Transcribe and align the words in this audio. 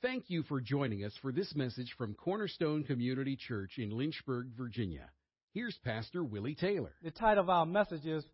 Thank 0.00 0.26
you 0.28 0.44
for 0.44 0.60
joining 0.60 1.04
us 1.04 1.12
for 1.20 1.32
this 1.32 1.56
message 1.56 1.92
from 1.98 2.14
Cornerstone 2.14 2.84
Community 2.84 3.34
Church 3.36 3.78
in 3.78 3.90
Lynchburg, 3.90 4.46
Virginia. 4.56 5.10
Here's 5.54 5.76
Pastor 5.84 6.22
Willie 6.22 6.54
Taylor. 6.54 6.92
The 7.02 7.10
title 7.10 7.42
of 7.42 7.50
our 7.50 7.66
message 7.66 8.06
is 8.06 8.24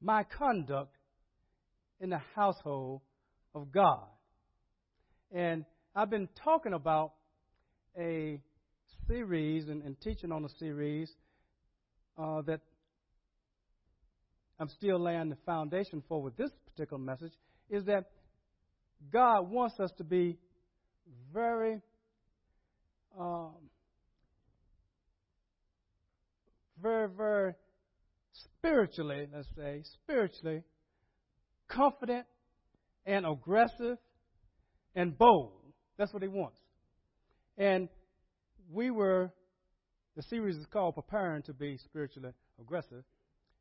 My 0.00 0.22
Conduct 0.22 0.94
in 1.98 2.10
the 2.10 2.20
Household 2.36 3.00
of 3.52 3.72
God. 3.72 4.06
And 5.32 5.64
I've 5.96 6.10
been 6.10 6.28
talking 6.44 6.72
about 6.72 7.14
a 7.98 8.40
series 9.08 9.66
and, 9.66 9.82
and 9.82 10.00
teaching 10.00 10.30
on 10.30 10.44
a 10.44 10.58
series 10.60 11.10
uh, 12.16 12.42
that 12.42 12.60
I'm 14.60 14.68
still 14.68 15.00
laying 15.00 15.28
the 15.28 15.38
foundation 15.44 16.04
for 16.08 16.22
with 16.22 16.36
this 16.36 16.52
particular 16.72 17.02
message 17.02 17.32
is 17.68 17.84
that 17.86 18.10
God 19.12 19.50
wants 19.50 19.80
us 19.80 19.90
to 19.98 20.04
be 20.04 20.38
very 21.32 21.80
um, 23.18 23.54
very, 26.82 27.08
very 27.08 27.54
spiritually, 28.32 29.26
let's 29.32 29.48
say, 29.56 29.82
spiritually 30.02 30.62
confident 31.68 32.26
and 33.06 33.26
aggressive 33.26 33.98
and 34.94 35.16
bold. 35.16 35.52
That's 35.98 36.12
what 36.12 36.22
he 36.22 36.28
wants. 36.28 36.56
And 37.58 37.88
we 38.72 38.90
were, 38.90 39.30
the 40.16 40.22
series 40.22 40.56
is 40.56 40.66
called 40.66 40.94
Preparing 40.94 41.42
to 41.42 41.52
be 41.52 41.76
Spiritually 41.78 42.32
Aggressive. 42.60 43.04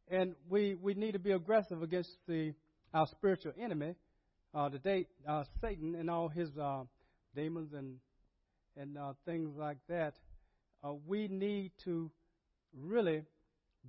And 0.09 0.35
we, 0.49 0.75
we 0.75 0.93
need 0.93 1.11
to 1.11 1.19
be 1.19 1.31
aggressive 1.31 1.83
against 1.83 2.11
the, 2.27 2.53
our 2.93 3.07
spiritual 3.07 3.53
enemy, 3.61 3.95
uh, 4.53 4.69
the 4.69 5.05
uh, 5.27 5.43
Satan 5.61 5.95
and 5.95 6.09
all 6.09 6.29
his 6.29 6.49
uh, 6.57 6.83
demons 7.35 7.73
and, 7.73 7.97
and 8.77 8.97
uh, 8.97 9.13
things 9.25 9.49
like 9.57 9.77
that. 9.87 10.13
Uh, 10.83 10.93
we 11.07 11.27
need 11.27 11.71
to 11.83 12.09
really 12.77 13.23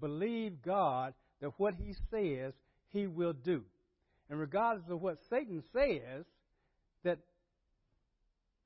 believe 0.01 0.63
God 0.63 1.15
that 1.41 1.51
what 1.59 1.75
He 1.75 1.95
says 2.11 2.53
He 2.89 3.07
will 3.07 3.33
do. 3.33 3.63
And 4.29 4.39
regardless 4.39 4.89
of 4.91 5.01
what 5.01 5.19
Satan 5.29 5.63
says, 5.73 6.25
that 7.05 7.19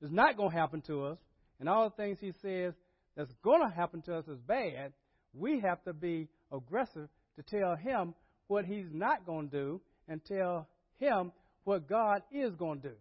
is 0.01 0.11
not 0.11 0.37
going 0.37 0.51
to 0.51 0.57
happen 0.57 0.81
to 0.81 1.05
us, 1.05 1.17
and 1.59 1.69
all 1.69 1.89
the 1.89 1.95
things 1.95 2.17
he 2.19 2.33
says 2.41 2.73
that's 3.15 3.31
going 3.43 3.61
to 3.61 3.73
happen 3.73 4.01
to 4.03 4.15
us 4.15 4.27
is 4.27 4.37
bad, 4.45 4.93
we 5.33 5.61
have 5.61 5.83
to 5.85 5.93
be 5.93 6.27
aggressive 6.51 7.07
to 7.37 7.43
tell 7.43 7.75
him 7.75 8.13
what 8.47 8.65
he's 8.65 8.91
not 8.91 9.25
going 9.25 9.49
to 9.49 9.57
do 9.57 9.81
and 10.07 10.23
tell 10.25 10.67
him 10.97 11.31
what 11.65 11.87
God 11.87 12.21
is 12.31 12.55
going 12.55 12.81
to 12.81 12.89
do. 12.89 12.95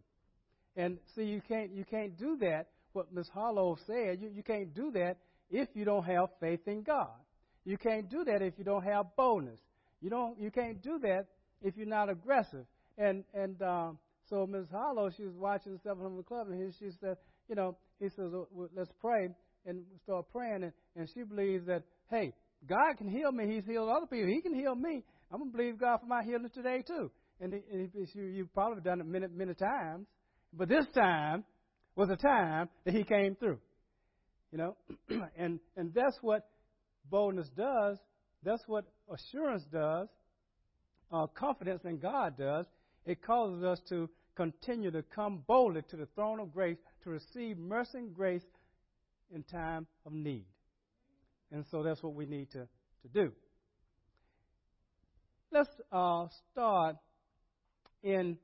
And 0.77 0.99
see, 1.15 1.23
you 1.23 1.41
can't 1.47 1.71
you 1.73 1.85
can't 1.85 2.19
do 2.19 2.37
that. 2.41 2.67
What 2.93 3.13
Miss 3.13 3.29
Harlow 3.29 3.77
said, 3.87 4.21
you, 4.21 4.31
you 4.35 4.43
can't 4.43 4.75
do 4.75 4.91
that 4.93 5.17
if 5.51 5.69
you 5.75 5.85
don't 5.85 6.05
have 6.05 6.29
faith 6.41 6.61
in 6.67 6.83
God. 6.83 7.15
You 7.65 7.79
can't 7.79 8.11
do 8.11 8.25
that 8.25 8.43
if 8.43 8.55
you 8.59 8.65
don't 8.65 8.85
have 8.85 9.07
boldness. 9.17 9.61
You 10.01 10.11
don't. 10.11 10.39
You 10.39 10.51
can't 10.51 10.83
do 10.83 10.99
that 11.03 11.27
if 11.63 11.77
you're 11.77 11.87
not 11.87 12.11
aggressive. 12.11 12.67
And 12.99 13.25
and 13.33 13.61
um, 13.63 13.99
so 14.29 14.47
Ms. 14.47 14.67
Hollow, 14.71 15.11
she 15.17 15.25
was 15.25 15.35
watching 15.37 15.73
the 15.73 15.79
700 15.79 16.27
Club, 16.27 16.49
and 16.49 16.61
he, 16.61 16.71
she 16.79 16.91
said, 17.01 17.17
you 17.49 17.55
know, 17.55 17.77
he 18.01 18.09
says, 18.09 18.31
well, 18.31 18.69
let's 18.75 18.91
pray, 19.01 19.29
and 19.67 19.83
start 20.03 20.27
praying, 20.33 20.63
and, 20.63 20.73
and 20.97 21.09
she 21.15 21.23
believes 21.23 21.67
that, 21.67 21.83
hey, 22.11 22.33
God 22.67 22.97
can 22.97 23.09
heal 23.09 23.31
me. 23.33 23.47
He's 23.47 23.65
healed 23.65 23.91
other 23.91 24.07
people. 24.07 24.29
He 24.29 24.41
can 24.41 24.55
heal 24.55 24.75
me. 24.75 25.03
I'm 25.31 25.41
gonna 25.41 25.51
believe 25.51 25.79
God 25.79 26.01
for 26.01 26.07
my 26.07 26.23
healing 26.23 26.49
today 26.55 26.83
too. 26.87 27.11
And, 27.41 27.53
you've 28.15 28.53
probably 28.55 28.83
done 28.83 29.01
it 29.01 29.07
many 29.07 29.27
many 29.29 29.55
times, 29.55 30.07
but 30.53 30.69
this 30.69 30.87
time 30.95 31.45
was 31.97 32.09
a 32.11 32.17
time 32.17 32.69
that 32.85 32.95
He 32.95 33.05
came 33.05 33.37
through. 33.37 33.59
You 34.53 34.59
know, 34.59 34.77
and 35.37 35.59
and 35.77 35.93
that's 35.95 36.19
what 36.23 36.49
boldness 37.11 37.49
does, 37.57 37.99
that's 38.43 38.63
what 38.67 38.85
assurance 39.13 39.65
does, 39.73 40.09
uh, 41.13 41.27
confidence 41.27 41.83
in 41.85 41.99
God 41.99 42.39
does. 42.39 42.67
It 43.05 43.23
causes 43.23 43.63
us 43.63 43.81
to 43.91 44.09
continue 44.37 44.91
to 44.91 45.03
come 45.15 45.43
boldly 45.47 45.83
to 45.91 45.97
the 45.97 46.07
throne 46.15 46.41
of 46.41 46.53
grace 46.53 46.79
to 47.03 47.11
receive 47.11 47.59
mercy 47.59 47.99
and 47.99 48.15
grace 48.15 48.43
in 49.35 49.43
time 49.45 49.87
of 50.07 50.13
need. 50.13 50.47
And 51.53 51.65
so 51.71 51.83
that's 51.83 52.03
what 52.03 52.15
we 52.15 52.27
need 52.27 52.51
to, 52.53 52.67
to 53.03 53.09
do. 53.13 53.33
Let's 55.53 55.69
uh, 55.93 56.27
start 56.51 56.97
in 58.05 58.37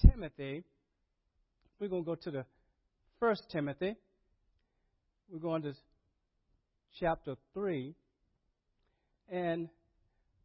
Timothy. 0.00 0.64
We're 1.78 1.88
going 1.88 2.02
to 2.02 2.06
go 2.06 2.14
to 2.16 2.30
the 2.30 2.44
First 3.20 3.44
Timothy. 3.52 3.94
We're 5.30 5.38
going 5.38 5.62
to 5.62 5.74
chapter 6.98 7.36
3. 7.54 7.94
And 9.28 9.68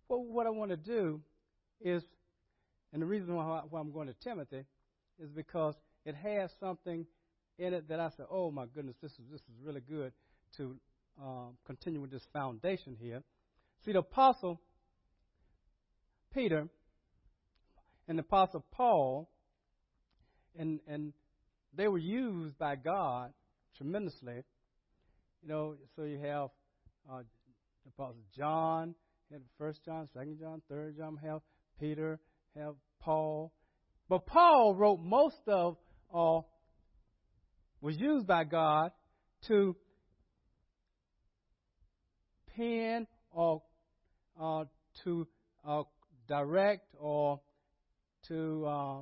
what 0.08 0.46
I 0.46 0.50
want 0.50 0.72
to 0.72 0.78
do 0.78 1.22
is, 1.82 2.04
and 2.94 3.02
the 3.02 3.06
reason 3.06 3.34
why, 3.34 3.62
I'm 3.74 3.92
going 3.92 4.08
to 4.08 4.16
Timothy 4.22 4.66
is 5.18 5.30
because 5.30 5.74
it 6.06 6.16
has 6.16 6.52
something 6.60 7.06
in 7.58 7.74
it 7.74 7.88
that 7.88 8.00
I 8.00 8.10
said, 8.18 8.26
oh 8.30 8.52
my 8.52 8.66
goodness, 8.66 8.98
this 9.02 9.14
is, 9.14 9.26
this 9.32 9.42
is 9.42 9.56
really 9.64 9.82
good 9.82 10.12
to 10.58 10.76
um, 11.22 11.58
continue 11.66 12.02
with 12.02 12.12
this 12.12 12.28
foundation 12.34 12.98
here. 13.00 13.24
See, 13.86 13.94
the 13.94 14.00
Apostle 14.00 14.60
Peter 16.34 16.68
and 18.08 18.18
the 18.18 18.22
Apostle 18.22 18.66
Paul, 18.72 19.30
and, 20.58 20.80
and 20.88 21.14
they 21.76 21.88
were 21.88 21.98
used 21.98 22.58
by 22.58 22.76
God 22.76 23.34
tremendously 23.78 24.44
you 25.46 25.54
know, 25.54 25.76
so 25.96 26.04
you 26.04 26.20
have 26.20 26.50
uh, 27.12 27.22
Apostle 27.88 28.24
John, 28.36 28.96
have 29.32 29.42
First 29.60 29.86
John, 29.86 30.10
Second 30.12 30.40
John, 30.40 30.62
Third 30.68 30.98
John, 30.98 31.20
have 31.24 31.42
Peter, 31.80 32.20
have 32.58 32.74
Paul. 33.00 33.54
But 34.10 34.26
Paul 34.26 34.74
wrote 34.74 35.00
most 35.02 35.38
of, 35.48 35.78
uh, 36.12 36.42
was 37.80 37.96
used 37.98 38.26
by 38.26 38.44
God 38.44 38.92
to 39.50 39.76
pen 42.56 43.06
or 43.32 43.62
uh, 44.42 44.64
to 45.04 45.28
uh, 45.68 45.84
direct 46.28 46.88
or 46.98 47.40
to 48.28 48.66
uh, 48.66 48.98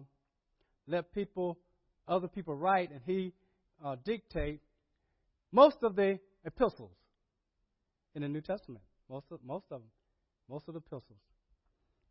let 0.87 1.13
people, 1.13 1.57
other 2.07 2.27
people 2.27 2.55
write, 2.55 2.91
and 2.91 3.01
he 3.05 3.33
uh, 3.83 3.95
dictate 4.03 4.61
most 5.51 5.77
of 5.83 5.95
the 5.95 6.19
epistles 6.45 6.91
in 8.15 8.21
the 8.21 8.27
New 8.27 8.41
Testament. 8.41 8.83
Most 9.09 9.25
of, 9.31 9.39
most 9.45 9.65
of 9.71 9.81
them. 9.81 9.89
Most 10.49 10.67
of 10.67 10.73
the 10.73 10.79
epistles. 10.79 11.19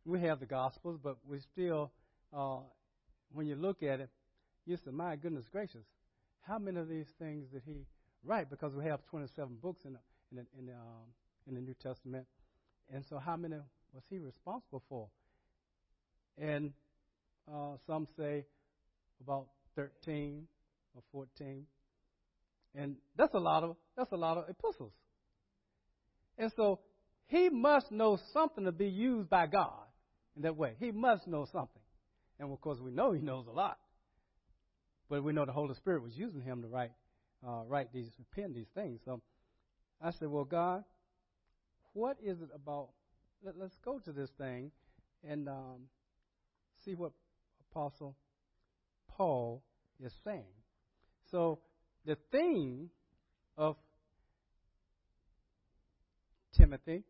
We 0.05 0.21
have 0.21 0.39
the 0.39 0.45
Gospels, 0.45 0.99
but 1.01 1.17
we 1.27 1.39
still, 1.39 1.91
uh, 2.35 2.59
when 3.31 3.47
you 3.47 3.55
look 3.55 3.83
at 3.83 3.99
it, 3.99 4.09
you 4.65 4.77
say, 4.77 4.91
my 4.91 5.15
goodness 5.15 5.45
gracious, 5.51 5.85
how 6.41 6.57
many 6.57 6.79
of 6.79 6.89
these 6.89 7.07
things 7.19 7.45
did 7.51 7.61
he 7.65 7.85
write? 8.23 8.49
Because 8.49 8.73
we 8.73 8.85
have 8.85 9.05
27 9.09 9.57
books 9.61 9.81
in 9.85 9.93
the, 9.93 9.99
in 10.31 10.37
the, 10.37 10.59
in 10.59 10.65
the, 10.67 10.73
um, 10.73 11.07
in 11.47 11.55
the 11.55 11.61
New 11.61 11.75
Testament. 11.81 12.25
And 12.93 13.03
so 13.09 13.17
how 13.17 13.37
many 13.37 13.55
was 13.93 14.03
he 14.09 14.19
responsible 14.19 14.83
for? 14.89 15.07
And 16.37 16.73
uh, 17.51 17.75
some 17.87 18.07
say 18.17 18.45
about 19.21 19.47
13 19.75 20.47
or 20.95 21.01
14. 21.11 21.65
And 22.75 22.95
that's 23.17 23.33
a 23.33 23.39
lot 23.39 23.63
of 23.63 23.75
that's 23.95 24.11
a 24.11 24.17
lot 24.17 24.37
of 24.37 24.45
epistles. 24.49 24.93
And 26.37 26.51
so 26.55 26.79
he 27.27 27.49
must 27.49 27.91
know 27.91 28.17
something 28.33 28.65
to 28.65 28.71
be 28.71 28.87
used 28.87 29.29
by 29.29 29.47
God 29.47 29.85
in 30.35 30.41
that 30.43 30.55
way. 30.55 30.75
He 30.79 30.91
must 30.91 31.27
know 31.27 31.45
something. 31.51 31.81
And 32.39 32.51
of 32.51 32.59
course 32.61 32.79
we 32.79 32.91
know 32.91 33.11
he 33.11 33.21
knows 33.21 33.45
a 33.47 33.51
lot. 33.51 33.77
But 35.09 35.23
we 35.23 35.33
know 35.33 35.45
the 35.45 35.51
Holy 35.51 35.75
Spirit 35.75 36.01
was 36.01 36.13
using 36.15 36.41
him 36.41 36.61
to 36.63 36.67
write 36.67 36.91
uh, 37.47 37.63
write 37.67 37.93
these 37.93 38.09
pen 38.33 38.53
these 38.53 38.69
things. 38.73 39.01
So 39.05 39.21
I 40.01 40.11
said, 40.11 40.29
Well 40.29 40.45
God, 40.45 40.83
what 41.93 42.17
is 42.23 42.41
it 42.41 42.49
about 42.55 42.89
let, 43.43 43.55
us 43.57 43.71
go 43.83 43.99
to 43.99 44.11
this 44.11 44.29
thing 44.37 44.71
and 45.27 45.47
um, 45.47 45.81
see 46.83 46.95
what 46.95 47.11
Apostle 47.73 48.15
Paul 49.09 49.63
is 50.03 50.11
saying. 50.23 50.43
So 51.31 51.59
the 52.05 52.17
theme 52.31 52.89
of 53.57 53.77
Timothy, 56.55 57.03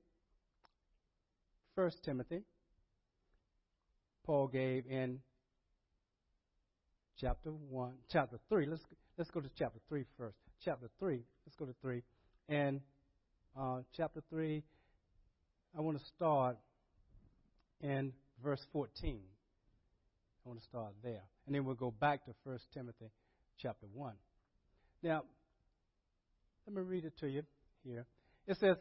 First 1.76 2.04
Timothy, 2.04 2.44
Paul 4.26 4.48
gave 4.48 4.86
in 4.90 5.20
chapter 7.20 7.50
one, 7.50 7.94
chapter 8.12 8.40
three. 8.48 8.66
Let's 8.66 8.84
let's 9.18 9.32
go 9.32 9.42
to 9.42 9.50
chapter 9.58 9.80
three 9.90 10.06
first. 10.18 10.38
Chapter 10.64 10.90
three. 10.98 11.24
Let's 11.46 11.58
go 11.58 11.66
to 11.66 11.74
three, 11.82 12.04
and 12.48 12.80
uh, 13.60 13.80
chapter 13.98 14.22
three. 14.30 14.64
I 15.78 15.82
want 15.82 16.00
to 16.00 16.06
start 16.16 16.58
in 17.82 18.14
verse 18.42 18.66
fourteen. 18.72 19.20
I 20.46 20.50
want 20.50 20.60
to 20.60 20.66
start 20.66 20.94
there. 21.02 21.24
And 21.46 21.56
then 21.56 21.64
we'll 21.64 21.76
go 21.76 21.92
back 21.92 22.26
to 22.26 22.32
1 22.44 22.60
Timothy 22.74 23.10
chapter 23.58 23.86
1. 23.94 24.14
Now, 25.02 25.24
let 26.68 26.76
me 26.76 26.82
read 26.82 27.06
it 27.06 27.18
to 27.20 27.28
you 27.28 27.44
here. 27.84 28.06
It 28.48 28.58
says, 28.60 28.76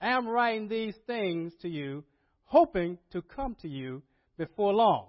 I 0.00 0.08
am 0.08 0.26
writing 0.26 0.68
these 0.68 0.94
things 1.06 1.52
to 1.62 1.68
you, 1.68 2.04
hoping 2.44 2.98
to 3.12 3.22
come 3.22 3.56
to 3.62 3.68
you 3.68 4.02
before 4.38 4.72
long. 4.72 5.08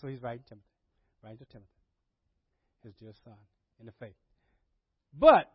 So 0.00 0.08
he's 0.08 0.22
writing 0.22 0.44
Timothy, 0.48 0.66
writing 1.22 1.38
to 1.38 1.44
Timothy, 1.46 1.68
his 2.82 2.94
dear 2.94 3.12
son 3.24 3.34
in 3.80 3.86
the 3.86 3.92
faith. 3.98 4.16
But 5.18 5.50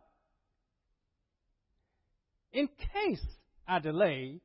in 2.52 2.68
case 2.68 3.26
I 3.68 3.80
delay, 3.80 4.40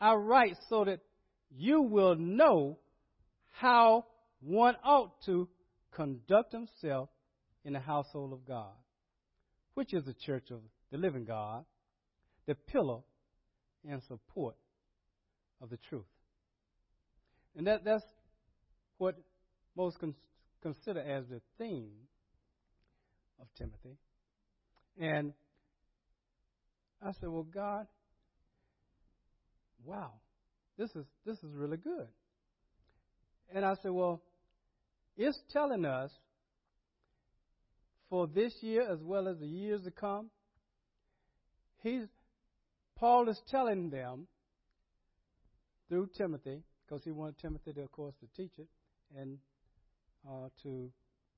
I 0.00 0.14
write 0.14 0.56
so 0.68 0.84
that 0.84 1.00
you 1.56 1.82
will 1.82 2.16
know 2.16 2.78
how 3.50 4.06
one 4.40 4.76
ought 4.84 5.22
to 5.26 5.48
conduct 5.92 6.52
himself 6.52 7.08
in 7.64 7.72
the 7.74 7.80
household 7.80 8.32
of 8.32 8.46
God, 8.46 8.72
which 9.74 9.92
is 9.92 10.04
the 10.04 10.14
church 10.14 10.50
of 10.50 10.60
the 10.90 10.98
living 10.98 11.24
God, 11.24 11.64
the 12.46 12.54
pillar 12.54 13.00
and 13.88 14.02
support 14.04 14.56
of 15.60 15.70
the 15.70 15.78
truth. 15.88 16.04
And 17.56 17.66
that, 17.66 17.84
that's 17.84 18.04
what 18.98 19.16
most 19.76 19.98
con- 19.98 20.14
consider 20.62 21.00
as 21.00 21.24
the 21.28 21.40
theme 21.58 21.90
of 23.40 23.46
Timothy. 23.56 23.96
And 24.98 25.32
I 27.02 27.12
said, 27.12 27.28
Well, 27.28 27.44
God, 27.44 27.86
wow, 29.84 30.12
this 30.78 30.90
is 30.90 31.04
this 31.24 31.38
is 31.38 31.54
really 31.54 31.78
good. 31.78 32.06
And 33.54 33.64
I 33.64 33.74
said, 33.82 33.90
Well, 33.90 34.22
it's 35.16 35.38
telling 35.52 35.84
us 35.84 36.10
for 38.08 38.26
this 38.26 38.54
year 38.60 38.90
as 38.90 39.00
well 39.02 39.28
as 39.28 39.38
the 39.38 39.46
years 39.46 39.82
to 39.84 39.90
come. 39.90 40.30
He's 41.82 42.06
Paul 42.96 43.30
is 43.30 43.40
telling 43.50 43.88
them 43.88 44.26
through 45.88 46.10
Timothy, 46.16 46.62
because 46.86 47.02
he 47.02 47.10
wanted 47.10 47.38
Timothy, 47.38 47.72
to, 47.72 47.80
of 47.80 47.92
course, 47.92 48.14
to 48.20 48.26
teach 48.40 48.52
it 48.58 48.68
and 49.18 49.38
uh, 50.28 50.48
to 50.62 50.90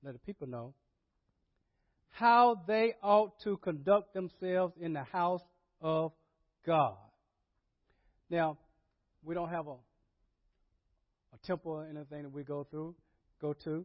let 0.02 0.12
the 0.12 0.18
people 0.18 0.48
know 0.48 0.74
how 2.10 2.60
they 2.66 2.94
ought 3.02 3.40
to 3.44 3.56
conduct 3.58 4.12
themselves 4.12 4.74
in 4.80 4.92
the 4.92 5.04
house 5.04 5.40
of 5.80 6.12
God. 6.66 6.96
Now, 8.28 8.58
we 9.24 9.34
don't 9.34 9.48
have 9.48 9.66
a, 9.66 9.70
a 9.70 9.76
temple 11.44 11.72
or 11.72 11.84
anything 11.84 12.22
that 12.22 12.32
we 12.32 12.42
go 12.42 12.66
through, 12.70 12.94
go 13.40 13.54
to. 13.64 13.84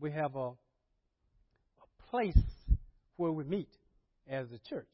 We 0.00 0.10
have 0.12 0.34
a, 0.34 0.48
a 0.48 2.10
place 2.10 2.36
where 3.16 3.32
we 3.32 3.44
meet 3.44 3.68
as 4.28 4.46
a 4.52 4.58
church. 4.68 4.88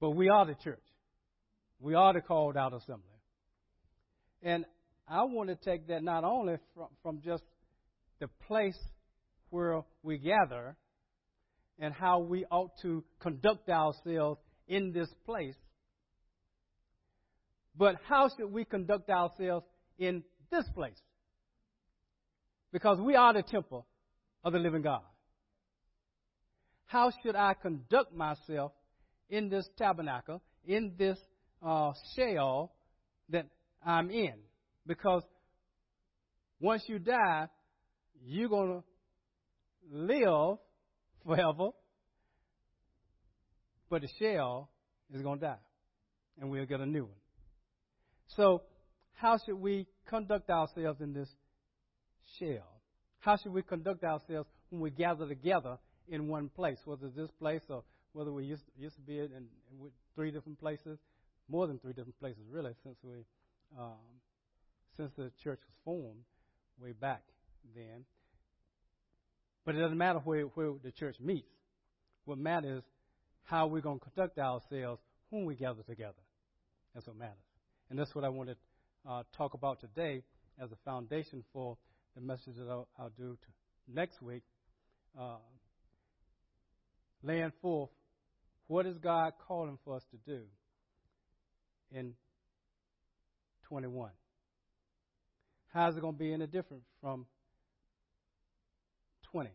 But 0.00 0.10
we 0.10 0.28
are 0.28 0.46
the 0.46 0.54
church. 0.62 0.82
We 1.80 1.94
are 1.94 2.12
the 2.12 2.20
called 2.20 2.56
out 2.56 2.72
assembly. 2.72 3.04
And 4.42 4.64
I 5.08 5.24
want 5.24 5.48
to 5.48 5.56
take 5.56 5.88
that 5.88 6.02
not 6.02 6.24
only 6.24 6.56
from, 6.74 6.88
from 7.02 7.20
just 7.24 7.42
the 8.20 8.28
place 8.46 8.78
where 9.50 9.82
we 10.02 10.18
gather 10.18 10.76
and 11.78 11.94
how 11.94 12.20
we 12.20 12.44
ought 12.50 12.72
to 12.82 13.04
conduct 13.20 13.68
ourselves 13.68 14.40
in 14.66 14.92
this 14.92 15.08
place, 15.24 15.54
but 17.76 17.96
how 18.08 18.28
should 18.28 18.52
we 18.52 18.64
conduct 18.64 19.08
ourselves 19.08 19.64
in 19.98 20.22
this 20.50 20.64
place? 20.74 21.00
Because 22.72 22.98
we 23.00 23.14
are 23.16 23.32
the 23.32 23.42
temple 23.42 23.86
of 24.44 24.52
the 24.52 24.58
living 24.58 24.82
God. 24.82 25.02
How 26.86 27.10
should 27.22 27.36
I 27.36 27.54
conduct 27.54 28.14
myself 28.14 28.72
in 29.28 29.48
this 29.48 29.68
tabernacle, 29.76 30.42
in 30.64 30.92
this 30.98 31.18
uh, 31.62 31.92
shell 32.16 32.72
that 33.28 33.46
I'm 33.84 34.10
in? 34.10 34.34
Because 34.86 35.22
once 36.60 36.82
you 36.86 36.98
die, 36.98 37.48
you're 38.24 38.48
going 38.48 38.80
to 38.80 38.84
live 39.90 40.58
forever, 41.24 41.70
but 43.90 44.02
the 44.02 44.08
shell 44.18 44.70
is 45.12 45.22
going 45.22 45.40
to 45.40 45.46
die, 45.46 45.58
and 46.40 46.50
we'll 46.50 46.66
get 46.66 46.80
a 46.80 46.86
new 46.86 47.04
one. 47.04 47.12
So, 48.28 48.62
how 49.18 49.36
should 49.44 49.60
we 49.60 49.86
conduct 50.08 50.48
ourselves 50.48 51.00
in 51.00 51.12
this 51.12 51.28
shell? 52.38 52.80
How 53.18 53.36
should 53.36 53.52
we 53.52 53.62
conduct 53.62 54.04
ourselves 54.04 54.48
when 54.70 54.80
we 54.80 54.90
gather 54.90 55.26
together 55.26 55.78
in 56.08 56.28
one 56.28 56.48
place, 56.48 56.78
whether 56.84 57.08
this 57.08 57.30
place 57.40 57.62
or 57.68 57.82
whether 58.12 58.32
we 58.32 58.44
used, 58.44 58.62
used 58.78 58.94
to 58.94 59.02
be 59.02 59.18
in, 59.18 59.24
in, 59.24 59.46
three 60.14 60.30
different 60.30 60.58
places, 60.58 60.98
more 61.48 61.66
than 61.66 61.78
three 61.78 61.92
different 61.92 62.18
places, 62.18 62.42
really, 62.50 62.72
since 62.82 62.96
we 63.02 63.24
um, 63.78 63.96
since 64.96 65.10
the 65.16 65.30
church 65.42 65.60
was 65.66 65.76
formed 65.84 66.24
way 66.80 66.92
back 66.92 67.22
then. 67.74 68.04
But 69.64 69.74
it 69.74 69.80
doesn't 69.80 69.98
matter 69.98 70.20
where, 70.20 70.44
where 70.44 70.72
the 70.82 70.90
church 70.90 71.16
meets. 71.20 71.52
What 72.24 72.38
matters 72.38 72.78
is 72.78 72.84
how 73.44 73.66
we're 73.66 73.82
going 73.82 73.98
to 73.98 74.04
conduct 74.04 74.38
ourselves 74.38 75.00
when 75.30 75.44
we 75.44 75.54
gather 75.54 75.82
together. 75.82 76.14
That's 76.94 77.06
what 77.06 77.16
matters. 77.16 77.34
And 77.90 77.98
that's 77.98 78.14
what 78.14 78.24
I 78.24 78.28
want 78.28 78.48
to 78.48 78.56
uh, 79.06 79.22
talk 79.36 79.54
about 79.54 79.80
today 79.80 80.22
as 80.62 80.72
a 80.72 80.76
foundation 80.84 81.44
for 81.52 81.76
the 82.14 82.20
message 82.20 82.56
that 82.56 82.68
I'll, 82.68 82.88
I'll 82.98 83.12
do 83.16 83.36
next 83.92 84.22
week. 84.22 84.42
Uh, 85.18 85.36
laying 87.22 87.52
forth 87.60 87.90
what 88.66 88.86
is 88.86 88.98
God 88.98 89.32
calling 89.46 89.78
for 89.84 89.96
us 89.96 90.04
to 90.10 90.16
do 90.30 90.42
in 91.90 92.14
21. 93.68 94.10
How's 95.72 95.96
it 95.96 96.00
going 96.00 96.14
to 96.14 96.18
be 96.18 96.32
any 96.32 96.46
different 96.46 96.82
from 97.00 97.26
20. 99.32 99.50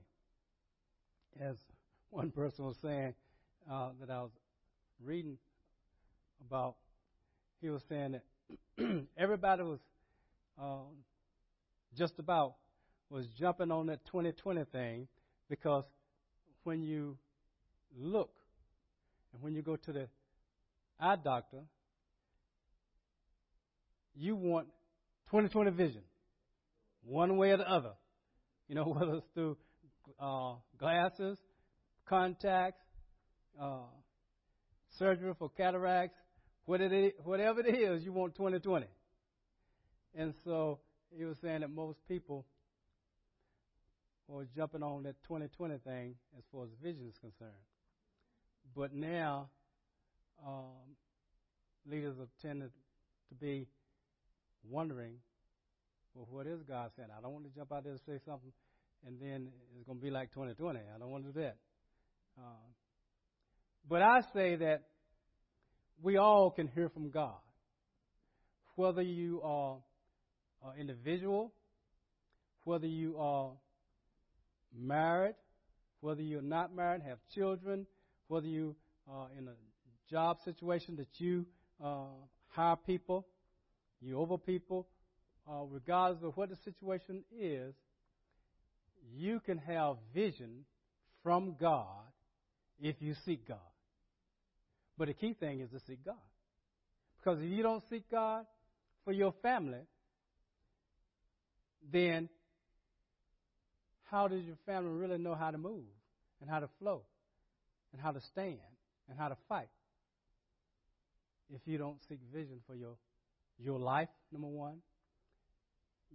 As 1.42 1.56
one 2.10 2.32
person 2.32 2.66
was 2.66 2.76
saying 2.82 3.14
uh, 3.72 3.90
that 4.00 4.10
I 4.12 4.22
was 4.22 4.32
reading 5.04 5.38
about, 6.48 6.76
he 7.62 7.70
was 7.70 7.82
saying 7.90 8.12
that 8.14 8.24
everybody 9.18 9.64
was 9.64 9.80
uh, 10.62 10.90
just 11.98 12.14
about 12.20 12.56
was 13.10 13.28
jumping 13.40 13.72
on 13.72 13.88
that 13.88 14.04
2020 14.08 14.64
thing 14.72 15.08
because 15.50 15.84
when 16.64 16.82
you 16.82 17.18
look 17.96 18.32
and 19.32 19.42
when 19.42 19.54
you 19.54 19.62
go 19.62 19.76
to 19.76 19.92
the 19.92 20.08
eye 21.00 21.16
doctor, 21.16 21.60
you 24.16 24.36
want 24.36 24.68
2020 25.28 25.72
vision, 25.72 26.02
one 27.04 27.38
way 27.38 27.52
or 27.52 27.58
the 27.58 27.70
other. 27.70 27.94
You 28.68 28.76
know, 28.76 28.84
whether 28.98 29.16
it's 29.16 29.28
through 29.34 29.58
uh, 30.20 30.54
glasses, 30.80 31.38
contacts, 32.08 32.84
uh, 33.62 33.86
surgery 34.98 35.34
for 35.38 35.50
cataracts, 35.50 36.18
whatever 36.66 37.60
it 37.62 37.76
is, 37.76 38.04
you 38.04 38.14
want 38.14 38.36
2020. 38.36 38.86
And 40.16 40.34
so 40.44 40.80
he 41.16 41.26
was 41.26 41.38
saying 41.42 41.62
that 41.62 41.70
most 41.70 42.00
people 42.08 42.46
were 44.28 44.46
jumping 44.56 44.84
on 44.84 45.04
that 45.04 45.16
2020 45.24 45.78
thing 45.80 46.16
as 46.38 46.44
far 46.52 46.64
as 46.64 46.70
vision 46.82 47.08
is 47.08 47.18
concerned. 47.20 47.52
But 48.76 48.94
now, 48.94 49.50
um, 50.46 50.96
leaders 51.90 52.16
have 52.18 52.30
tended 52.42 52.72
to 53.30 53.36
be 53.36 53.68
wondering 54.70 55.16
well, 56.16 56.28
what 56.30 56.46
is 56.46 56.62
God 56.62 56.92
saying? 56.96 57.10
I 57.18 57.22
don't 57.22 57.34
want 57.34 57.46
to 57.46 57.52
jump 57.52 57.72
out 57.72 57.84
there 57.84 57.94
and 57.94 58.02
say 58.06 58.20
something, 58.24 58.52
and 59.06 59.20
then 59.20 59.50
it's 59.76 59.84
going 59.86 59.98
to 59.98 60.04
be 60.04 60.12
like 60.12 60.32
2020. 60.32 60.80
I 60.80 61.00
don't 61.00 61.10
want 61.10 61.26
to 61.26 61.32
do 61.32 61.40
that. 61.40 61.58
Uh, 62.38 62.70
but 63.90 64.02
I 64.02 64.22
say 64.34 64.56
that 64.58 64.84
we 66.02 66.18
all 66.18 66.52
can 66.52 66.68
hear 66.68 66.90
from 66.90 67.10
God. 67.10 67.36
Whether 68.76 69.02
you 69.02 69.42
are 69.44 69.78
an 70.64 70.80
individual, 70.80 71.54
whether 72.64 72.88
you 72.88 73.18
are 73.18 73.52
married, 74.76 75.36
whether 76.02 76.22
you're 76.22 76.42
not 76.42 76.76
married, 76.76 77.02
have 77.02 77.20
children, 77.34 77.86
whether 78.28 78.48
you 78.48 78.76
are 79.08 79.28
in 79.38 79.48
a 79.48 79.54
job 80.10 80.38
situation 80.44 80.96
that 80.98 81.08
you 81.18 81.46
uh, 81.84 82.06
hire 82.48 82.76
people, 82.76 83.26
you 84.02 84.18
over 84.18 84.38
people, 84.38 84.88
uh, 85.50 85.64
regardless 85.70 86.24
of 86.24 86.36
what 86.36 86.50
the 86.50 86.58
situation 86.64 87.24
is, 87.38 87.74
you 89.16 89.40
can 89.40 89.58
have 89.58 89.98
vision 90.14 90.66
from 91.22 91.56
God 91.60 91.88
if 92.82 92.96
you 93.00 93.16
seek 93.26 93.48
God. 93.48 93.58
But 94.98 95.08
the 95.08 95.14
key 95.14 95.34
thing 95.34 95.60
is 95.62 95.70
to 95.72 95.80
seek 95.88 96.04
God. 96.06 96.16
Because 97.18 97.40
if 97.40 97.50
you 97.50 97.64
don't 97.64 97.84
seek 97.90 98.10
God 98.12 98.46
for 99.06 99.12
your 99.12 99.34
family, 99.42 99.80
then 101.92 102.30
how 104.04 104.28
does 104.28 104.44
your 104.44 104.58
family 104.66 104.92
really 104.92 105.18
know 105.18 105.36
how 105.36 105.52
to 105.52 105.58
move 105.58 105.86
and 106.42 106.50
how 106.50 106.60
to 106.60 106.70
flow 106.80 107.04
and 107.92 108.02
how 108.02 108.12
to 108.12 108.22
stand 108.22 108.60
and 109.10 109.18
how 109.18 109.28
to 109.28 109.38
fight 109.50 109.70
if 111.54 111.62
you 111.66 111.78
don't 111.78 111.98
seek 112.10 112.20
vision 112.34 112.60
for 112.68 112.76
your 112.76 112.96
your 113.60 113.80
life, 113.80 114.10
number 114.32 114.48
one, 114.48 114.78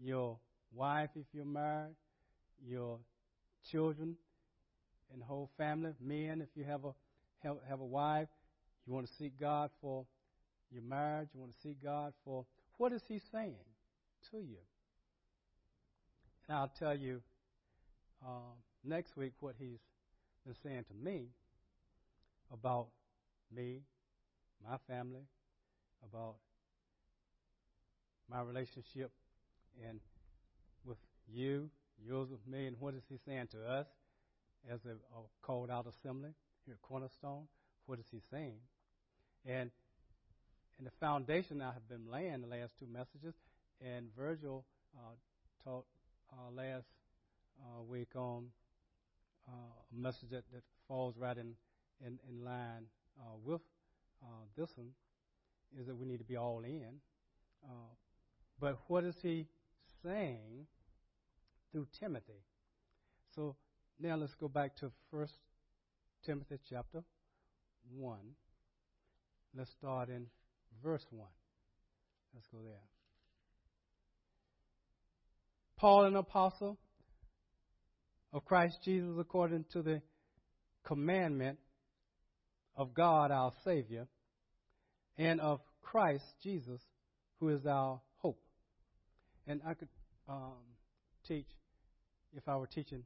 your 0.03 0.39
wife 0.75 1.11
if 1.15 1.27
you're 1.33 1.45
married, 1.45 1.95
your 2.67 2.99
children 3.71 4.17
and 5.13 5.23
whole 5.23 5.51
family, 5.57 5.93
men 6.01 6.41
if 6.41 6.49
you 6.55 6.65
have 6.65 6.85
a 6.85 6.93
have, 7.43 7.57
have 7.69 7.81
a 7.81 7.85
wife, 7.85 8.29
you 8.89 8.95
want 8.95 9.07
to 9.07 9.13
seek 9.19 9.39
God 9.39 9.69
for 9.83 10.07
your 10.71 10.83
marriage, 10.83 11.29
you 11.35 11.41
want 11.41 11.53
to 11.53 11.61
seek 11.61 11.83
God 11.83 12.15
for 12.25 12.47
what 12.79 12.93
is 12.93 13.03
He 13.07 13.21
saying 13.31 13.55
to 14.31 14.39
you? 14.39 14.57
And 16.49 16.57
I'll 16.57 16.73
tell 16.79 16.97
you 16.97 17.21
uh, 18.27 18.55
next 18.83 19.15
week 19.15 19.33
what 19.41 19.57
He's 19.59 19.81
been 20.47 20.55
saying 20.63 20.85
to 20.89 20.95
me 20.95 21.27
about 22.51 22.89
me, 23.55 23.83
my 24.67 24.79
family, 24.89 25.27
about 26.11 26.37
my 28.31 28.41
relationship 28.41 29.11
and 29.87 30.01
with 30.87 30.99
you, 31.31 31.69
yours 32.03 32.31
with 32.31 32.47
me, 32.47 32.67
and 32.67 32.77
what 32.81 32.95
is 32.95 33.03
He 33.11 33.17
saying 33.27 33.49
to 33.53 33.71
us 33.71 33.87
as 34.73 34.81
a, 34.87 34.93
a 34.93 35.21
called 35.43 35.71
out 35.71 35.87
assembly 35.87 36.31
here 36.65 36.75
at 36.75 36.81
Cornerstone? 36.81 37.49
What 37.85 37.99
is 37.99 38.07
He 38.11 38.21
saying? 38.31 38.61
And 39.47 39.71
and 40.79 40.87
the 40.87 40.93
foundation 41.01 41.61
I 41.61 41.73
have 41.73 41.89
been 41.89 42.11
laying 42.11 42.41
the 42.41 42.47
last 42.47 42.79
two 42.79 42.87
messages, 42.87 43.35
and 43.85 44.07
Virgil 44.17 44.65
uh, 44.97 45.15
taught 45.65 45.87
uh, 46.33 46.53
last 46.55 46.87
uh, 47.61 47.83
week 47.83 48.15
on 48.15 48.47
uh, 49.49 49.53
a 49.53 50.01
message 50.01 50.31
that, 50.31 50.45
that 50.53 50.63
falls 50.87 51.17
right 51.19 51.37
in 51.37 51.55
in, 52.07 52.19
in 52.29 52.45
line 52.45 52.87
uh, 53.21 53.35
with 53.45 53.61
uh, 54.23 54.45
this 54.57 54.71
one, 54.77 54.91
is 55.79 55.87
that 55.87 55.97
we 55.97 56.07
need 56.07 56.19
to 56.19 56.25
be 56.25 56.37
all 56.37 56.63
in. 56.65 57.01
but 58.61 58.79
what 58.87 59.05
is 59.05 59.17
he 59.21 59.47
saying 60.05 60.67
through 61.73 61.87
Timothy? 61.99 62.45
So 63.35 63.57
now 63.99 64.15
let's 64.15 64.35
go 64.35 64.49
back 64.49 64.77
to 64.77 64.93
First 65.11 65.35
Timothy 66.25 66.59
chapter 66.69 67.03
one. 67.97 68.35
Let's 69.57 69.71
start 69.73 70.09
in 70.09 70.27
verse 70.83 71.05
1. 71.11 71.27
Let's 72.35 72.47
go 72.49 72.59
there. 72.65 72.81
Paul, 75.77 76.05
an 76.05 76.17
apostle 76.17 76.79
of 78.33 78.45
Christ 78.45 78.79
Jesus, 78.85 79.17
according 79.19 79.65
to 79.73 79.83
the 79.83 80.03
commandment 80.85 81.59
of 82.77 82.95
God 82.95 83.31
our 83.31 83.53
Savior, 83.65 84.07
and 85.17 85.41
of 85.41 85.61
Christ 85.83 86.25
Jesus, 86.43 86.81
who 87.41 87.49
is 87.49 87.67
our 87.67 88.01
hope. 88.19 88.41
And 89.47 89.61
I 89.67 89.75
could 89.75 89.89
um, 90.29 90.53
teach, 91.27 91.47
if 92.37 92.49
I 92.49 92.57
were 92.57 92.67
teaching 92.67 93.05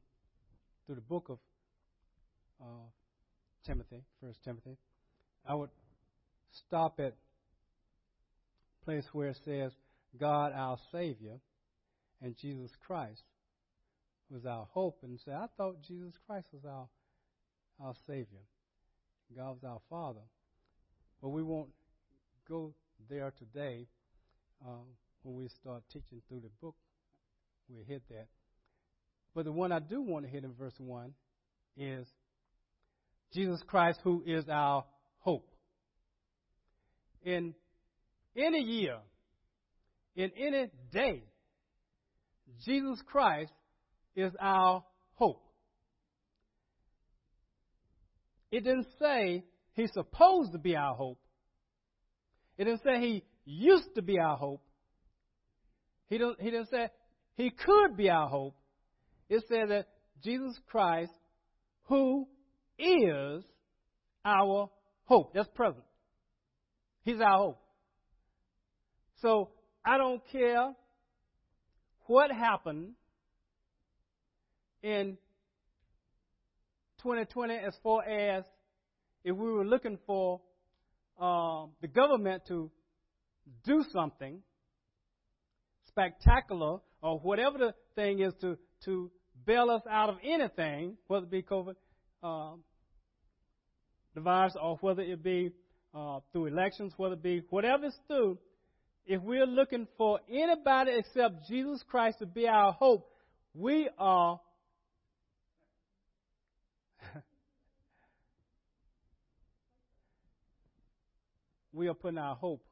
through 0.85 0.95
the 0.95 1.01
book 1.01 1.27
of 1.29 1.39
uh, 2.61 2.85
Timothy, 3.65 4.03
First 4.21 4.43
Timothy, 4.43 4.77
I 5.47 5.55
would 5.55 5.69
stop 6.73 6.99
at 6.99 7.13
place 8.83 9.05
where 9.13 9.27
it 9.27 9.37
says 9.45 9.71
God 10.19 10.53
our 10.55 10.77
Savior 10.91 11.37
and 12.19 12.35
Jesus 12.35 12.71
Christ 12.87 13.21
was 14.31 14.47
our 14.47 14.65
hope 14.71 14.97
and 15.03 15.19
say, 15.23 15.33
I 15.33 15.45
thought 15.55 15.83
Jesus 15.87 16.13
Christ 16.25 16.47
was 16.51 16.65
our 16.65 16.87
our 17.79 17.93
Savior. 18.07 18.39
God 19.37 19.51
was 19.51 19.63
our 19.63 19.81
Father. 19.87 20.25
But 21.21 21.29
we 21.29 21.43
won't 21.43 21.69
go 22.49 22.73
there 23.07 23.31
today 23.37 23.85
uh, 24.65 24.81
when 25.21 25.35
we 25.35 25.49
start 25.49 25.83
teaching 25.91 26.23
through 26.27 26.41
the 26.41 26.51
book. 26.59 26.75
We'll 27.69 27.85
hit 27.85 28.01
that. 28.09 28.27
But 29.35 29.45
the 29.45 29.51
one 29.51 29.71
I 29.71 29.79
do 29.79 30.01
want 30.01 30.25
to 30.25 30.31
hit 30.31 30.43
in 30.43 30.53
verse 30.53 30.75
1 30.79 31.13
is 31.77 32.07
Jesus 33.31 33.61
Christ, 33.67 33.99
who 34.03 34.23
is 34.25 34.49
our 34.49 34.85
hope. 35.19 35.52
In 37.23 37.53
any 38.35 38.59
year, 38.59 38.97
in 40.15 40.31
any 40.37 40.69
day, 40.91 41.23
Jesus 42.65 43.01
Christ 43.05 43.53
is 44.15 44.31
our 44.39 44.83
hope. 45.15 45.41
It 48.51 48.63
didn't 48.63 48.87
say 48.99 49.43
he's 49.73 49.91
supposed 49.93 50.51
to 50.51 50.59
be 50.59 50.75
our 50.75 50.95
hope. 50.95 51.19
It 52.57 52.65
didn't 52.65 52.83
say 52.83 52.99
he 52.99 53.23
used 53.45 53.95
to 53.95 54.01
be 54.01 54.19
our 54.19 54.37
hope. 54.37 54.61
He 56.07 56.17
didn't, 56.17 56.39
he 56.39 56.51
didn't 56.51 56.69
say 56.69 56.89
he 57.35 57.49
could 57.49 57.97
be 57.97 58.09
our 58.09 58.29
hope. 58.29 58.55
It 59.29 59.43
said 59.47 59.69
that 59.69 59.87
Jesus 60.23 60.59
Christ, 60.67 61.11
who 61.85 62.27
is 62.77 63.43
our 64.23 64.69
hope. 65.05 65.33
That's 65.33 65.49
present. 65.55 65.83
He's 67.03 67.19
our 67.19 67.37
hope. 67.37 67.59
So 69.21 69.49
I 69.85 69.97
don't 69.97 70.21
care 70.31 70.73
what 72.05 72.31
happened 72.31 72.93
in 74.81 75.17
2020 77.01 77.55
as 77.55 77.73
far 77.83 78.03
as 78.03 78.43
if 79.23 79.35
we 79.35 79.51
were 79.51 79.65
looking 79.65 79.97
for 80.05 80.41
uh, 81.19 81.65
the 81.81 81.87
government 81.87 82.43
to 82.47 82.71
do 83.65 83.83
something 83.91 84.39
spectacular 85.87 86.79
or 87.01 87.19
whatever 87.19 87.57
the 87.57 87.73
thing 87.95 88.19
is 88.19 88.33
to, 88.41 88.57
to 88.85 89.11
bail 89.45 89.69
us 89.69 89.81
out 89.89 90.09
of 90.09 90.15
anything, 90.23 90.97
whether 91.07 91.25
it 91.25 91.31
be 91.31 91.43
COVID, 91.43 91.75
uh, 92.23 92.55
the 94.15 94.21
virus, 94.21 94.55
or 94.61 94.77
whether 94.81 95.01
it 95.01 95.23
be 95.23 95.51
uh, 95.93 96.19
through 96.31 96.47
elections, 96.47 96.93
whether 96.97 97.13
it 97.13 97.23
be 97.23 97.43
whatever 97.49 97.85
it's 97.85 97.97
through, 98.07 98.37
if 99.05 99.21
we're 99.21 99.45
looking 99.45 99.87
for 99.97 100.19
anybody 100.31 100.91
except 100.97 101.47
Jesus 101.47 101.83
Christ 101.87 102.19
to 102.19 102.25
be 102.25 102.47
our 102.47 102.71
hope, 102.71 103.09
we 103.53 103.89
are 103.97 104.39
we 111.73 111.87
are 111.87 111.93
putting 111.93 112.17
our 112.17 112.35
hope 112.35 112.63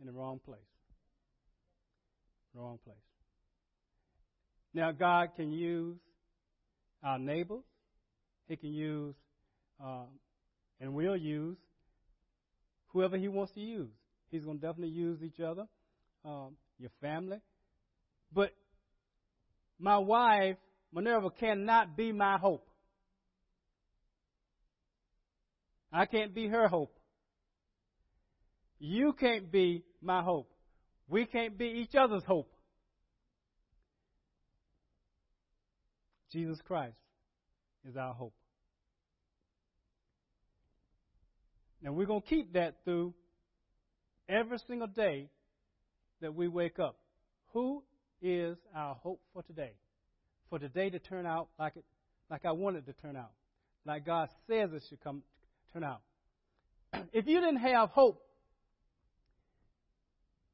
in 0.00 0.06
the 0.06 0.12
wrong 0.12 0.40
place. 0.44 0.58
Wrong 2.54 2.78
place. 2.82 2.96
Now, 4.72 4.92
God 4.92 5.30
can 5.36 5.52
use 5.52 5.98
our 7.02 7.18
neighbors. 7.18 7.64
He 8.48 8.56
can 8.56 8.72
use, 8.72 9.14
uh, 9.82 10.04
and 10.80 10.94
will 10.94 11.16
use, 11.16 11.56
whoever 12.96 13.18
He 13.18 13.28
wants 13.28 13.52
to 13.52 13.60
use. 13.60 13.90
He's 14.30 14.44
going 14.44 14.58
to 14.58 14.66
definitely 14.66 14.94
use 14.94 15.22
each 15.22 15.38
other, 15.38 15.66
um, 16.24 16.56
your 16.78 16.90
family. 17.02 17.40
But 18.32 18.52
my 19.78 19.98
wife, 19.98 20.56
Minerva, 20.94 21.28
cannot 21.28 21.94
be 21.94 22.10
my 22.10 22.38
hope. 22.38 22.66
I 25.92 26.06
can't 26.06 26.34
be 26.34 26.48
her 26.48 26.68
hope. 26.68 26.96
You 28.78 29.12
can't 29.12 29.52
be 29.52 29.84
my 30.00 30.22
hope. 30.22 30.50
We 31.06 31.26
can't 31.26 31.58
be 31.58 31.66
each 31.66 31.94
other's 31.94 32.24
hope. 32.24 32.50
Jesus 36.32 36.58
Christ 36.66 36.96
is 37.86 37.96
our 37.96 38.14
hope. 38.14 38.34
And 41.86 41.94
we're 41.94 42.06
going 42.06 42.20
to 42.20 42.26
keep 42.26 42.54
that 42.54 42.74
through 42.84 43.14
every 44.28 44.58
single 44.66 44.88
day 44.88 45.28
that 46.20 46.34
we 46.34 46.48
wake 46.48 46.80
up. 46.80 46.96
Who 47.52 47.84
is 48.20 48.56
our 48.74 48.96
hope 48.96 49.20
for 49.32 49.44
today? 49.44 49.70
For 50.50 50.58
today 50.58 50.90
to 50.90 50.98
turn 50.98 51.26
out 51.26 51.48
like 51.60 51.76
it, 51.76 51.84
like 52.28 52.44
I 52.44 52.50
want 52.50 52.76
it 52.76 52.86
to 52.86 52.92
turn 52.94 53.14
out, 53.16 53.30
like 53.84 54.04
God 54.04 54.26
says 54.48 54.70
it 54.72 54.82
should 54.88 55.00
come 55.00 55.22
turn 55.72 55.84
out. 55.84 56.00
if 57.12 57.24
you 57.28 57.38
didn't 57.40 57.60
have 57.60 57.90
hope, 57.90 58.20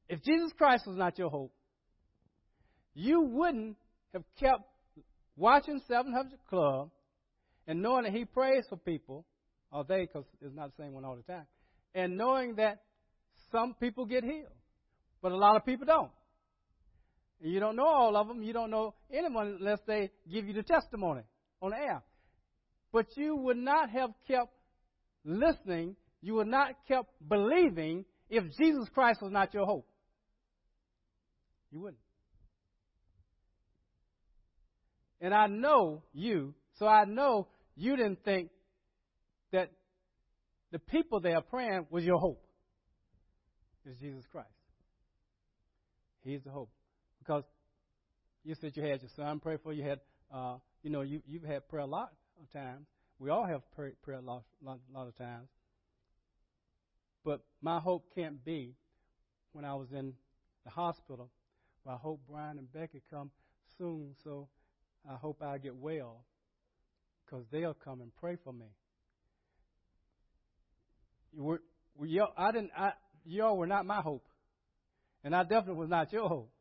if 0.07 0.21
Jesus 0.21 0.51
Christ 0.55 0.85
was 0.85 0.97
not 0.97 1.17
your 1.17 1.31
hope, 1.31 1.51
you 2.93 3.21
wouldn't 3.21 3.75
have 4.13 4.23
kept 4.39 4.61
watching 5.35 5.81
700 5.87 6.37
Club 6.47 6.91
and 7.65 7.81
knowing 7.81 8.03
that 8.03 8.13
He 8.13 8.23
prays 8.23 8.65
for 8.69 8.77
people, 8.77 9.25
or 9.73 9.83
they, 9.83 10.01
because 10.01 10.23
it's 10.41 10.55
not 10.55 10.75
the 10.77 10.83
same 10.83 10.93
one 10.93 11.03
all 11.03 11.15
the 11.15 11.23
time, 11.23 11.45
and 11.95 12.17
knowing 12.17 12.55
that 12.55 12.83
some 13.51 13.73
people 13.79 14.05
get 14.05 14.23
healed, 14.23 14.47
but 15.21 15.31
a 15.31 15.37
lot 15.37 15.55
of 15.55 15.65
people 15.65 15.85
don't. 15.85 16.11
And 17.41 17.51
you 17.51 17.59
don't 17.59 17.75
know 17.75 17.87
all 17.87 18.15
of 18.15 18.27
them. 18.27 18.41
You 18.41 18.53
don't 18.53 18.71
know 18.71 18.93
anyone 19.11 19.57
unless 19.59 19.79
they 19.85 20.11
give 20.31 20.47
you 20.47 20.53
the 20.53 20.63
testimony 20.63 21.21
on 21.61 21.71
the 21.71 21.77
air. 21.77 22.01
But 22.91 23.07
you 23.17 23.35
would 23.35 23.57
not 23.57 23.89
have 23.89 24.11
kept 24.27 24.53
listening. 25.25 25.95
You 26.21 26.35
would 26.35 26.47
not 26.47 26.75
kept 26.87 27.09
believing 27.27 28.05
if 28.29 28.43
Jesus 28.57 28.87
Christ 28.93 29.21
was 29.21 29.31
not 29.31 29.53
your 29.53 29.65
hope. 29.65 29.87
You 31.71 31.79
wouldn't. 31.79 31.97
And 35.19 35.33
I 35.33 35.47
know 35.47 36.03
you, 36.13 36.53
so 36.77 36.87
I 36.87 37.05
know 37.05 37.47
you 37.75 37.95
didn't 37.95 38.23
think 38.23 38.49
that 39.53 39.71
the 40.71 40.79
people 40.79 41.21
they 41.21 41.33
are 41.33 41.41
praying 41.41 41.87
was 41.89 42.03
your 42.03 42.19
hope. 42.19 42.43
Is 43.85 43.97
Jesus 43.99 44.25
Christ. 44.31 44.49
He's 46.23 46.41
the 46.43 46.49
hope. 46.49 46.71
Because 47.19 47.43
you 48.43 48.55
said 48.59 48.71
you 48.75 48.83
had 48.83 49.01
your 49.01 49.11
son 49.15 49.39
pray 49.39 49.57
for 49.61 49.71
you. 49.71 49.83
Had, 49.83 49.99
uh, 50.33 50.57
you 50.81 50.89
know, 50.89 51.01
you, 51.01 51.21
you've 51.27 51.43
had 51.43 51.67
prayer 51.69 51.83
a 51.83 51.87
lot 51.87 52.11
of 52.41 52.51
times. 52.51 52.87
We 53.19 53.29
all 53.29 53.45
have 53.45 53.61
prayer, 53.71 53.93
prayer 54.03 54.17
a 54.17 54.21
lot, 54.21 54.43
lot, 54.61 54.79
lot 54.93 55.07
of 55.07 55.17
times. 55.17 55.47
But 57.23 57.41
my 57.61 57.79
hope 57.79 58.05
can't 58.15 58.43
be 58.43 58.73
when 59.53 59.63
I 59.63 59.75
was 59.75 59.91
in 59.91 60.13
the 60.65 60.71
hospital. 60.71 61.29
Well, 61.85 61.95
I 61.95 61.97
hope 61.97 62.21
Brian 62.27 62.57
and 62.57 62.71
Becky 62.71 63.01
come 63.09 63.31
soon, 63.77 64.15
so 64.23 64.47
I 65.09 65.15
hope 65.15 65.41
I 65.41 65.57
get 65.57 65.75
well, 65.75 66.25
because 67.25 67.45
they'll 67.51 67.73
come 67.73 68.01
and 68.01 68.11
pray 68.15 68.37
for 68.43 68.53
me. 68.53 68.67
Were, 71.35 71.61
were 71.95 72.05
y'all, 72.05 72.33
I 72.37 72.51
didn't. 72.51 72.71
I, 72.77 72.91
y'all 73.25 73.57
were 73.57 73.67
not 73.67 73.85
my 73.85 74.01
hope, 74.01 74.25
and 75.23 75.35
I 75.35 75.43
definitely 75.43 75.75
was 75.75 75.89
not 75.89 76.11
your 76.13 76.27
hope. 76.27 76.51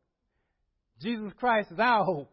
Jesus 1.01 1.33
Christ 1.39 1.73
is 1.73 1.79
our 1.79 2.05
hope. 2.05 2.31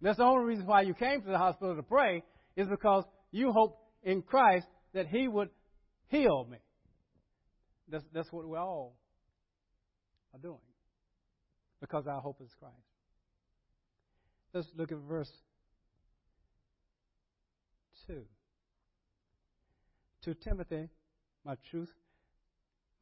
And 0.00 0.08
that's 0.08 0.18
the 0.18 0.24
only 0.24 0.46
reason 0.46 0.66
why 0.66 0.82
you 0.82 0.94
came 0.94 1.20
to 1.22 1.28
the 1.28 1.38
hospital 1.38 1.76
to 1.76 1.82
pray 1.82 2.22
is 2.56 2.66
because 2.68 3.04
you 3.30 3.52
hope 3.52 3.78
in 4.02 4.22
Christ 4.22 4.66
that 4.94 5.06
He 5.06 5.28
would 5.28 5.50
heal 6.08 6.46
me. 6.50 6.58
That's, 7.88 8.04
that's 8.14 8.32
what 8.32 8.48
we 8.48 8.56
all 8.56 8.96
are 10.32 10.40
doing 10.40 10.58
because 11.80 12.06
our 12.06 12.20
hope 12.20 12.40
is 12.42 12.50
Christ. 12.58 12.74
Let's 14.52 14.68
look 14.76 14.92
at 14.92 14.98
verse 15.08 15.30
2. 18.06 18.22
To 20.24 20.34
Timothy, 20.34 20.88
my 21.50 21.56
truth, 21.68 21.90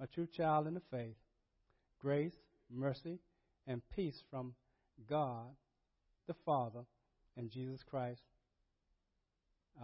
my 0.01 0.07
true 0.15 0.27
child 0.35 0.67
in 0.67 0.73
the 0.73 0.81
faith, 0.91 1.17
grace, 2.01 2.33
mercy, 2.75 3.19
and 3.67 3.83
peace 3.95 4.19
from 4.31 4.55
God 5.07 5.49
the 6.27 6.35
Father 6.47 6.81
and 7.37 7.51
Jesus 7.51 7.83
Christ 7.91 8.23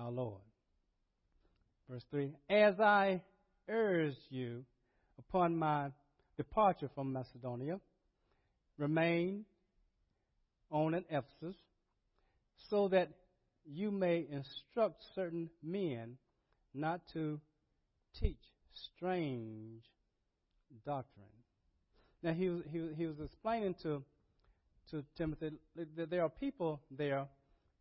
our 0.00 0.11
Lord. 0.11 0.40
Verse 1.90 2.04
3 2.11 2.33
As 2.49 2.80
I 2.80 3.21
urged 3.68 4.16
you 4.30 4.64
upon 5.18 5.59
my 5.59 5.90
departure 6.38 6.88
from 6.94 7.12
Macedonia, 7.12 7.78
remain 8.78 9.44
on 10.71 10.94
in 10.94 11.04
Ephesus, 11.11 11.56
so 12.71 12.88
that 12.88 13.11
you 13.66 13.90
may 13.90 14.26
instruct 14.30 15.02
certain 15.14 15.50
men 15.62 16.16
not 16.73 17.02
to 17.12 17.38
teach 18.21 18.38
strange 18.97 19.83
doctrine. 20.85 21.26
Now 22.23 22.33
he 22.33 22.49
was, 22.49 22.62
he 22.71 22.88
he 22.97 23.07
was 23.07 23.16
explaining 23.21 23.75
to 23.83 24.02
to 24.90 25.04
Timothy 25.16 25.52
that 25.97 26.11
there 26.11 26.23
are 26.23 26.28
people 26.28 26.81
there 26.90 27.26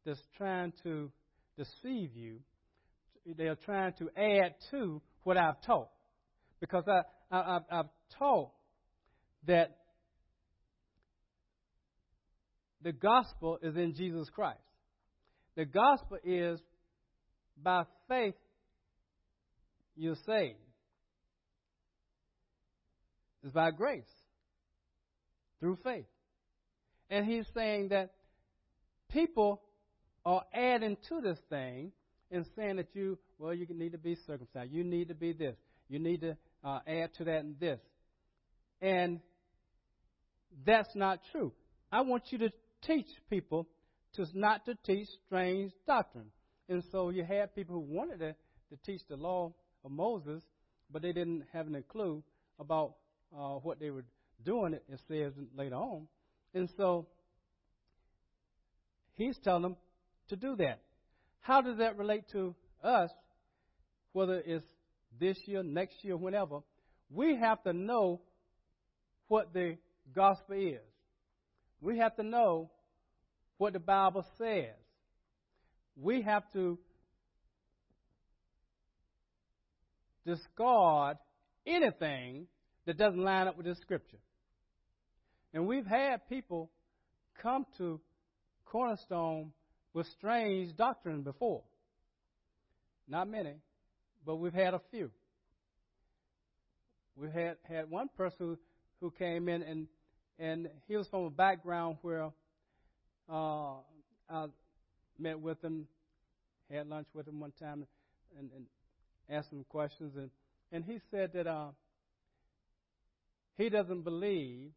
that's 0.05 0.21
trying 0.37 0.73
to 0.83 1.11
deceive 1.57 2.15
you. 2.15 2.39
They 3.25 3.45
are 3.47 3.55
trying 3.55 3.93
to 3.99 4.09
add 4.17 4.55
to 4.71 5.01
what 5.23 5.37
I've 5.37 5.61
taught, 5.65 5.89
because 6.59 6.83
I, 6.87 7.01
I 7.31 7.55
I've, 7.55 7.61
I've 7.71 7.89
taught 8.19 8.51
that 9.47 9.77
the 12.81 12.91
gospel 12.91 13.59
is 13.61 13.75
in 13.77 13.95
Jesus 13.95 14.29
Christ. 14.29 14.59
The 15.55 15.65
gospel 15.65 16.17
is 16.23 16.59
by 17.61 17.83
faith 18.09 18.35
you're 19.95 20.17
saved. 20.25 20.57
It's 23.43 23.51
by 23.51 23.71
grace 23.71 24.03
through 25.59 25.77
faith. 25.83 26.05
And 27.09 27.25
he's 27.25 27.45
saying 27.53 27.89
that 27.89 28.11
people 29.11 29.61
are 30.25 30.43
adding 30.53 30.97
to 31.09 31.21
this 31.21 31.37
thing 31.49 31.91
and 32.31 32.45
saying 32.55 32.77
that 32.77 32.87
you, 32.93 33.17
well, 33.37 33.53
you 33.53 33.67
need 33.69 33.91
to 33.91 33.97
be 33.97 34.17
circumcised. 34.25 34.71
You 34.71 34.83
need 34.83 35.09
to 35.09 35.13
be 35.13 35.33
this. 35.33 35.55
You 35.89 35.99
need 35.99 36.21
to 36.21 36.37
uh, 36.63 36.79
add 36.87 37.13
to 37.15 37.25
that 37.25 37.39
and 37.39 37.59
this. 37.59 37.79
And 38.81 39.19
that's 40.65 40.95
not 40.95 41.19
true. 41.31 41.51
I 41.91 42.01
want 42.01 42.23
you 42.31 42.37
to 42.39 42.51
teach 42.85 43.07
people 43.29 43.67
to 44.15 44.25
not 44.33 44.65
to 44.65 44.75
teach 44.85 45.07
strange 45.25 45.71
doctrine. 45.85 46.31
And 46.69 46.83
so 46.91 47.09
you 47.09 47.23
had 47.23 47.55
people 47.55 47.75
who 47.75 47.81
wanted 47.81 48.19
to, 48.19 48.33
to 48.33 48.77
teach 48.85 49.01
the 49.09 49.17
law 49.17 49.53
of 49.83 49.91
Moses, 49.91 50.41
but 50.89 51.01
they 51.01 51.11
didn't 51.11 51.43
have 51.51 51.67
any 51.67 51.81
clue 51.81 52.23
about 52.59 52.95
uh, 53.37 53.55
what 53.55 53.79
they 53.79 53.89
were 53.89 54.05
doing. 54.43 54.73
It, 54.73 54.83
it 54.89 54.99
says 55.07 55.33
later 55.55 55.75
on. 55.75 56.07
And 56.53 56.69
so 56.77 57.07
he's 59.13 59.37
telling 59.43 59.63
them 59.63 59.75
to 60.29 60.35
do 60.35 60.55
that. 60.57 60.79
How 61.41 61.61
does 61.61 61.77
that 61.77 61.97
relate 61.97 62.23
to 62.31 62.55
us, 62.83 63.09
whether 64.13 64.41
it's 64.45 64.65
this 65.19 65.37
year, 65.45 65.63
next 65.63 66.03
year, 66.03 66.15
whenever? 66.15 66.59
We 67.09 67.37
have 67.37 67.61
to 67.63 67.73
know 67.73 68.21
what 69.27 69.53
the 69.53 69.77
gospel 70.15 70.55
is. 70.55 70.79
We 71.81 71.97
have 71.97 72.15
to 72.15 72.23
know 72.23 72.71
what 73.57 73.73
the 73.73 73.79
Bible 73.79 74.25
says. 74.37 74.75
We 75.95 76.21
have 76.21 76.43
to 76.53 76.79
discard 80.25 81.17
anything 81.67 82.47
that 82.85 82.97
doesn't 82.97 83.23
line 83.23 83.47
up 83.47 83.57
with 83.57 83.65
the 83.65 83.75
scripture. 83.75 84.17
And 85.53 85.67
we've 85.67 85.85
had 85.85 86.27
people 86.27 86.69
come 87.41 87.65
to 87.77 87.99
Cornerstone 88.65 89.51
with 89.93 90.07
strange 90.17 90.75
doctrine 90.75 91.21
before. 91.21 91.61
Not 93.07 93.29
many, 93.29 93.53
but 94.25 94.37
we've 94.37 94.53
had 94.53 94.73
a 94.73 94.81
few. 94.91 95.11
We 97.15 97.29
had 97.29 97.57
had 97.63 97.89
one 97.89 98.09
person 98.17 98.37
who, 98.39 98.57
who 98.99 99.11
came 99.11 99.47
in 99.49 99.61
and 99.61 99.87
and 100.39 100.67
he 100.87 100.97
was 100.97 101.07
from 101.07 101.25
a 101.25 101.29
background 101.29 101.97
where 102.01 102.31
uh, 103.31 103.73
I 104.29 104.47
met 105.19 105.39
with 105.39 105.63
him, 105.63 105.87
had 106.71 106.87
lunch 106.87 107.07
with 107.13 107.27
him 107.27 107.39
one 107.39 107.53
time, 107.59 107.85
and, 108.37 108.49
and 108.55 108.65
asked 109.29 109.51
him 109.51 109.63
questions, 109.69 110.13
and 110.17 110.29
and 110.71 110.83
he 110.83 110.99
said 111.11 111.33
that 111.33 111.45
uh, 111.45 111.67
he 113.57 113.69
doesn't 113.69 114.03
believe 114.03 114.71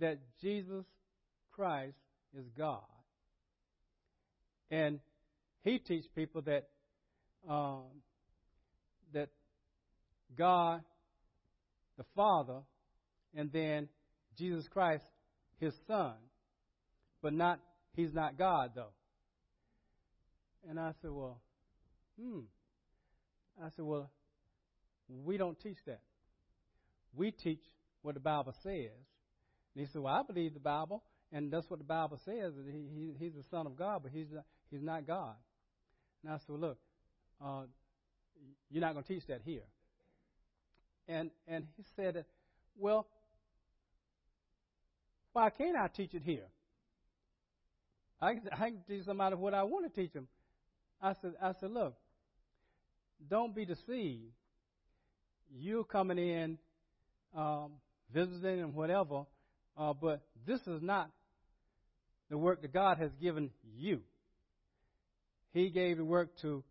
that 0.00 0.18
Jesus 0.40 0.84
Christ 1.52 1.96
is 2.36 2.44
God. 2.56 2.82
And 4.70 5.00
he 5.62 5.78
teaches 5.78 6.08
people 6.14 6.42
that 6.42 6.68
um, 7.48 7.84
that 9.12 9.28
God, 10.36 10.82
the 11.96 12.04
Father, 12.14 12.60
and 13.34 13.50
then 13.52 13.88
Jesus 14.36 14.66
Christ, 14.68 15.04
His 15.58 15.72
Son, 15.86 16.14
but 17.22 17.32
not 17.32 17.60
He's 17.94 18.12
not 18.12 18.36
God 18.36 18.72
though. 18.74 18.92
And 20.68 20.78
I 20.80 20.92
said, 21.00 21.10
well, 21.12 21.40
hmm. 22.20 22.40
I 23.62 23.68
said, 23.76 23.84
well, 23.84 24.10
we 25.08 25.36
don't 25.36 25.58
teach 25.60 25.78
that. 25.86 26.00
We 27.16 27.30
teach 27.30 27.62
what 28.02 28.14
the 28.14 28.20
Bible 28.20 28.54
says. 28.62 28.90
And 29.74 29.84
he 29.84 29.86
said, 29.92 30.02
well, 30.02 30.14
I 30.14 30.22
believe 30.22 30.54
the 30.54 30.60
Bible, 30.60 31.02
and 31.32 31.50
that's 31.52 31.68
what 31.68 31.78
the 31.78 31.84
Bible 31.84 32.18
says. 32.24 32.52
He, 32.70 32.86
he, 32.94 33.14
he's 33.18 33.34
the 33.34 33.44
Son 33.50 33.66
of 33.66 33.76
God, 33.76 34.02
but 34.02 34.12
he's 34.12 34.26
not, 34.32 34.44
he's 34.70 34.82
not 34.82 35.06
God. 35.06 35.34
And 36.22 36.32
I 36.32 36.38
said, 36.46 36.56
look, 36.56 36.78
uh, 37.44 37.62
you're 38.70 38.80
not 38.80 38.92
going 38.92 39.04
to 39.04 39.14
teach 39.14 39.26
that 39.28 39.40
here. 39.44 39.62
And 41.08 41.30
and 41.46 41.66
he 41.76 41.84
said, 41.94 42.24
well, 42.76 43.06
why 45.32 45.50
can't 45.50 45.76
I 45.76 45.86
teach 45.88 46.14
it 46.14 46.22
here? 46.24 46.46
I 48.20 48.30
I 48.52 48.70
can 48.70 48.82
teach 48.88 49.04
somebody 49.04 49.36
what 49.36 49.54
I 49.54 49.62
want 49.62 49.92
to 49.92 50.00
teach 50.00 50.12
them. 50.12 50.26
I 51.00 51.12
said, 51.20 51.34
I 51.40 51.52
said, 51.60 51.70
look, 51.70 51.94
don't 53.28 53.54
be 53.54 53.64
deceived. 53.64 54.32
You're 55.54 55.84
coming 55.84 56.18
in, 56.18 56.58
um, 57.36 57.72
visiting 58.12 58.60
and 58.60 58.74
whatever, 58.74 59.26
Uh, 59.76 59.92
but 59.92 60.22
this 60.46 60.60
is 60.66 60.80
not 60.80 61.10
the 62.30 62.38
work 62.38 62.62
that 62.62 62.72
God 62.72 62.98
has 62.98 63.10
given 63.20 63.50
you. 63.76 64.00
He 65.52 65.70
gave 65.70 65.98
the 65.98 66.04
work 66.04 66.30
to 66.42 66.64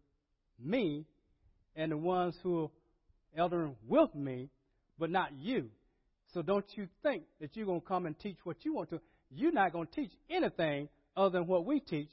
me 0.60 1.06
and 1.76 1.92
the 1.92 1.98
ones 1.98 2.36
who 2.42 2.64
are 2.64 2.70
eldering 3.38 3.76
with 3.88 4.14
me, 4.16 4.50
but 4.98 5.10
not 5.10 5.30
you. 5.38 5.70
So 6.34 6.42
don't 6.42 6.66
you 6.76 6.88
think 7.04 7.24
that 7.40 7.56
you're 7.56 7.66
going 7.68 7.82
to 7.82 7.88
come 7.88 8.06
and 8.08 8.18
teach 8.18 8.38
what 8.44 8.58
you 8.66 8.74
want 8.74 8.90
to. 8.90 9.00
You're 9.30 9.52
not 9.52 9.72
going 9.72 9.88
to 9.88 9.94
teach 9.94 10.12
anything 10.30 10.90
other 11.16 11.40
than 11.40 11.48
what 11.48 11.66
we 11.66 11.80
teach 11.80 12.10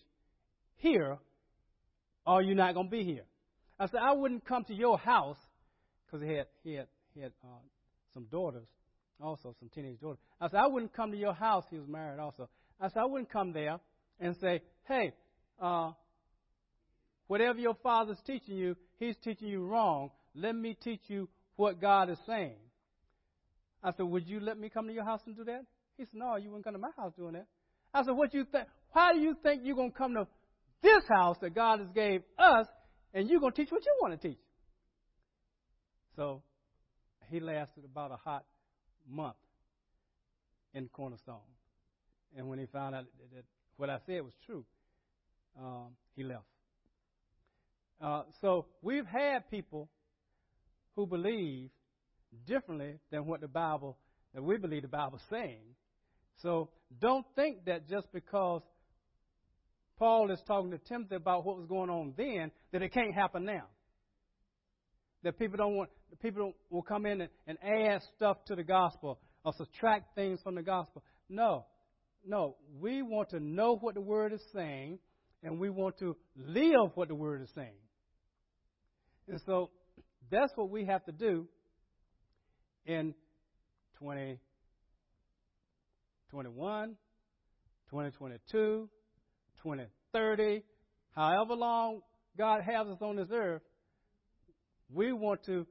here, 0.77 1.19
or 2.27 2.43
you're 2.43 2.55
not 2.55 2.75
going 2.75 2.89
to 2.89 2.91
be 2.91 3.05
here. 3.05 3.25
I 3.79 3.87
said, 3.87 4.01
I 4.01 4.13
wouldn't 4.13 4.45
come 4.45 4.65
to 4.65 4.75
your 4.75 4.99
house 4.99 5.39
because 6.05 6.23
he 6.27 6.35
had, 6.35 6.47
he 6.63 6.75
had, 6.75 6.87
he 7.15 7.21
had 7.21 7.33
uh, 7.43 7.49
some 8.13 8.27
daughters, 8.31 8.67
also 9.21 9.55
some 9.59 9.69
teenage 9.75 10.01
daughters. 10.01 10.19
I 10.41 10.49
said, 10.49 10.59
I 10.59 10.67
wouldn't 10.67 10.93
come 10.93 11.13
to 11.13 11.17
your 11.17 11.35
house. 11.35 11.65
He 11.71 11.79
was 11.79 11.89
married 11.89 12.19
also. 12.19 12.49
I 12.81 12.89
said, 12.89 13.01
I 13.01 13.05
wouldn't 13.07 13.31
come 13.31 13.53
there 13.53 13.79
and 14.21 14.37
say, 14.41 14.63
hey, 14.89 15.13
uh, 15.61 15.93
whatever 17.27 17.59
your 17.59 17.77
father's 17.83 18.19
teaching 18.27 18.57
you, 18.57 18.77
he's 18.99 19.17
teaching 19.23 19.49
you 19.49 19.65
wrong. 19.65 20.11
Let 20.35 20.55
me 20.55 20.77
teach 20.83 21.03
you 21.09 21.29
what 21.57 21.81
God 21.81 22.11
is 22.11 22.19
saying. 22.27 22.57
I 23.83 23.93
said, 23.93 24.07
would 24.07 24.29
you 24.29 24.41
let 24.41 24.59
me 24.59 24.69
come 24.69 24.87
to 24.87 24.93
your 24.93 25.05
house 25.05 25.21
and 25.27 25.37
do 25.37 25.45
that? 25.45 25.65
He 25.97 26.05
said, 26.05 26.15
no, 26.15 26.37
you 26.37 26.49
wouldn't 26.49 26.65
come 26.65 26.75
to 26.75 26.79
my 26.79 26.91
house 26.97 27.13
doing 27.17 27.35
that. 27.35 27.47
I 27.93 28.05
said, 28.05 28.13
what 28.13 28.33
you 28.33 28.45
think? 28.51 28.67
How 28.95 29.13
do 29.13 29.21
you 29.21 29.37
think 29.43 29.63
you're 29.65 29.77
going 29.77 29.93
to 29.93 29.99
come 29.99 30.15
to 30.15 30.27
this 30.83 31.03
house 31.09 31.37
that 31.41 31.55
God 31.55 31.81
has 31.81 31.89
gave 31.95 32.23
us 32.39 32.67
and 33.13 33.29
you're 33.29 33.41
going 33.41 33.53
to 33.53 33.63
teach 33.63 33.71
what 33.71 33.85
you 33.85 33.95
want 34.01 34.21
to 34.21 34.29
teach? 34.29 34.39
So 36.17 36.43
he 37.33 37.41
lasted 37.41 37.85
about 37.85 38.11
a 38.11 38.17
hot 38.17 38.45
month 39.09 39.37
in 40.75 40.89
Cornerstone. 40.89 41.39
And 42.37 42.49
when 42.49 42.59
he 42.59 42.67
found 42.67 42.95
out 42.95 43.05
that, 43.05 43.37
that 43.37 43.45
what 43.77 43.91
I 43.91 43.99
said 44.07 44.23
was 44.23 44.33
true, 44.47 44.65
um, 45.59 45.89
he 46.17 46.23
left. 46.23 46.45
Uh, 48.01 48.23
so 48.41 48.67
we've 48.81 49.07
had 49.07 49.51
people 49.51 49.89
who 50.97 51.07
believe 51.07 51.71
differently 52.47 52.99
than 53.11 53.27
what 53.27 53.41
the 53.41 53.49
Bible, 53.49 53.97
that 54.35 54.43
we 54.43 54.57
believe 54.57 54.83
the 54.83 54.89
Bible's 54.89 55.23
saying. 55.31 55.61
So 56.43 56.71
don't 57.01 57.27
think 57.37 57.65
that 57.67 57.89
just 57.89 58.11
because 58.13 58.63
Paul 59.99 60.31
is 60.31 60.41
talking 60.47 60.71
to 60.73 60.79
Timothy 60.79 61.17
about 61.17 61.45
what 61.45 61.59
was 61.59 61.67
going 61.67 61.91
on 61.91 62.15
then, 62.17 62.51
that 62.73 62.83
it 62.83 62.93
can't 62.93 63.15
happen 63.15 63.45
now. 63.45 63.67
That 65.23 65.39
people 65.39 65.57
don't 65.57 65.77
want, 65.77 65.91
people 66.21 66.53
will 66.71 66.83
come 66.83 67.07
in 67.07 67.23
and, 67.23 67.31
and 67.47 67.59
add 67.63 68.03
stuff 68.17 68.37
to 68.47 68.55
the 68.55 68.63
gospel 68.63 69.19
or 69.45 69.53
subtract 69.57 70.15
things 70.15 70.41
from 70.43 70.55
the 70.55 70.63
gospel. 70.63 71.03
No, 71.29 71.67
no. 72.27 72.57
We 72.81 73.03
want 73.03 73.31
to 73.31 73.41
know 73.41 73.77
what 73.77 73.95
the 73.95 74.01
word 74.01 74.33
is 74.33 74.41
saying, 74.53 74.99
and 75.43 75.59
we 75.59 75.71
want 75.71 75.99
to 75.99 76.17
live 76.37 76.93
what 76.95 77.09
the 77.09 77.15
word 77.15 77.43
is 77.43 77.51
saying. 77.55 77.75
And 79.29 79.41
so 79.47 79.71
that's 80.31 80.53
what 80.57 80.71
we 80.71 80.85
have 80.87 81.05
to 81.05 81.13
do 81.13 81.47
in 82.87 83.15
2021, 83.99 86.97
2022, 87.91 88.89
2030, 89.63 90.63
however 91.15 91.55
long 91.55 92.01
God 92.37 92.63
has 92.63 92.89
us 92.89 92.99
on 93.01 93.15
this 93.17 93.29
earth, 93.33 93.63
we 94.93 95.13
want 95.13 95.45
to 95.45 95.67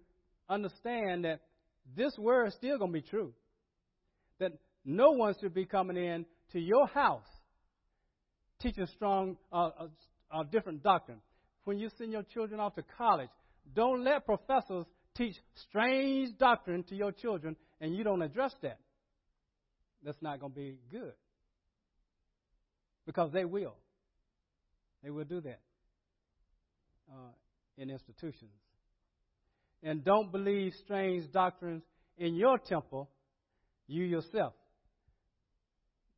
understand 0.52 1.26
that 1.26 1.42
this 1.96 2.16
word 2.18 2.48
is 2.48 2.54
still 2.56 2.78
going 2.78 2.92
to 2.92 3.00
be 3.00 3.08
true. 3.08 3.34
That 4.40 4.52
no 4.86 5.12
one 5.12 5.34
should 5.40 5.54
be 5.54 5.66
coming 5.66 5.98
in 5.98 6.26
to 6.52 6.60
your 6.60 6.88
house 6.88 7.26
teaching 8.62 8.88
strong, 8.96 9.38
uh, 9.52 9.70
uh, 9.80 9.88
uh, 10.32 10.44
different 10.44 10.84
doctrine. 10.84 11.20
When 11.64 11.80
you 11.80 11.90
send 11.98 12.12
your 12.12 12.24
children 12.24 12.60
off 12.60 12.76
to 12.76 12.84
college, 12.98 13.30
don't 13.74 14.04
let 14.04 14.26
professors 14.26 14.86
teach 15.16 15.36
strange 15.68 16.38
doctrine 16.38 16.84
to 16.84 16.96
your 16.96 17.12
children 17.12 17.56
and 17.80 17.96
you 17.96 18.04
don't 18.04 18.22
address 18.22 18.54
that. 18.62 18.80
That's 20.04 20.22
not 20.22 20.40
going 20.40 20.52
to 20.52 20.56
be 20.56 20.78
good. 20.92 21.14
Because 23.06 23.32
they 23.32 23.46
will. 23.46 23.76
They 25.04 25.10
will 25.10 25.26
do 25.26 25.42
that 25.42 25.60
uh, 27.12 27.32
in 27.78 27.90
institutions. 27.90 28.52
And 29.84 30.04
don't 30.04 30.32
believe 30.32 30.74
strange 30.84 31.32
doctrines 31.32 31.84
in 32.17 32.36
your 32.36 32.60
temple, 32.60 33.10
you 33.88 34.04
yourself. 34.04 34.54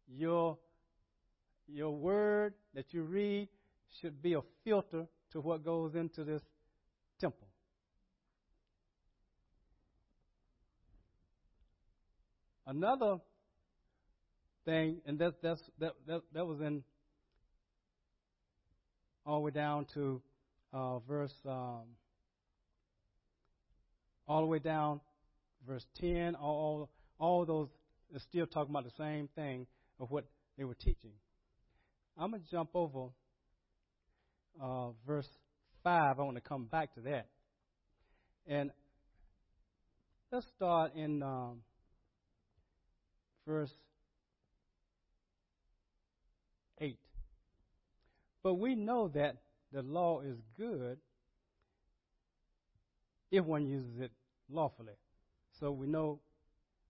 Your, 0.08 0.58
your 1.68 1.92
word 1.92 2.54
that 2.76 2.86
you 2.92 3.04
read 3.04 3.48
should 4.02 4.22
be 4.22 4.34
a 4.34 4.42
filter 4.64 5.08
to 5.32 5.40
what 5.40 5.64
goes 5.64 5.96
into 5.96 6.24
this 6.24 6.42
temple. 7.20 7.48
Another 12.66 13.18
thing, 14.66 15.02
and 15.06 15.20
that's, 15.20 15.36
that's, 15.42 15.62
that, 15.80 15.94
that, 16.08 16.22
that 16.34 16.46
was 16.46 16.60
in 16.62 16.84
all 19.26 19.40
the 19.40 19.46
way 19.46 19.52
down 19.52 19.86
to 19.94 20.22
uh, 20.74 21.00
verse, 21.00 21.34
um, 21.48 21.84
all 24.34 24.42
the 24.42 24.48
way 24.48 24.58
down, 24.58 25.00
verse 25.68 25.86
10, 26.02 26.34
all, 26.34 26.90
all 27.20 27.46
those 27.46 27.68
are 28.16 28.20
still 28.20 28.48
talking 28.48 28.72
about 28.72 28.84
the 28.84 28.98
same 28.98 29.30
thing 29.36 29.68
of 30.00 30.10
what 30.10 30.26
they 30.58 30.64
were 30.64 30.74
teaching. 30.74 31.12
I'm 32.18 32.32
going 32.32 32.42
to 32.42 32.50
jump 32.50 32.72
over 32.74 33.10
uh, 34.60 34.88
verse 35.06 35.28
5. 35.84 36.20
I 36.20 36.24
want 36.24 36.36
to 36.38 36.42
come 36.42 36.66
back 36.66 36.96
to 36.96 37.02
that. 37.02 37.28
And 38.48 38.72
let's 40.32 40.48
start 40.56 40.96
in 40.96 41.22
um, 41.22 41.60
verse 43.48 43.74
8. 46.82 46.98
But 48.42 48.56
we 48.56 48.74
know 48.74 49.10
that 49.10 49.38
the 49.72 49.84
law 49.84 50.22
is 50.22 50.38
good 50.58 50.98
if 53.30 53.46
one 53.46 53.68
uses 53.68 54.00
it 54.00 54.12
lawfully. 54.54 54.94
So 55.60 55.72
we 55.72 55.88
know 55.88 56.20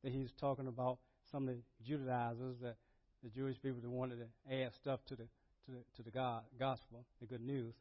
that 0.04 0.12
he's 0.12 0.32
talking 0.40 0.68
about 0.68 1.00
some 1.32 1.48
of 1.48 1.56
the 1.56 1.62
Judaizers, 1.86 2.58
that 2.62 2.76
the 3.24 3.30
Jewish 3.30 3.62
people 3.62 3.82
that 3.82 3.90
wanted 3.90 4.20
to 4.20 4.54
add 4.54 4.72
stuff 4.82 5.00
to 5.08 5.16
the 5.16 5.28
to 5.66 5.72
the, 5.72 5.78
to 5.96 6.04
the 6.04 6.12
God, 6.12 6.42
gospel, 6.60 7.06
the 7.22 7.26
good 7.26 7.42
news. 7.42 7.74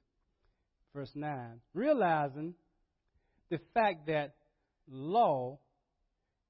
Verse 0.95 1.11
9, 1.14 1.61
realizing 1.75 2.55
the 3.51 3.59
fact 3.75 4.07
that 4.07 4.35
law 4.88 5.59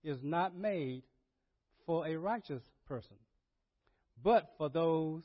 is 0.03 0.19
not 0.23 0.57
made 0.57 1.03
for 1.87 2.07
a 2.07 2.17
righteous 2.17 2.63
person, 2.89 3.17
but 4.23 4.51
for 4.59 4.69
those 4.69 5.23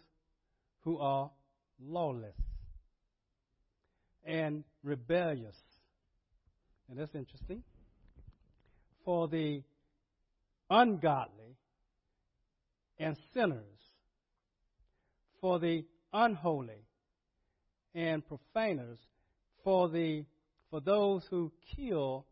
who 0.81 0.99
are 0.99 1.31
lawless 1.83 2.35
and 4.23 4.63
rebellious. 4.83 5.55
And 6.89 6.99
that's 6.99 7.15
interesting. 7.15 7.63
For 9.07 9.29
the 9.29 9.63
ungodly 10.69 11.55
and 12.99 13.15
sinners, 13.33 13.79
for 15.39 15.59
the 15.59 15.85
unholy 16.11 16.83
and 17.95 18.21
profaners, 18.27 18.99
for 19.63 19.87
the 19.87 20.25
for 20.69 20.81
those 20.81 21.25
who 21.29 21.53
kill 21.73 22.25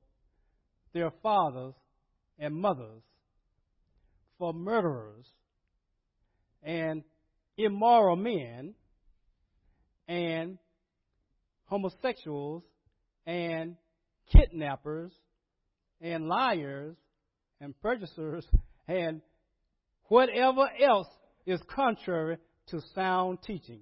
their 0.94 1.12
fathers 1.24 1.76
and 2.38 2.54
mothers, 2.54 3.04
for 4.38 4.54
murderers 4.54 5.28
and 6.62 7.06
immoral 7.58 8.18
men 8.18 8.76
and 10.10 10.58
homosexuals 11.68 12.64
and 13.26 13.78
kidnappers 14.30 15.14
and 16.06 16.28
liars 16.28 16.96
and 17.60 17.80
purchasers 17.82 18.46
and 18.88 19.22
whatever 20.04 20.70
else 20.80 21.08
is 21.48 21.60
contrary 21.68 22.38
to 22.68 22.80
sound 22.94 23.39
teaching. 23.41 23.82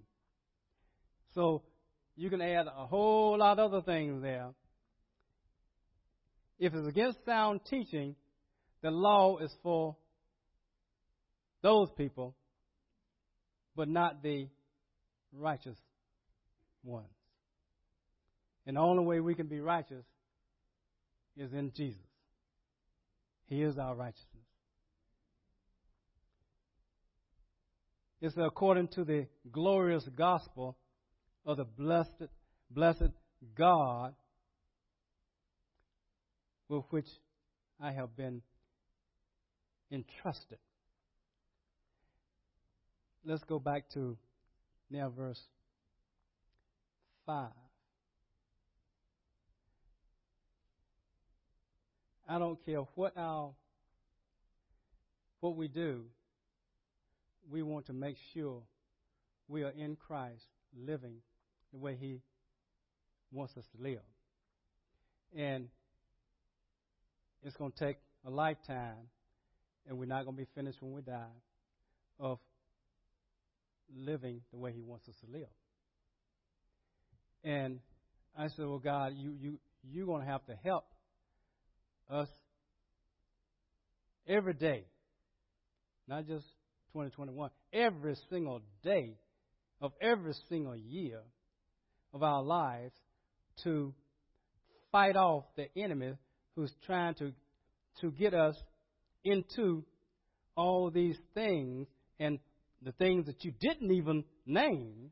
So 1.35 1.63
you 2.15 2.29
can 2.29 2.41
add 2.41 2.67
a 2.67 2.85
whole 2.85 3.37
lot 3.37 3.59
of 3.59 3.73
other 3.73 3.81
things 3.81 4.21
there. 4.21 4.49
If 6.59 6.73
it's 6.73 6.87
against 6.87 7.25
sound 7.25 7.61
teaching, 7.69 8.15
the 8.81 8.91
law 8.91 9.37
is 9.39 9.53
for 9.61 9.97
those 11.61 11.89
people, 11.97 12.35
but 13.75 13.89
not 13.89 14.23
the 14.23 14.47
righteous 15.33 15.77
ones. 16.85 17.07
And 18.65 18.77
the 18.77 18.81
only 18.81 19.03
way 19.03 19.19
we 19.19 19.35
can 19.35 19.47
be 19.47 19.59
righteous 19.59 20.05
is 21.35 21.51
in 21.51 21.73
Jesus. 21.75 21.99
He 23.47 23.61
is 23.61 23.77
our 23.77 23.95
righteousness. 23.95 24.27
It's 28.21 28.35
according 28.37 28.87
to 28.89 29.03
the 29.03 29.27
glorious 29.51 30.07
gospel 30.15 30.77
of 31.45 31.57
the 31.57 31.65
blessed, 31.65 32.29
blessed 32.69 33.11
God 33.55 34.15
with 36.69 36.85
which 36.89 37.07
I 37.81 37.91
have 37.91 38.15
been 38.15 38.41
entrusted. 39.91 40.57
Let's 43.25 43.43
go 43.43 43.59
back 43.59 43.89
to 43.93 44.17
now 44.89 45.09
verse 45.09 45.41
5. 47.25 47.49
I 52.27 52.39
don't 52.39 52.63
care 52.65 52.79
what 52.95 53.17
our 53.17 53.53
what 55.39 55.57
we 55.57 55.67
do, 55.67 56.05
we 57.51 57.61
want 57.61 57.87
to 57.87 57.93
make 57.93 58.15
sure 58.33 58.61
we 59.49 59.63
are 59.63 59.71
in 59.71 59.97
Christ 59.97 60.45
living 60.73 61.15
the 61.73 61.79
way 61.79 61.97
he 61.99 62.21
wants 63.33 63.57
us 63.57 63.65
to 63.75 63.83
live. 63.83 63.99
And 65.35 65.67
it's 67.43 67.57
going 67.57 67.73
to 67.73 67.85
take 67.85 67.97
a 68.25 68.29
lifetime, 68.29 69.09
and 69.87 69.97
we're 69.97 70.05
not 70.05 70.23
going 70.23 70.37
to 70.37 70.41
be 70.43 70.47
finished 70.55 70.81
when 70.81 70.93
we 70.93 71.01
die, 71.01 71.25
of 72.19 72.39
living 73.93 74.41
the 74.51 74.57
way 74.57 74.71
He 74.71 74.81
wants 74.81 75.07
us 75.09 75.15
to 75.25 75.31
live. 75.31 75.49
And 77.43 77.79
I 78.37 78.47
said, 78.47 78.65
Well, 78.65 78.79
God, 78.79 79.13
you, 79.15 79.35
you, 79.39 79.59
you're 79.91 80.05
going 80.05 80.21
to 80.21 80.27
have 80.27 80.45
to 80.45 80.55
help 80.63 80.85
us 82.09 82.27
every 84.27 84.53
day, 84.53 84.85
not 86.07 86.27
just 86.27 86.45
2021, 86.93 87.49
every 87.71 88.15
single 88.29 88.61
day 88.83 89.17
of 89.81 89.91
every 90.01 90.33
single 90.49 90.75
year 90.75 91.19
of 92.13 92.23
our 92.23 92.43
lives 92.43 92.93
to 93.63 93.93
fight 94.91 95.15
off 95.15 95.43
the 95.55 95.67
enemy 95.77 96.13
who's 96.55 96.71
trying 96.85 97.15
to 97.15 97.33
to 98.01 98.11
get 98.11 98.33
us 98.33 98.55
into 99.23 99.83
all 100.55 100.89
these 100.89 101.17
things 101.33 101.87
and 102.19 102.39
the 102.81 102.91
things 102.93 103.25
that 103.25 103.43
you 103.43 103.53
didn't 103.59 103.91
even 103.91 104.23
name. 104.45 105.11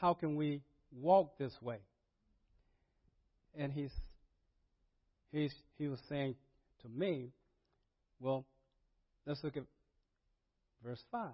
How 0.00 0.14
can 0.14 0.36
we 0.36 0.62
walk 0.92 1.38
this 1.38 1.52
way? 1.60 1.78
And 3.56 3.72
he's 3.72 3.92
he's 5.32 5.54
he 5.78 5.88
was 5.88 6.00
saying 6.08 6.34
to 6.82 6.88
me, 6.88 7.30
well, 8.20 8.44
let's 9.26 9.42
look 9.42 9.56
at 9.56 9.64
verse 10.84 11.02
5. 11.10 11.30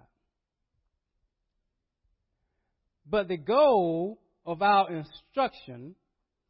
But 3.07 3.27
the 3.27 3.37
goal 3.37 4.19
of 4.45 4.61
our 4.61 4.91
instruction, 4.91 5.95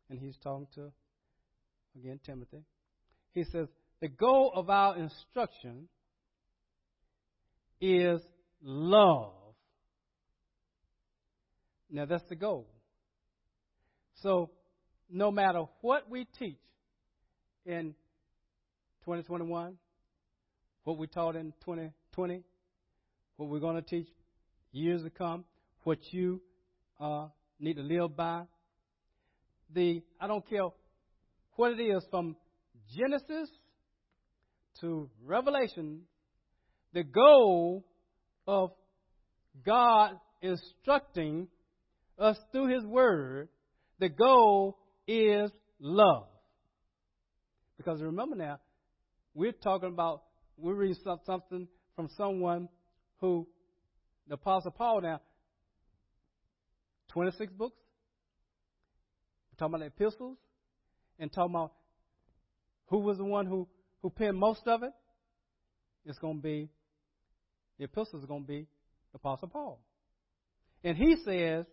and 0.10 0.20
he's 0.20 0.38
talking 0.42 0.68
to, 0.76 0.92
again, 2.00 2.20
Timothy, 2.26 2.64
he 3.34 3.44
says, 3.44 3.68
the 4.02 4.08
goal 4.08 4.52
of 4.56 4.70
our 4.70 4.98
instruction 4.98 5.88
is 7.82 8.22
love. 8.62 9.34
Now, 11.90 12.06
that's 12.06 12.28
the 12.30 12.36
goal. 12.36 12.68
So, 14.22 14.50
no 15.10 15.32
matter 15.32 15.64
what 15.82 16.10
we 16.10 16.26
teach 16.38 16.60
in 17.66 17.94
2021, 19.06 19.78
what 20.84 20.98
we 20.98 21.08
taught 21.08 21.36
in 21.36 21.54
2020, 21.66 22.44
what 23.38 23.50
we're 23.50 23.60
going 23.60 23.76
to 23.76 23.82
teach 23.82 24.08
years 24.72 25.04
to 25.04 25.10
come, 25.10 25.46
what 25.84 26.00
you 26.12 26.42
uh, 27.00 27.28
need 27.60 27.76
to 27.76 27.84
live 27.84 28.16
by. 28.16 28.44
The 29.74 30.02
I 30.20 30.28
don't 30.28 30.48
care 30.48 30.68
what 31.56 31.72
it 31.72 31.82
is 31.82 32.04
from 32.12 32.36
Genesis 32.96 33.50
to 34.82 35.10
Revelation, 35.24 36.02
the 36.94 37.04
goal 37.04 37.86
of 38.48 38.72
God 39.66 40.12
instructing 40.42 41.48
us 42.20 42.38
through 42.52 42.74
His 42.74 42.86
Word, 42.86 43.50
the 44.00 44.10
goal 44.10 44.78
is 45.08 45.52
love. 45.80 46.28
Because 47.78 48.02
remember 48.02 48.36
now, 48.36 48.60
we're 49.34 49.52
talking 49.52 49.90
about, 49.90 50.24
we're 50.58 50.74
reading 50.74 50.98
something 51.26 51.68
from 51.96 52.10
someone 52.18 52.70
who, 53.20 53.48
the 54.28 54.36
Apostle 54.36 54.72
Paul 54.72 55.02
now, 55.02 55.22
26 57.10 57.54
books. 57.54 57.76
We're 59.52 59.58
talking 59.58 59.76
about 59.76 59.80
the 59.82 60.04
epistles 60.06 60.38
and 61.20 61.32
talking 61.32 61.56
about 61.56 61.74
who 62.88 63.00
was 63.00 63.18
the 63.18 63.26
one 63.26 63.46
who, 63.46 63.68
who 64.02 64.10
penned 64.10 64.38
most 64.38 64.68
of 64.68 64.84
it. 64.84 64.92
It's 66.06 66.20
going 66.20 66.38
to 66.38 66.42
be, 66.42 66.70
the 67.78 67.86
epistles 67.86 68.24
are 68.24 68.28
going 68.28 68.44
to 68.44 68.48
be 68.48 68.68
the 69.12 69.18
Apostle 69.18 69.48
Paul. 69.48 69.82
And 70.84 70.98
he 70.98 71.16
says 71.26 71.66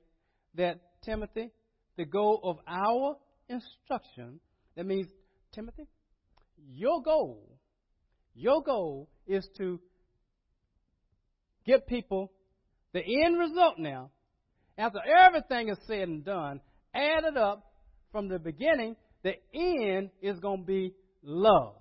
that, 0.54 0.80
Timothy, 1.04 1.50
the 1.96 2.04
goal 2.04 2.40
of 2.44 2.58
our 2.66 3.16
instruction, 3.48 4.40
that 4.76 4.86
means, 4.86 5.08
Timothy, 5.54 5.86
your 6.68 7.02
goal, 7.02 7.58
your 8.34 8.62
goal 8.62 9.08
is 9.26 9.46
to 9.58 9.80
get 11.66 11.86
people 11.86 12.32
the 12.92 13.00
end 13.00 13.38
result 13.38 13.78
now 13.78 14.10
after 14.78 15.00
everything 15.06 15.68
is 15.68 15.78
said 15.86 16.08
and 16.08 16.24
done, 16.24 16.60
added 16.94 17.36
up 17.36 17.72
from 18.10 18.28
the 18.28 18.38
beginning, 18.38 18.96
the 19.22 19.34
end 19.54 20.10
is 20.20 20.38
going 20.40 20.60
to 20.60 20.66
be 20.66 20.94
love. 21.22 21.74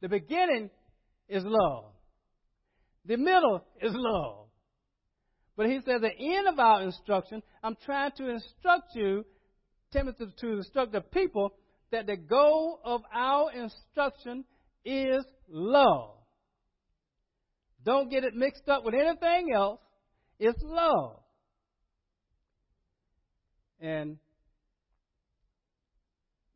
The 0.00 0.08
beginning 0.08 0.70
is 1.28 1.44
love. 1.46 1.92
The 3.06 3.16
middle 3.16 3.64
is 3.80 3.92
love. 3.94 4.46
But 5.56 5.66
he 5.66 5.80
says 5.84 6.00
the 6.00 6.36
end 6.36 6.46
of 6.46 6.58
our 6.58 6.82
instruction, 6.82 7.42
I'm 7.62 7.76
trying 7.84 8.12
to 8.18 8.28
instruct 8.28 8.94
you, 8.94 9.24
Timothy, 9.92 10.26
to 10.40 10.48
instruct 10.58 10.92
the 10.92 11.00
people 11.00 11.52
that 11.90 12.06
the 12.06 12.16
goal 12.16 12.80
of 12.84 13.02
our 13.14 13.50
instruction 13.52 14.44
is 14.84 15.24
love. 15.48 16.16
Don't 17.84 18.10
get 18.10 18.24
it 18.24 18.34
mixed 18.34 18.68
up 18.68 18.84
with 18.84 18.94
anything 18.94 19.52
else. 19.54 19.80
It's 20.38 20.58
love. 20.62 21.20
And 23.80 24.18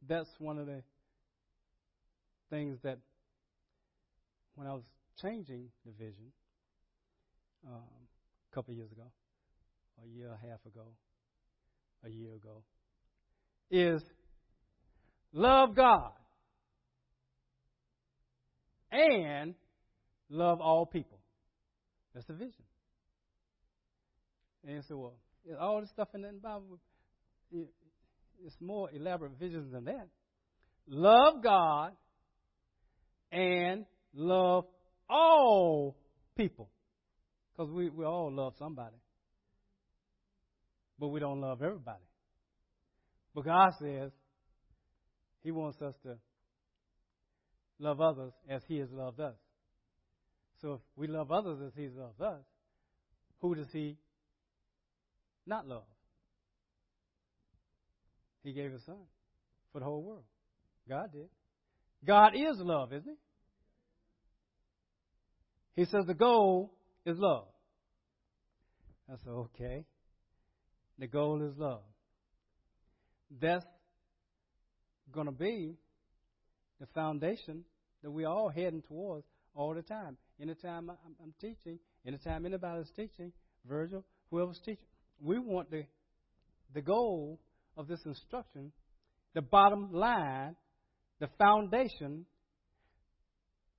that's 0.07 0.29
one 0.38 0.59
of 0.59 0.66
the 0.66 0.83
things 2.51 2.79
that 2.83 2.99
when 4.57 4.66
I 4.66 4.75
was 4.75 4.83
changing 5.23 5.68
the 5.87 5.92
vision 5.92 6.33
um, 7.66 7.81
a 8.51 8.55
couple 8.55 8.75
years 8.75 8.90
ago, 8.92 9.11
a 10.05 10.09
year 10.09 10.27
and 10.27 10.35
a 10.35 10.51
half 10.51 10.64
ago, 10.66 10.88
a 12.05 12.11
year 12.11 12.35
ago, 12.35 12.62
is 13.73 14.03
love 15.33 15.75
God 15.75 16.13
and 18.93 19.55
love 20.29 20.61
all 20.61 20.85
people. 20.85 21.19
That's 22.15 22.27
the 22.27 22.35
vision. 22.35 22.53
And 24.69 24.85
so, 24.85 25.07
uh, 25.07 25.09
well, 25.45 25.59
all 25.59 25.81
this 25.81 25.91
stuff 25.91 26.09
in 26.15 26.21
the 26.23 26.29
Bible, 26.29 26.79
it's 28.45 28.57
more 28.61 28.91
elaborate 28.93 29.33
visions 29.41 29.73
than 29.73 29.87
that. 29.87 30.07
Love 30.87 31.43
God 31.43 31.93
and 33.33 33.87
love 34.15 34.67
all 35.09 35.97
people. 36.37 36.69
Because 37.57 37.73
we, 37.73 37.89
we 37.89 38.05
all 38.05 38.31
love 38.31 38.55
somebody. 38.59 38.97
But 40.99 41.09
we 41.09 41.21
don't 41.21 41.41
love 41.41 41.63
everybody. 41.63 42.05
But 43.35 43.45
God 43.45 43.71
says 43.81 44.11
He 45.42 45.51
wants 45.51 45.81
us 45.81 45.95
to 46.05 46.16
love 47.79 48.01
others 48.01 48.33
as 48.49 48.62
He 48.68 48.79
has 48.79 48.90
loved 48.90 49.21
us. 49.21 49.37
So 50.61 50.75
if 50.75 50.81
we 50.97 51.07
love 51.07 51.33
others 51.33 51.59
as 51.66 51.73
He 51.75 51.85
has 51.85 51.95
loved 51.95 52.21
us, 52.21 52.45
who 53.40 53.55
does 53.55 53.71
He 53.73 53.97
not 55.47 55.66
love. 55.66 55.85
He 58.42 58.53
gave 58.53 58.73
his 58.73 58.85
son 58.85 58.97
for 59.73 59.79
the 59.79 59.85
whole 59.85 60.03
world. 60.03 60.25
God 60.88 61.12
did. 61.12 61.29
God 62.05 62.35
is 62.35 62.59
love, 62.59 62.92
isn't 62.92 63.09
he? 65.75 65.83
He 65.83 65.85
says 65.87 66.05
the 66.07 66.14
goal 66.14 66.75
is 67.07 67.16
love. 67.18 67.47
I 69.09 69.16
said, 69.16 69.31
okay. 69.31 69.85
The 70.99 71.07
goal 71.07 71.42
is 71.42 71.57
love. 71.57 71.83
That's 73.40 73.64
going 75.12 75.27
to 75.27 75.33
be 75.33 75.77
the 76.81 76.87
foundation 76.95 77.64
that 78.03 78.11
we're 78.11 78.29
all 78.29 78.49
heading 78.49 78.83
towards 78.83 79.25
all 79.55 79.75
the 79.75 79.83
time. 79.83 80.16
Anytime 80.40 80.90
I'm, 80.90 81.14
I'm 81.23 81.35
teaching, 81.40 81.79
anytime 82.07 82.47
anybody's 82.47 82.90
teaching, 82.97 83.33
Virgil, 83.66 84.05
whoever's 84.31 84.61
teaching, 84.64 84.85
we 85.21 85.38
want 85.38 85.71
the 85.71 85.85
the 86.75 86.81
goal 86.81 87.38
of 87.77 87.87
this 87.87 88.01
instruction, 88.07 88.73
the 89.35 89.42
bottom 89.42 89.92
line, 89.92 90.57
the 91.21 91.29
foundation, 91.38 92.25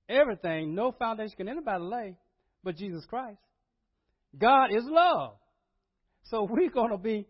everything. 0.08 0.74
No 0.74 0.92
foundation 0.92 1.34
can 1.36 1.48
anybody 1.48 1.82
lay 1.82 2.16
but 2.62 2.76
Jesus 2.76 3.04
Christ. 3.06 3.38
God 4.36 4.74
is 4.74 4.84
love. 4.86 5.36
So 6.24 6.44
we're 6.50 6.70
going 6.70 6.90
to 6.90 6.98
be 6.98 7.26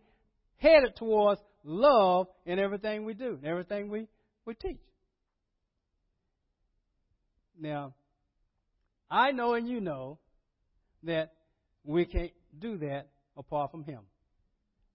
headed 0.57 0.95
towards 0.95 1.41
love 1.65 2.27
in 2.45 2.59
everything 2.59 3.05
we 3.05 3.13
do, 3.13 3.39
in 3.41 3.49
everything 3.49 3.89
we, 3.89 4.07
we 4.45 4.53
teach. 4.53 4.79
Now, 7.59 7.95
I 9.09 9.31
know 9.31 9.55
and 9.55 9.67
you 9.67 9.81
know 9.81 10.19
that 11.03 11.33
we 11.83 12.05
can't 12.05 12.31
do 12.57 12.77
that 12.77 13.07
apart 13.35 13.71
from 13.71 13.83
Him. 13.83 14.01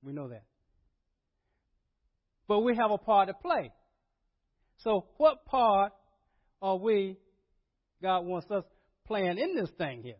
We 0.03 0.13
know 0.13 0.29
that. 0.29 0.45
But 2.47 2.61
we 2.61 2.77
have 2.77 2.91
a 2.91 2.99
part 2.99 3.29
to 3.29 3.35
play. 3.35 3.73
So, 4.79 5.07
what 5.19 5.45
part 5.45 5.93
are 6.63 6.77
we, 6.77 7.17
God 8.03 8.21
wants 8.21 8.51
us 8.51 8.65
playing 9.07 9.39
in 9.39 9.55
this 9.55 9.71
thing 9.77 10.03
here? 10.03 10.15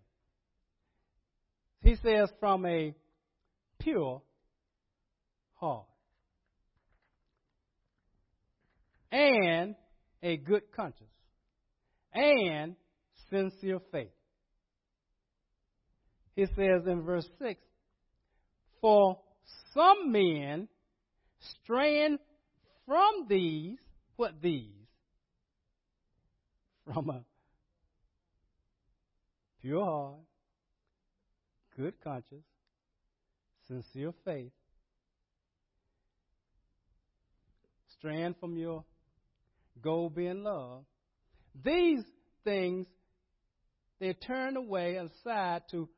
He 1.83 1.97
says, 2.03 2.31
from 2.41 2.67
a 2.67 2.95
pure 3.79 4.23
heart 5.55 5.87
and 9.11 9.75
a 10.23 10.37
good 10.37 10.63
conscience 10.75 11.11
and 12.13 12.77
sincere 13.31 13.81
faith. 13.93 14.11
He 16.37 16.47
says 16.47 16.87
in 16.87 17.03
verse 17.03 17.29
6 17.41 17.61
For 18.81 19.19
some 19.75 20.13
men 20.13 20.69
straying 21.63 22.19
from 22.87 23.27
these, 23.29 23.79
what 24.17 24.41
these? 24.43 24.67
From 26.85 27.11
a 27.11 27.25
pure 29.61 29.85
heart, 29.85 30.17
good 31.77 31.95
conscience, 32.03 32.47
sincere 33.69 34.13
faith, 34.25 34.53
strand 37.99 38.35
from 38.41 38.57
your 38.57 38.85
goal 39.83 40.13
in 40.17 40.43
love. 40.43 40.85
These 41.65 42.05
things 42.45 42.87
they 44.01 44.15
turn 44.15 44.57
away 44.57 44.97
aside 44.97 45.63
to 45.71 45.89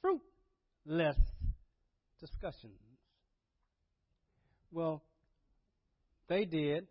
fruitless 0.00 1.16
discussions. 2.20 2.78
Well, 4.70 5.02
they 6.28 6.44
did, 6.44 6.86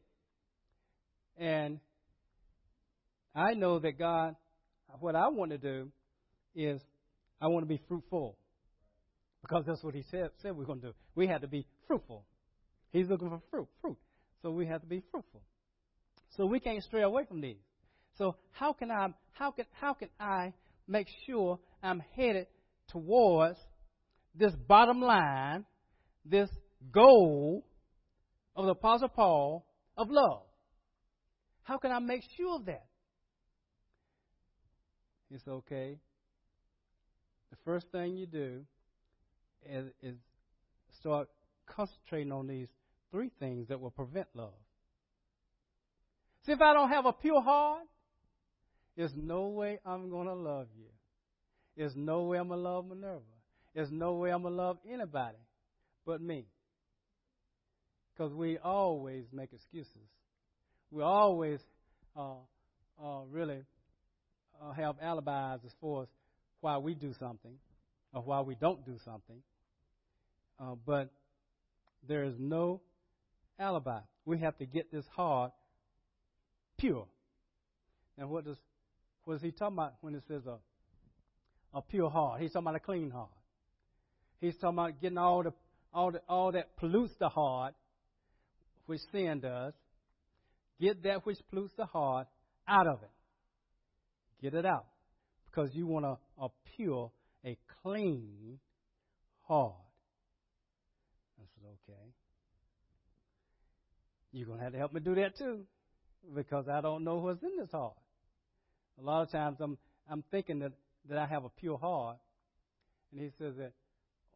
and 1.38 1.80
I 3.34 3.54
know 3.54 3.80
that 3.80 3.98
God, 3.98 4.36
what 5.00 5.15
I 5.15 5.30
want 5.30 5.52
to 5.52 5.58
do 5.58 5.91
is 6.56 6.82
I 7.41 7.48
want 7.48 7.63
to 7.63 7.70
be 7.70 7.82
fruitful. 7.88 8.38
Because 9.41 9.65
that's 9.68 9.84
what 9.84 9.94
he 9.94 10.04
said, 10.10 10.30
said 10.41 10.56
we're 10.56 10.65
going 10.65 10.82
to 10.82 10.88
do. 10.88 10.94
We 11.13 11.28
had 11.28 11.41
to 11.41 11.48
be 11.48 11.65
fruitful. 11.88 12.26
He's 12.91 13.08
looking 13.08 13.30
for 13.30 13.41
fruit, 13.52 13.68
fruit. 13.82 13.98
So 14.41 14.52
we 14.52 14.65
have 14.65 14.82
to 14.82 14.88
be 14.88 15.04
fruitful. 15.12 15.41
So 16.36 16.45
we 16.45 16.60
can't 16.60 16.84
stray 16.84 17.04
away 17.04 17.24
from 17.28 17.41
these. 17.41 17.63
So 18.17 18.36
how 18.52 18.74
can 18.74 18.91
I 18.91 19.08
how 19.32 19.52
can 19.52 19.65
how 19.80 19.93
can 19.93 20.10
I 20.19 20.54
make 20.88 21.08
sure 21.28 21.60
I'm 21.82 22.02
headed 22.15 22.48
towards 22.89 23.58
this 24.34 24.54
bottom 24.67 25.02
line, 25.02 25.65
this 26.26 26.50
goal 26.91 27.65
of 28.56 28.65
the 28.65 28.71
Apostle 28.71 29.10
Paul 29.10 29.65
of 29.98 30.10
love? 30.10 30.43
How 31.63 31.78
can 31.78 31.91
I 31.91 32.00
make 32.00 32.21
sure 32.38 32.56
of 32.56 32.65
that? 32.65 32.86
It's 35.32 35.48
okay. 35.48 35.98
The 37.50 37.58
first 37.65 37.88
thing 37.91 38.15
you 38.15 38.28
do 38.28 38.62
is, 39.67 39.88
is 40.02 40.15
start 41.00 41.28
concentrating 41.65 42.32
on 42.32 42.48
these 42.48 42.67
three 43.12 43.32
things 43.39 43.67
that 43.69 43.80
will 43.80 43.91
prevent 43.91 44.28
love. 44.36 44.54
See, 46.45 46.51
if 46.51 46.62
I 46.62 46.73
don't 46.73 46.89
have 46.89 47.05
a 47.05 47.13
pure 47.13 47.41
heart, 47.41 47.84
there's 48.95 49.13
no 49.15 49.47
way 49.47 49.79
I'm 49.86 50.10
going 50.10 50.27
to 50.27 50.36
love 50.36 50.67
you. 50.77 50.86
There's 51.75 51.95
no 51.95 52.23
way 52.23 52.38
I'm 52.38 52.47
going 52.47 52.60
to 52.60 52.69
love 52.69 52.88
Minerva. 52.88 53.21
There's 53.73 53.91
no 53.91 54.13
way 54.13 54.31
I'm 54.31 54.43
going 54.43 54.53
to 54.53 54.62
love 54.62 54.77
anybody 54.89 55.38
but 56.05 56.21
me. 56.21 56.45
Because 58.13 58.31
we 58.31 58.58
always 58.58 59.25
make 59.34 59.51
excuses. 59.51 60.08
We 60.91 61.03
always 61.03 61.60
uh, 62.15 62.36
uh, 63.03 63.21
really 63.29 63.63
uh, 64.62 64.71
have 64.71 64.95
alibis 65.01 65.60
as 65.65 65.71
far 65.81 66.03
as 66.03 66.08
why 66.62 66.77
we 66.77 66.93
do 66.93 67.13
something 67.19 67.55
or 68.13 68.21
why 68.21 68.41
we 68.41 68.55
don't 68.55 68.86
do 68.86 68.97
something. 69.03 69.41
Uh, 70.58 70.75
but 70.86 71.12
there 72.08 72.23
is 72.23 72.36
no 72.39 72.81
alibi. 73.60 73.99
We 74.23 74.39
have 74.39 74.58
to 74.60 74.65
get 74.65 74.91
this 74.91 75.05
heart 75.08 75.51
pure. 76.77 77.07
Now, 78.17 78.27
what 78.27 78.45
does 78.45 78.57
what 79.23 79.35
is 79.35 79.41
he 79.41 79.51
talking 79.51 79.77
about 79.77 79.95
when 80.01 80.15
it 80.15 80.23
says 80.27 80.43
a 80.45 80.57
a 81.77 81.81
pure 81.81 82.09
heart? 82.09 82.41
He's 82.41 82.51
talking 82.51 82.67
about 82.67 82.75
a 82.75 82.79
clean 82.79 83.09
heart. 83.09 83.29
He's 84.39 84.55
talking 84.57 84.77
about 84.77 85.01
getting 85.01 85.17
all 85.17 85.43
the 85.43 85.53
all 85.93 86.11
the, 86.11 86.21
all 86.27 86.51
that 86.51 86.75
pollutes 86.77 87.13
the 87.19 87.29
heart, 87.29 87.73
which 88.85 89.01
sin 89.11 89.39
does. 89.41 89.73
Get 90.79 91.03
that 91.03 91.25
which 91.25 91.38
pollutes 91.49 91.73
the 91.77 91.85
heart 91.85 92.27
out 92.67 92.88
of 92.88 93.01
it. 93.01 93.09
Get 94.41 94.53
it 94.53 94.65
out, 94.65 94.85
because 95.45 95.73
you 95.73 95.88
want 95.88 96.05
a, 96.05 96.17
a 96.43 96.49
pure, 96.75 97.11
a 97.45 97.57
clean 97.81 98.59
heart. 99.47 99.73
I 101.39 101.43
said, 101.55 101.69
okay. 101.89 101.99
You're 104.33 104.47
going 104.47 104.59
to 104.59 104.63
have 104.65 104.73
to 104.73 104.77
help 104.77 104.93
me 104.93 104.99
do 104.99 105.15
that 105.15 105.38
too, 105.38 105.61
because 106.33 106.67
I 106.67 106.81
don't 106.81 107.03
know 107.03 107.17
what's 107.17 107.43
in 107.43 107.57
this 107.57 107.71
heart. 107.71 107.95
A 108.99 109.03
lot 109.03 109.21
of 109.23 109.31
times 109.31 109.57
I'm 109.59 109.77
I'm 110.09 110.23
thinking 110.31 110.59
that, 110.59 110.71
that 111.09 111.17
I 111.17 111.25
have 111.25 111.45
a 111.45 111.49
pure 111.49 111.77
heart, 111.77 112.17
and 113.11 113.21
he 113.21 113.29
says 113.38 113.55
that, 113.57 113.73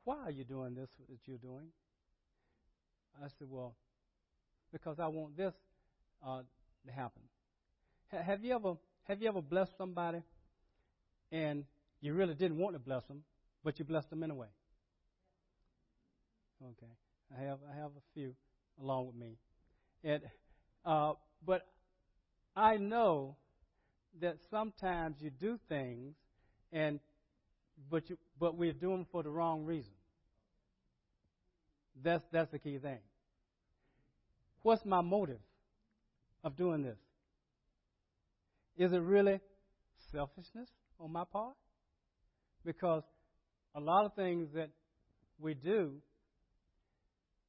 why 0.03 0.17
are 0.25 0.31
you 0.31 0.43
doing 0.43 0.73
this 0.73 0.89
that 1.09 1.19
you're 1.25 1.37
doing? 1.37 1.67
I 3.23 3.27
said, 3.37 3.47
well, 3.49 3.75
because 4.71 4.99
I 4.99 5.07
want 5.07 5.37
this 5.37 5.53
uh, 6.25 6.41
to 6.85 6.91
happen. 6.91 7.21
H- 8.13 8.21
have 8.25 8.43
you 8.43 8.55
ever 8.55 8.75
have 9.03 9.21
you 9.21 9.27
ever 9.27 9.41
blessed 9.41 9.77
somebody, 9.77 10.21
and 11.31 11.65
you 12.01 12.13
really 12.13 12.33
didn't 12.33 12.57
want 12.57 12.75
to 12.75 12.79
bless 12.79 13.03
them, 13.05 13.23
but 13.63 13.79
you 13.79 13.85
blessed 13.85 14.09
them 14.09 14.23
anyway? 14.23 14.47
Okay, 16.61 16.91
I 17.37 17.43
have 17.43 17.59
I 17.71 17.75
have 17.75 17.91
a 17.91 18.03
few 18.13 18.33
along 18.81 19.07
with 19.07 19.15
me, 19.15 19.37
and 20.03 20.21
uh, 20.85 21.13
but 21.45 21.65
I 22.59 22.75
know 22.75 23.37
that 24.19 24.35
sometimes 24.51 25.15
you 25.21 25.29
do 25.29 25.57
things, 25.69 26.13
and 26.73 26.99
but 27.89 28.09
you 28.09 28.17
but 28.37 28.57
we're 28.57 28.73
doing 28.73 29.07
for 29.13 29.23
the 29.23 29.29
wrong 29.29 29.63
reason. 29.63 29.93
That's 32.03 32.23
that's 32.33 32.51
the 32.51 32.59
key 32.59 32.77
thing. 32.77 32.99
What's 34.61 34.83
my 34.83 34.99
motive 34.99 35.39
of 36.43 36.57
doing 36.57 36.83
this? 36.83 36.97
Is 38.77 38.91
it 38.91 39.01
really 39.01 39.39
selfishness 40.11 40.67
on 40.99 41.13
my 41.13 41.23
part? 41.31 41.55
Because 42.65 43.03
a 43.73 43.79
lot 43.79 44.03
of 44.03 44.15
things 44.15 44.49
that 44.53 44.69
we 45.39 45.53
do, 45.53 45.93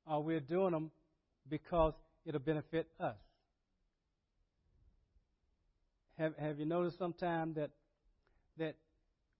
uh, 0.06 0.20
we're 0.20 0.38
doing 0.38 0.70
them 0.70 0.92
because 1.48 1.94
it'll 2.24 2.38
benefit 2.38 2.86
us. 3.00 3.16
Have 6.20 6.36
Have 6.36 6.58
you 6.58 6.66
noticed 6.66 6.98
sometime 6.98 7.54
that 7.54 7.70
that 8.58 8.74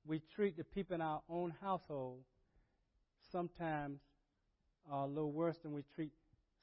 we 0.06 0.22
treat 0.34 0.56
the 0.56 0.64
people 0.64 0.94
in 0.94 1.02
our 1.02 1.20
own 1.28 1.52
household 1.60 2.20
sometimes 3.30 4.00
a 4.90 5.06
little 5.06 5.30
worse 5.30 5.58
than 5.58 5.74
we 5.74 5.82
treat 5.94 6.10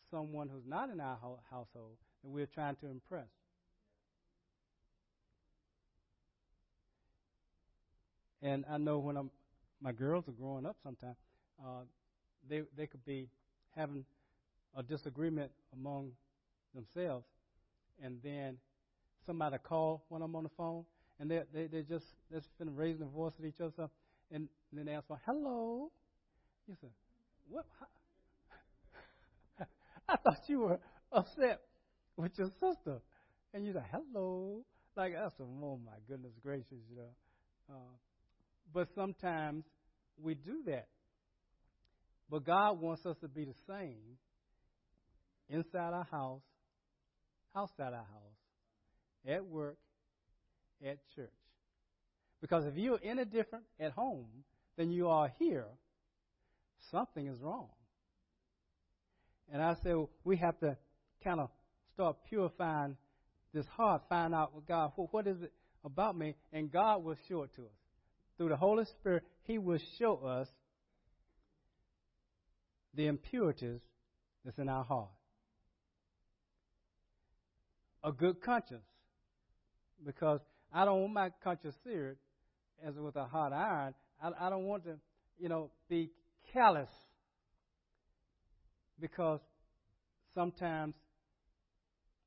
someone 0.09 0.49
who's 0.49 0.65
not 0.65 0.89
in 0.89 0.99
our 0.99 1.19
household 1.51 1.97
and 2.23 2.33
we're 2.33 2.47
trying 2.47 2.75
to 2.77 2.87
impress. 2.87 3.27
And 8.41 8.65
I 8.67 8.79
know 8.79 8.97
when 8.97 9.17
I'm, 9.17 9.29
my 9.79 9.91
girls 9.91 10.27
are 10.27 10.31
growing 10.31 10.65
up, 10.65 10.77
sometimes 10.81 11.17
uh, 11.63 11.81
they 12.49 12.63
they 12.75 12.87
could 12.87 13.05
be 13.05 13.29
having 13.75 14.03
a 14.75 14.81
disagreement 14.81 15.51
among 15.73 16.13
themselves, 16.73 17.27
and 18.03 18.17
then 18.23 18.57
somebody 19.27 19.57
call 19.63 20.03
when 20.09 20.23
I'm 20.23 20.35
on 20.35 20.43
the 20.43 20.49
phone, 20.57 20.85
and 21.19 21.29
they 21.29 21.41
they 21.53 21.67
they 21.67 21.81
just 21.83 22.05
they're 22.31 22.41
been 22.57 22.75
raising 22.75 23.01
their 23.01 23.09
voice 23.09 23.33
at 23.37 23.45
each 23.45 23.61
other, 23.61 23.89
and, 24.31 24.47
and 24.71 24.73
then 24.73 24.85
they 24.85 24.93
ask 24.93 25.05
for 25.07 25.19
hello. 25.25 25.91
You 26.67 26.75
say, 26.81 26.87
what? 27.49 27.65
I 30.09 30.17
thought 30.17 30.39
you 30.47 30.61
were 30.61 30.79
upset 31.11 31.61
with 32.15 32.31
your 32.37 32.49
sister, 32.59 33.01
and 33.53 33.65
you 33.65 33.73
say 33.73 33.83
hello. 33.91 34.63
Like 34.95 35.13
that's 35.13 35.39
a, 35.39 35.43
oh 35.43 35.79
my 35.85 35.91
goodness 36.07 36.31
gracious, 36.41 36.81
you 36.89 36.95
know. 36.95 37.11
Uh, 37.69 37.95
but 38.73 38.87
sometimes 38.95 39.65
we 40.19 40.33
do 40.33 40.63
that. 40.65 40.87
But 42.29 42.45
God 42.45 42.81
wants 42.81 43.05
us 43.05 43.15
to 43.21 43.27
be 43.27 43.45
the 43.45 43.53
same 43.67 44.17
inside 45.49 45.93
our 45.93 46.07
house, 46.11 46.41
outside 47.55 47.93
our 47.93 48.05
house, 48.05 48.36
at 49.27 49.45
work, 49.45 49.77
at 50.85 50.97
church. 51.15 51.29
Because 52.41 52.65
if 52.65 52.75
you're 52.75 52.99
any 53.03 53.25
different 53.25 53.65
at 53.79 53.91
home 53.91 54.27
than 54.77 54.91
you 54.91 55.09
are 55.09 55.31
here, 55.39 55.65
something 56.91 57.27
is 57.27 57.39
wrong. 57.41 57.69
And 59.51 59.61
I 59.61 59.73
say 59.75 59.93
well, 59.93 60.09
we 60.23 60.37
have 60.37 60.59
to 60.59 60.77
kind 61.23 61.39
of 61.39 61.49
start 61.93 62.17
purifying 62.29 62.95
this 63.53 63.65
heart, 63.75 64.03
find 64.09 64.35
out 64.35 64.53
what 64.53 64.67
God, 64.67 64.91
what 64.95 65.25
is 65.25 65.41
it 65.41 65.51
about 65.83 66.17
me, 66.17 66.35
and 66.53 66.71
God 66.71 67.03
will 67.03 67.15
show 67.27 67.43
it 67.43 67.49
to 67.55 67.63
us. 67.63 67.71
Through 68.37 68.49
the 68.49 68.57
Holy 68.57 68.85
Spirit, 68.85 69.23
He 69.43 69.57
will 69.57 69.79
show 69.97 70.17
us 70.17 70.47
the 72.93 73.07
impurities 73.07 73.79
that's 74.45 74.57
in 74.59 74.69
our 74.69 74.83
heart. 74.83 75.09
A 78.03 78.11
good 78.11 78.41
conscience. 78.41 78.85
Because 80.05 80.39
I 80.73 80.85
don't 80.85 81.01
want 81.01 81.13
my 81.13 81.31
conscience 81.43 81.75
seared 81.83 82.17
as 82.85 82.95
with 82.95 83.15
a 83.15 83.25
hot 83.25 83.53
iron. 83.53 83.93
I, 84.21 84.47
I 84.47 84.49
don't 84.49 84.65
want 84.65 84.83
to, 84.85 84.97
you 85.39 85.49
know, 85.49 85.71
be 85.89 86.11
callous. 86.53 86.89
Because 88.99 89.39
sometimes 90.33 90.95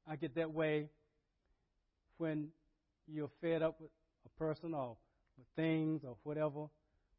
I 0.08 0.16
get 0.16 0.34
that 0.36 0.52
way 0.52 0.88
when 2.18 2.48
you're 3.06 3.30
fed 3.40 3.62
up 3.62 3.80
with 3.80 3.90
a 4.26 4.38
person 4.38 4.74
or 4.74 4.96
with 5.38 5.46
things 5.56 6.02
or 6.04 6.16
whatever, 6.22 6.66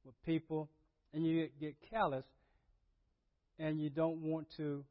with 0.05 0.15
people, 0.25 0.69
and 1.13 1.25
you 1.25 1.49
get 1.59 1.75
callous 1.89 2.25
and 3.59 3.81
you 3.81 3.89
don't 3.89 4.21
want 4.21 4.47
to 4.57 4.83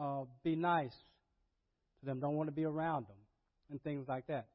uh, 0.00 0.22
be 0.42 0.56
nice 0.56 0.94
to 2.00 2.06
them, 2.06 2.20
don't 2.20 2.34
want 2.34 2.48
to 2.48 2.54
be 2.54 2.64
around 2.64 3.06
them, 3.06 3.16
and 3.72 3.82
things 3.82 4.06
like 4.08 4.26
that. 4.28 4.46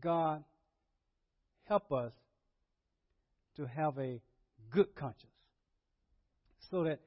God, 0.00 0.42
help 1.64 1.92
us 1.92 2.12
to 3.56 3.66
have 3.66 3.98
a 3.98 4.20
good 4.70 4.94
conscience 4.94 5.30
so 6.70 6.84
that 6.84 7.00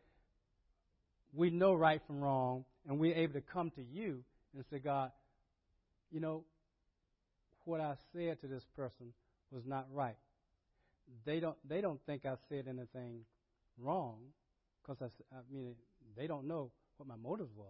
we 1.34 1.50
know 1.50 1.74
right 1.74 2.02
from 2.08 2.22
wrong 2.22 2.66
and 2.88 3.00
we're 3.00 3.16
able 3.16 3.34
to 3.34 3.42
come 3.42 3.72
to 3.72 3.82
you 3.82 4.24
and 4.56 4.64
say, 4.70 4.80
God, 4.80 5.12
you 6.12 6.20
know, 6.20 6.44
what 7.66 7.82
I 7.82 7.96
said 8.14 8.40
to 8.42 8.48
this 8.48 8.64
person 8.76 9.08
was 9.52 9.64
not 9.66 9.88
right. 9.92 10.16
They 11.26 11.40
don't 11.40 11.58
they 11.68 11.82
don't 11.82 12.00
think 12.06 12.26
I 12.26 12.36
said 12.50 12.66
anything 12.68 13.22
wrong 13.78 14.18
because 14.82 15.02
I, 15.02 15.36
I 15.36 15.40
mean 15.52 15.76
they 16.18 16.28
don't 16.28 16.48
know 16.48 16.72
what 16.98 17.08
my 17.08 17.16
motives 17.16 17.52
were, 17.56 17.66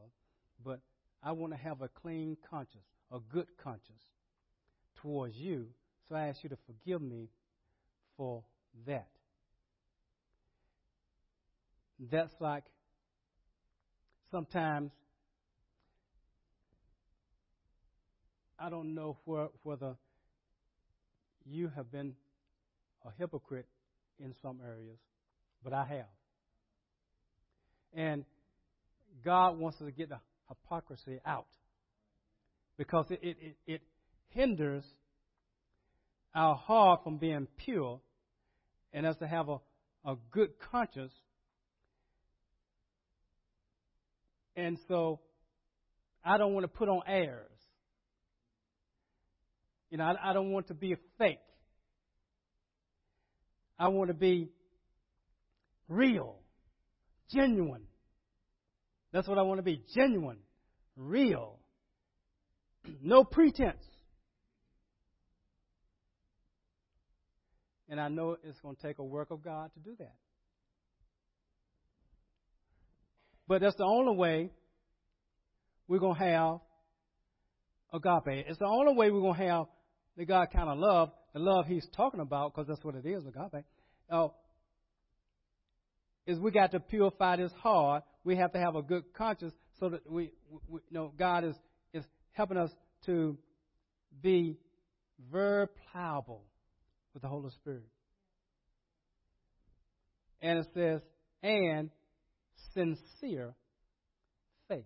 but 0.63 0.79
I 1.23 1.31
want 1.31 1.53
to 1.53 1.57
have 1.57 1.81
a 1.81 1.87
clean 1.87 2.37
conscience, 2.49 2.85
a 3.11 3.19
good 3.31 3.47
conscience 3.63 4.03
towards 5.01 5.35
you. 5.35 5.67
So 6.07 6.15
I 6.15 6.27
ask 6.27 6.43
you 6.43 6.49
to 6.49 6.57
forgive 6.65 7.01
me 7.01 7.29
for 8.15 8.43
that. 8.85 9.07
That's 12.11 12.33
like 12.39 12.63
sometimes 14.31 14.91
I 18.59 18.69
don't 18.69 18.95
know 18.95 19.17
where, 19.25 19.49
whether 19.63 19.95
you 21.45 21.71
have 21.75 21.91
been 21.91 22.13
a 23.05 23.09
hypocrite 23.17 23.67
in 24.19 24.33
some 24.41 24.59
areas, 24.65 24.97
but 25.63 25.73
I 25.73 25.85
have. 25.85 26.05
And 27.93 28.25
God 29.23 29.57
wants 29.57 29.79
us 29.81 29.87
to 29.87 29.91
get 29.91 30.09
the 30.09 30.19
hypocrisy 30.49 31.19
out 31.25 31.47
because 32.77 33.05
it, 33.09 33.19
it, 33.21 33.37
it, 33.41 33.55
it 33.65 33.81
hinders 34.29 34.83
our 36.33 36.55
heart 36.55 37.03
from 37.03 37.17
being 37.17 37.47
pure 37.57 37.99
and 38.93 39.05
us 39.05 39.15
to 39.17 39.27
have 39.27 39.49
a, 39.49 39.57
a 40.05 40.15
good 40.31 40.51
conscience. 40.71 41.13
And 44.55 44.77
so 44.87 45.19
I 46.23 46.37
don't 46.37 46.53
want 46.53 46.63
to 46.63 46.67
put 46.67 46.89
on 46.89 47.01
airs. 47.07 47.49
You 49.89 49.97
know, 49.97 50.03
I, 50.03 50.31
I 50.31 50.33
don't 50.33 50.51
want 50.51 50.67
to 50.67 50.73
be 50.73 50.93
a 50.93 50.97
fake. 51.17 51.39
I 53.79 53.89
want 53.89 54.09
to 54.09 54.13
be 54.13 54.49
real, 55.87 56.39
genuine. 57.33 57.83
That's 59.13 59.27
what 59.27 59.37
I 59.37 59.43
want 59.43 59.59
to 59.59 59.63
be 59.63 59.83
genuine, 59.95 60.39
real, 60.95 61.56
no 63.01 63.23
pretense. 63.23 63.83
And 67.89 68.01
I 68.01 68.09
know 68.09 68.37
it's 68.43 68.59
going 68.59 68.75
to 68.75 68.81
take 68.81 68.99
a 68.99 69.03
work 69.03 69.31
of 69.31 69.43
God 69.43 69.71
to 69.73 69.79
do 69.79 69.95
that. 69.99 70.15
But 73.47 73.61
that's 73.61 73.77
the 73.77 73.85
only 73.85 74.15
way 74.15 74.51
we're 75.87 75.99
going 75.99 76.17
to 76.17 76.23
have 76.23 76.59
agape. 77.93 78.45
It's 78.47 78.59
the 78.59 78.65
only 78.65 78.93
way 78.93 79.09
we're 79.09 79.21
going 79.21 79.39
to 79.39 79.47
have 79.47 79.65
the 80.17 80.25
God 80.25 80.47
kind 80.51 80.69
of 80.69 80.77
love, 80.77 81.11
the 81.33 81.39
love 81.39 81.65
He's 81.65 81.87
talking 81.95 82.19
about, 82.19 82.53
because 82.53 82.67
that's 82.67 82.83
what 82.83 82.95
it 82.95 83.05
is, 83.05 83.23
agape. 83.25 83.63
Uh, 84.09 84.27
is 86.25 86.39
we 86.39 86.51
got 86.51 86.71
to 86.71 86.79
purify 86.81 87.37
this 87.37 87.51
heart. 87.63 88.03
We 88.25 88.35
have 88.35 88.51
to 88.51 88.59
have 88.59 88.75
a 88.75 88.81
good 88.81 89.03
conscience 89.13 89.53
so 89.79 89.89
that 89.89 90.11
we, 90.11 90.31
we 90.67 90.81
you 90.89 90.97
know 90.97 91.13
God 91.17 91.45
is 91.45 91.55
helping 92.37 92.57
us 92.57 92.69
to 93.03 93.35
be 94.21 94.57
very 95.31 95.67
pliable 95.91 96.43
with 97.13 97.23
the 97.23 97.27
Holy 97.27 97.49
Spirit. 97.49 97.89
And 100.39 100.59
it 100.59 100.67
says, 100.75 101.01
and 101.41 101.89
sincere 102.75 103.55
faith, 104.67 104.85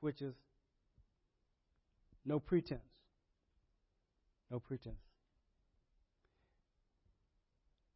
which 0.00 0.22
is 0.22 0.34
no 2.24 2.40
pretense. 2.40 2.80
No 4.50 4.60
pretense. 4.60 4.96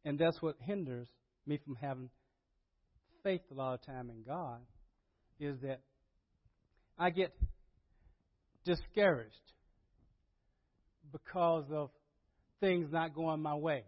And 0.05 0.19
that's 0.19 0.39
what 0.39 0.55
hinders 0.61 1.07
me 1.47 1.59
from 1.65 1.75
having 1.75 2.09
faith 3.23 3.41
a 3.49 3.55
lot 3.55 3.73
of 3.73 3.81
time 3.81 4.11
in 4.11 4.21
God 4.21 4.59
is 5.39 5.59
that 5.61 5.81
I 6.99 7.09
get 7.11 7.33
discouraged 8.65 9.33
because 11.13 11.65
of 11.71 11.89
things 12.59 12.91
not 12.91 13.15
going 13.15 13.41
my 13.41 13.55
way. 13.55 13.85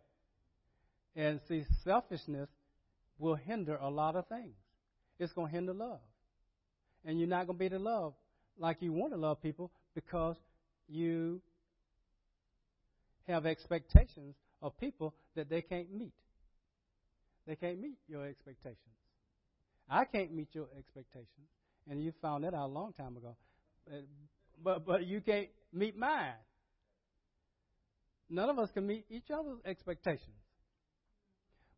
And 1.16 1.42
see, 1.50 1.66
selfishness 1.84 2.48
will 3.20 3.36
hinder 3.36 3.76
a 3.76 3.90
lot 3.90 4.16
of 4.16 4.28
things. 4.28 4.56
It's 5.20 5.34
going 5.34 5.50
to 5.50 5.54
hinder 5.54 5.74
love. 5.74 6.00
And 7.04 7.20
you're 7.20 7.28
not 7.28 7.48
going 7.48 7.60
to 7.60 7.64
be 7.64 7.70
to 7.70 7.80
love 7.80 8.14
like 8.58 8.78
you 8.80 8.94
want 8.94 9.12
to 9.12 9.20
love 9.20 9.42
people 9.42 9.72
because 9.94 10.38
you 10.88 11.42
have 13.28 13.46
expectations 13.46 14.36
of 14.62 14.78
people 14.80 15.14
that 15.36 15.50
they 15.50 15.62
can't 15.62 15.94
meet. 15.94 16.14
They 17.46 17.56
can't 17.56 17.82
meet 17.82 17.98
your 18.08 18.26
expectations. 18.26 18.78
I 19.90 20.06
can't 20.06 20.34
meet 20.34 20.50
your 20.54 20.68
expectations, 20.78 21.50
and 21.92 22.02
you 22.02 22.14
found 22.22 22.46
that 22.46 22.54
out 22.54 22.68
a 22.68 22.74
long 22.74 22.94
time 22.94 23.18
ago. 23.18 23.36
But 24.64 24.86
but 24.86 25.06
you 25.06 25.20
can't 25.20 25.50
meet 25.74 25.98
mine. 25.98 26.34
None 28.30 28.50
of 28.50 28.58
us 28.58 28.70
can 28.74 28.88
meet 28.88 29.06
each 29.10 29.30
other's 29.30 29.60
expectations. 29.66 30.38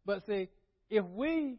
But 0.06 0.24
see, 0.28 0.50
if 0.90 1.04
we 1.04 1.58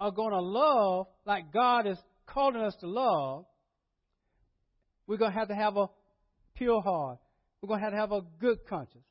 are 0.00 0.10
going 0.10 0.32
to 0.32 0.40
love 0.40 1.06
like 1.24 1.52
God 1.52 1.86
is 1.86 1.98
calling 2.26 2.60
us 2.60 2.74
to 2.80 2.88
love, 2.88 3.44
we're 5.06 5.16
going 5.16 5.32
to 5.32 5.38
have 5.38 5.48
to 5.48 5.54
have 5.54 5.76
a 5.76 5.86
pure 6.56 6.82
heart. 6.82 7.18
We're 7.62 7.68
going 7.68 7.80
to 7.80 7.84
have 7.84 7.92
to 7.92 8.00
have 8.00 8.12
a 8.12 8.22
good 8.40 8.66
conscience. 8.68 9.04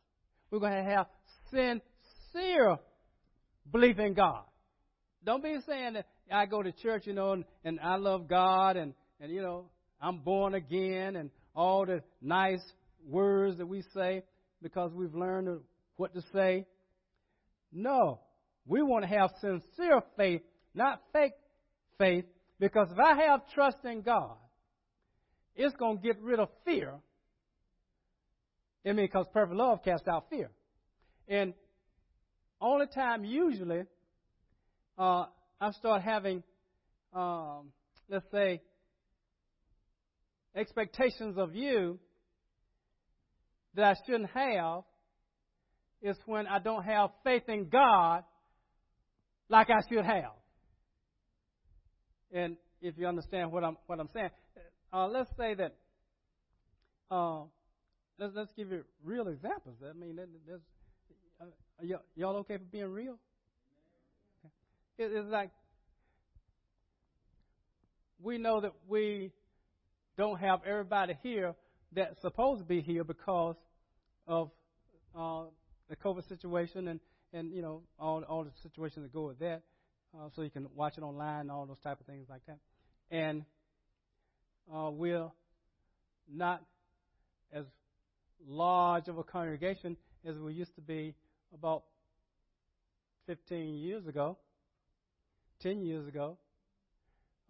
We're 0.52 0.60
going 0.60 0.84
to 0.84 0.92
have 0.92 1.06
sincere 1.50 2.78
belief 3.72 4.00
in 4.00 4.14
God. 4.14 4.44
Don't 5.24 5.42
be 5.42 5.58
saying 5.66 5.94
that 5.94 6.08
I 6.32 6.46
go 6.46 6.62
to 6.62 6.72
church, 6.72 7.04
you 7.06 7.14
know, 7.14 7.34
and, 7.34 7.46
and 7.64 7.80
I 7.80 7.96
love 7.98 8.28
God 8.28 8.78
and, 8.78 8.94
and, 9.20 9.32
you 9.32 9.42
know, 9.42 9.66
I'm 10.02 10.20
born 10.20 10.54
again 10.54 11.16
and 11.16 11.32
all 11.56 11.86
the 11.86 12.02
nice 12.22 12.64
words 13.08 13.58
that 13.58 13.66
we 13.66 13.84
say 13.94 14.24
because 14.62 14.92
we've 14.94 15.16
learned 15.16 15.60
what 15.96 16.14
to 16.14 16.22
say. 16.34 16.66
No, 17.72 18.20
we 18.66 18.82
want 18.82 19.04
to 19.04 19.10
have 19.10 19.32
sincere 19.42 20.02
faith, 20.16 20.42
not 20.74 21.02
fake 21.14 21.34
faith, 21.98 22.26
because 22.60 22.88
if 22.92 23.00
I 23.00 23.16
have 23.24 23.42
trust 23.54 23.78
in 23.84 24.02
God, 24.02 24.36
it's 25.56 25.76
going 25.76 25.98
to 25.98 26.04
get 26.04 26.22
rid 26.22 26.40
of 26.40 26.50
fear. 26.66 26.94
I 28.86 28.90
mean, 28.90 29.06
because 29.06 29.26
perfect 29.34 29.58
love 29.58 29.84
casts 29.84 30.08
out 30.08 30.30
fear. 30.30 30.50
And 31.28 31.54
only 32.62 32.86
time, 32.88 33.26
usually, 33.26 33.84
uh, 34.98 35.26
I 35.60 35.72
start 35.72 36.04
having, 36.04 36.44
um, 37.14 37.72
let's 38.10 38.26
say, 38.32 38.62
expectations 40.56 41.38
of 41.38 41.56
you 41.56 42.00
that 43.76 43.86
I 43.86 43.96
shouldn't 44.06 44.30
have 44.32 44.84
is 46.02 46.18
when 46.26 46.48
I 46.48 46.60
don't 46.60 46.84
have 46.84 47.10
faith 47.24 47.44
in 47.48 47.70
God 47.70 48.24
like 49.50 49.70
I 49.70 49.82
should 49.90 50.06
have. 50.06 50.32
And 52.32 52.58
if 52.82 52.96
you 52.98 53.08
understand 53.08 53.52
what 53.52 53.64
I'm 53.64 53.78
what 53.88 54.00
I'm 54.00 54.10
saying, 54.14 54.30
uh, 54.94 55.08
let's 55.08 55.30
say 55.38 55.56
that. 55.56 55.76
Uh, 57.10 57.44
let's 58.20 58.34
let's 58.36 58.52
give 58.56 58.70
you 58.72 58.84
real 59.04 59.28
examples. 59.28 59.78
I 59.88 59.94
mean, 59.94 60.20
there's, 60.46 60.62
uh, 61.42 61.46
y'all 62.16 62.36
okay 62.38 62.58
for 62.58 62.66
being 62.66 62.92
real? 62.92 63.18
It, 64.98 65.12
it's 65.14 65.30
like 65.30 65.52
we 68.22 68.38
know 68.38 68.62
that 68.62 68.74
we 68.88 69.32
don't 70.18 70.40
have 70.40 70.62
everybody 70.66 71.18
here 71.22 71.54
that's 71.94 72.20
supposed 72.22 72.62
to 72.62 72.66
be 72.66 72.82
here 72.82 73.04
because 73.04 73.56
of 74.28 74.50
uh, 75.16 75.44
the 75.90 75.96
COVID 75.96 76.28
situation 76.28 76.88
and 76.88 77.00
and 77.34 77.54
you 77.54 77.62
know 77.62 77.84
all 78.00 78.24
all 78.24 78.44
the 78.44 78.52
situations 78.64 79.06
that 79.06 79.14
go 79.14 79.28
with 79.28 79.40
that. 79.40 79.62
Uh, 80.18 80.30
so 80.36 80.42
you 80.42 80.50
can 80.50 80.68
watch 80.76 80.94
it 80.98 81.04
online, 81.04 81.42
and 81.42 81.52
all 81.52 81.66
those 81.66 81.80
type 81.84 82.00
of 82.00 82.06
things 82.06 82.28
like 82.30 82.42
that. 82.48 82.58
And 83.12 83.44
uh, 84.74 84.90
we're 84.90 85.30
not 86.34 86.64
as 87.54 87.66
large 88.48 89.08
of 89.10 89.18
a 89.18 89.24
congregation 89.24 89.98
as 90.26 90.38
we 90.38 90.54
used 90.54 90.74
to 90.76 90.82
be 90.82 91.14
about 91.54 91.84
15 93.28 93.76
years 93.76 94.08
ago, 94.08 94.38
10 95.62 95.82
years 95.82 96.08
ago. 96.08 96.38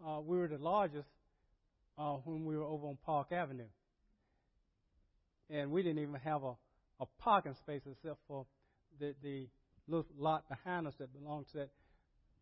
Uh, 0.04 0.20
we 0.20 0.38
were 0.38 0.48
the 0.48 0.58
largest 0.58 1.08
uh, 1.98 2.14
when 2.24 2.44
we 2.44 2.56
were 2.56 2.64
over 2.64 2.86
on 2.86 2.96
Park 3.04 3.32
Avenue. 3.32 3.68
And 5.50 5.70
we 5.70 5.82
didn't 5.82 6.02
even 6.02 6.14
have 6.16 6.42
a, 6.42 6.52
a 7.00 7.06
parking 7.18 7.54
space 7.54 7.82
except 7.90 8.18
for 8.26 8.46
the, 9.00 9.14
the 9.22 9.48
little 9.86 10.06
lot 10.18 10.48
behind 10.48 10.86
us 10.86 10.94
that 10.98 11.12
belonged 11.12 11.46
to 11.52 11.58
that 11.58 11.70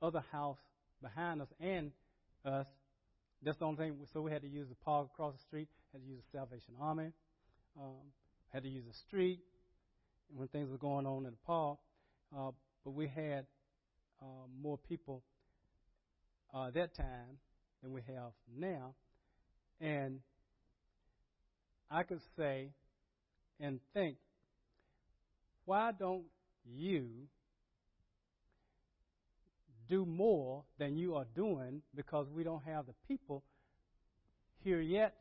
other 0.02 0.22
house 0.32 0.58
behind 1.02 1.40
us 1.40 1.48
and 1.60 1.92
us. 2.44 2.66
That's 3.42 3.58
the 3.58 3.64
only 3.64 3.78
thing. 3.78 3.96
So 4.12 4.22
we 4.22 4.32
had 4.32 4.42
to 4.42 4.48
use 4.48 4.68
the 4.68 4.74
park 4.76 5.08
across 5.12 5.34
the 5.34 5.40
street. 5.40 5.68
Had 5.92 6.02
to 6.02 6.08
use 6.08 6.20
the 6.20 6.38
Salvation 6.38 6.74
Army. 6.80 7.12
Um, 7.80 8.12
had 8.52 8.62
to 8.64 8.68
use 8.68 8.84
the 8.86 8.94
street 9.06 9.40
when 10.34 10.48
things 10.48 10.70
were 10.70 10.78
going 10.78 11.06
on 11.06 11.24
in 11.24 11.30
the 11.30 11.46
park. 11.46 11.78
Uh, 12.36 12.50
but 12.84 12.92
we 12.92 13.06
had 13.06 13.46
uh, 14.20 14.46
more 14.60 14.78
people 14.88 15.22
uh, 16.54 16.70
that 16.70 16.94
time 16.94 17.38
than 17.82 17.92
we 17.92 18.00
have 18.06 18.32
now. 18.58 18.94
And 19.80 20.20
I 21.90 22.02
could 22.02 22.20
say 22.36 22.70
and 23.60 23.80
think, 23.94 24.16
why 25.64 25.92
don't 25.92 26.24
you 26.64 27.06
do 29.88 30.04
more 30.04 30.64
than 30.78 30.96
you 30.96 31.14
are 31.14 31.26
doing 31.34 31.82
because 31.94 32.26
we 32.30 32.42
don't 32.42 32.62
have 32.64 32.86
the 32.86 32.94
people 33.06 33.44
here 34.64 34.80
yet 34.80 35.14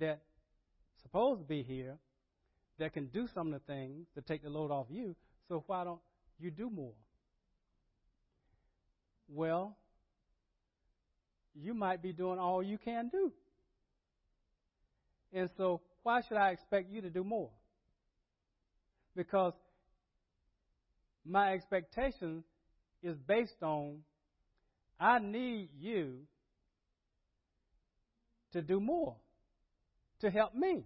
that 0.00 0.22
supposed 1.02 1.40
to 1.40 1.46
be 1.46 1.62
here 1.62 1.98
that 2.78 2.92
can 2.92 3.06
do 3.06 3.28
some 3.32 3.52
of 3.52 3.52
the 3.52 3.72
things 3.72 4.06
to 4.14 4.20
take 4.20 4.42
the 4.42 4.50
load 4.50 4.70
off 4.70 4.86
you. 4.90 5.14
So 5.48 5.62
why 5.66 5.84
don't 5.84 6.00
you 6.38 6.50
do 6.50 6.68
more? 6.68 6.92
Well, 9.28 9.76
you 11.60 11.74
might 11.74 12.02
be 12.02 12.12
doing 12.12 12.38
all 12.38 12.62
you 12.62 12.78
can 12.78 13.08
do. 13.08 13.32
And 15.32 15.50
so 15.56 15.80
why 16.02 16.22
should 16.22 16.36
I 16.36 16.50
expect 16.50 16.90
you 16.90 17.00
to 17.02 17.10
do 17.10 17.24
more? 17.24 17.50
Because 19.14 19.54
my 21.24 21.54
expectation 21.54 22.44
is 23.02 23.16
based 23.26 23.62
on 23.62 23.98
I 24.98 25.18
need 25.18 25.70
you 25.78 26.20
to 28.52 28.62
do 28.62 28.80
more 28.80 29.16
to 30.20 30.30
help 30.30 30.54
me. 30.54 30.84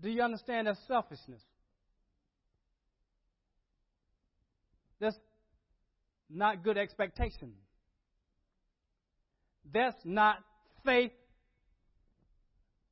Do 0.00 0.08
you 0.08 0.22
understand 0.22 0.68
that 0.68 0.76
selfishness? 0.86 1.42
That's 5.00 5.16
not 6.30 6.62
good 6.62 6.78
expectation. 6.78 7.52
That's 9.72 9.96
not 10.04 10.36
faith. 10.84 11.12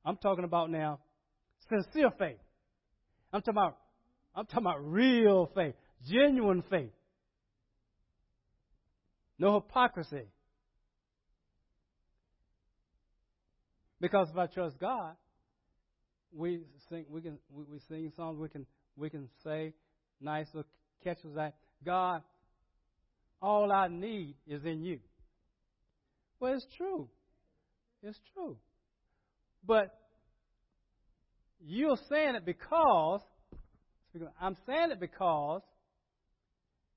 I'm 0.05 0.16
talking 0.16 0.45
about 0.45 0.70
now 0.70 1.01
sincere 1.68 2.11
faith. 2.18 2.39
I'm 3.33 3.41
talking 3.41 3.55
about 3.55 3.77
I'm 4.35 4.47
talking 4.47 4.66
about 4.66 4.91
real 4.91 5.51
faith, 5.55 5.74
genuine 6.09 6.62
faith. 6.68 6.91
No 9.39 9.55
hypocrisy. 9.55 10.27
Because 14.01 14.29
if 14.31 14.37
I 14.37 14.47
trust 14.47 14.79
God, 14.79 15.14
we 16.33 16.61
sing 16.89 17.07
we 17.09 17.20
can 17.22 17.39
we, 17.51 17.64
we 17.64 17.79
sing 17.89 18.12
songs, 18.16 18.39
we 18.39 18.49
can 18.49 18.66
we 18.97 19.11
can 19.11 19.29
say 19.43 19.72
nice 20.20 20.47
little 20.53 20.70
catches 21.03 21.35
like 21.35 21.55
God, 21.85 22.22
all 23.41 23.72
I 23.72 23.89
need 23.89 24.37
is 24.47 24.64
in 24.64 24.83
you. 24.83 24.99
Well 26.41 26.55
it's 26.55 26.66
true. 26.76 27.09
It's 28.03 28.18
true. 28.34 28.57
But 29.64 29.99
you're 31.61 31.99
saying 32.09 32.34
it 32.37 32.45
because 32.45 33.20
I'm 34.41 34.57
saying 34.66 34.93
it 34.93 35.01
because 35.01 35.62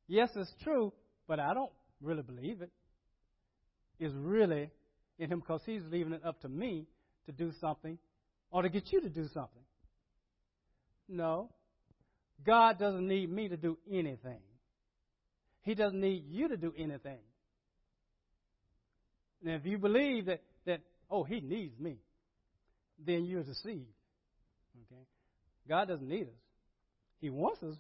yes 0.08 0.30
it's 0.36 0.54
true, 0.64 0.94
but 1.28 1.40
I 1.40 1.54
don't 1.54 1.72
really 2.02 2.24
believe 2.24 2.62
it. 2.62 2.72
It's 4.00 4.14
really 4.16 4.70
in 5.18 5.32
him 5.32 5.40
because 5.40 5.62
he's 5.66 5.82
leaving 5.90 6.14
it 6.14 6.26
up 6.26 6.42
to 6.42 6.50
me 6.50 6.86
to 7.26 7.32
do 7.32 7.52
something 7.60 7.98
or 8.52 8.62
to 8.62 8.70
get 8.70 8.92
you 8.92 9.02
to 9.02 9.10
do 9.10 9.28
something. 9.34 9.64
No. 11.08 11.50
God 12.46 12.80
doesn't 12.80 13.08
need 13.08 13.30
me 13.32 13.50
to 13.50 13.58
do 13.58 13.78
anything. 13.92 14.40
He 15.62 15.76
doesn't 15.76 16.00
need 16.00 16.24
you 16.30 16.48
to 16.48 16.58
do 16.58 16.74
anything. 16.78 17.20
And 19.44 19.54
if 19.54 19.66
you 19.66 19.78
believe 19.78 20.26
that, 20.26 20.42
that 20.66 20.82
oh, 21.10 21.24
he 21.24 21.40
needs 21.40 21.80
me, 21.80 21.98
then 23.06 23.26
you're 23.26 23.44
deceived. 23.44 23.88
Okay? 24.76 25.02
God 25.68 25.88
doesn't 25.88 26.08
need 26.08 26.24
us. 26.24 26.42
He 27.22 27.30
wants 27.30 27.62
us, 27.64 27.76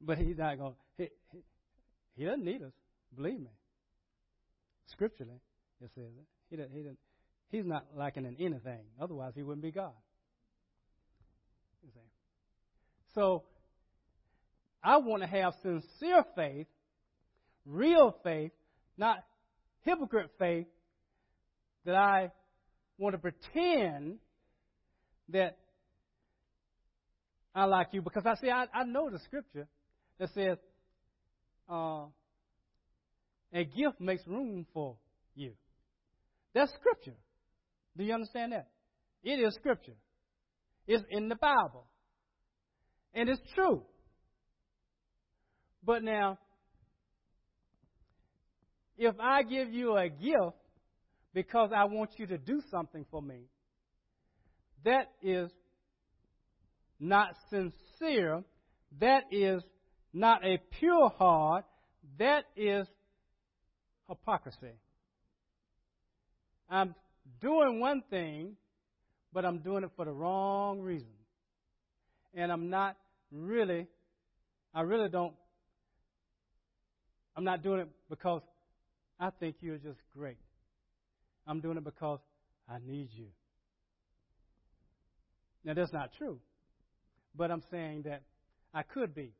but 0.00 0.18
he's 0.18 0.38
not 0.38 0.58
going 0.58 0.74
he, 0.96 1.08
he, 1.30 1.38
he 2.16 2.24
doesn't 2.24 2.44
need 2.44 2.62
us. 2.62 2.72
Believe 3.14 3.40
me. 3.40 3.50
Scripturally, 4.86 5.40
it 5.80 5.90
says 5.94 6.04
it. 6.04 6.26
He, 6.50 6.56
doesn't, 6.56 6.72
he, 6.72 6.82
doesn't, 6.82 6.98
He's 7.52 7.66
not 7.66 7.84
lacking 7.94 8.24
in 8.24 8.36
anything. 8.40 8.80
Otherwise, 9.00 9.32
he 9.34 9.42
wouldn't 9.42 9.62
be 9.62 9.70
God. 9.70 9.92
So, 13.14 13.42
I 14.82 14.96
want 14.96 15.22
to 15.22 15.28
have 15.28 15.52
sincere 15.62 16.24
faith, 16.34 16.66
real 17.66 18.16
faith, 18.24 18.52
not 18.96 19.22
hypocrite 19.84 20.30
faith, 20.38 20.66
that 21.84 21.94
I 21.94 22.30
want 22.98 23.14
to 23.14 23.18
pretend 23.18 24.18
that 25.30 25.58
I 27.54 27.64
like 27.64 27.88
you. 27.92 28.02
Because 28.02 28.24
I 28.26 28.34
see, 28.40 28.50
I, 28.50 28.66
I 28.72 28.84
know 28.84 29.10
the 29.10 29.18
scripture 29.20 29.66
that 30.18 30.30
says, 30.34 30.58
uh, 31.70 32.06
a 33.52 33.64
gift 33.64 34.00
makes 34.00 34.26
room 34.26 34.66
for 34.72 34.96
you. 35.34 35.52
That's 36.54 36.72
scripture. 36.80 37.16
Do 37.96 38.04
you 38.04 38.14
understand 38.14 38.52
that? 38.52 38.68
It 39.22 39.40
is 39.40 39.54
scripture. 39.54 39.96
It's 40.86 41.04
in 41.10 41.28
the 41.28 41.36
Bible. 41.36 41.86
And 43.14 43.28
it's 43.28 43.40
true. 43.54 43.82
But 45.84 46.02
now, 46.02 46.38
if 49.04 49.18
I 49.20 49.42
give 49.42 49.72
you 49.72 49.96
a 49.96 50.08
gift 50.08 50.56
because 51.34 51.70
I 51.74 51.84
want 51.84 52.10
you 52.18 52.26
to 52.26 52.38
do 52.38 52.60
something 52.70 53.04
for 53.10 53.20
me, 53.20 53.46
that 54.84 55.10
is 55.22 55.50
not 57.00 57.34
sincere, 57.50 58.44
that 59.00 59.24
is 59.30 59.62
not 60.12 60.44
a 60.44 60.58
pure 60.78 61.10
heart, 61.18 61.64
that 62.18 62.44
is 62.56 62.86
hypocrisy. 64.08 64.74
I'm 66.68 66.94
doing 67.40 67.80
one 67.80 68.02
thing, 68.08 68.56
but 69.32 69.44
I'm 69.44 69.58
doing 69.58 69.84
it 69.84 69.90
for 69.96 70.04
the 70.04 70.12
wrong 70.12 70.80
reason. 70.80 71.08
And 72.34 72.52
I'm 72.52 72.70
not 72.70 72.96
really, 73.30 73.86
I 74.74 74.82
really 74.82 75.08
don't, 75.08 75.34
I'm 77.36 77.44
not 77.44 77.62
doing 77.62 77.80
it 77.80 77.88
because 78.08 78.42
I 79.22 79.30
think 79.38 79.54
you're 79.60 79.78
just 79.78 80.00
great. 80.18 80.36
I'm 81.46 81.60
doing 81.60 81.76
it 81.76 81.84
because 81.84 82.18
I 82.68 82.78
need 82.84 83.08
you. 83.12 83.26
Now, 85.64 85.74
that's 85.74 85.92
not 85.92 86.10
true. 86.18 86.40
But 87.36 87.52
I'm 87.52 87.62
saying 87.70 88.02
that 88.06 88.22
I 88.74 88.82
could 88.82 89.14
be. 89.14 89.32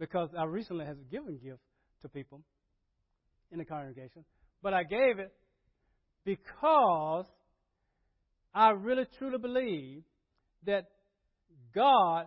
Because 0.00 0.30
I 0.36 0.46
recently 0.46 0.84
has 0.84 0.96
given 1.12 1.38
gifts 1.40 1.62
to 2.02 2.08
people 2.08 2.42
in 3.52 3.58
the 3.58 3.64
congregation. 3.64 4.24
But 4.64 4.74
I 4.74 4.82
gave 4.82 5.20
it 5.20 5.32
because 6.24 7.26
I 8.52 8.70
really 8.70 9.04
truly 9.16 9.38
believe 9.38 10.02
that 10.66 10.86
God 11.72 12.26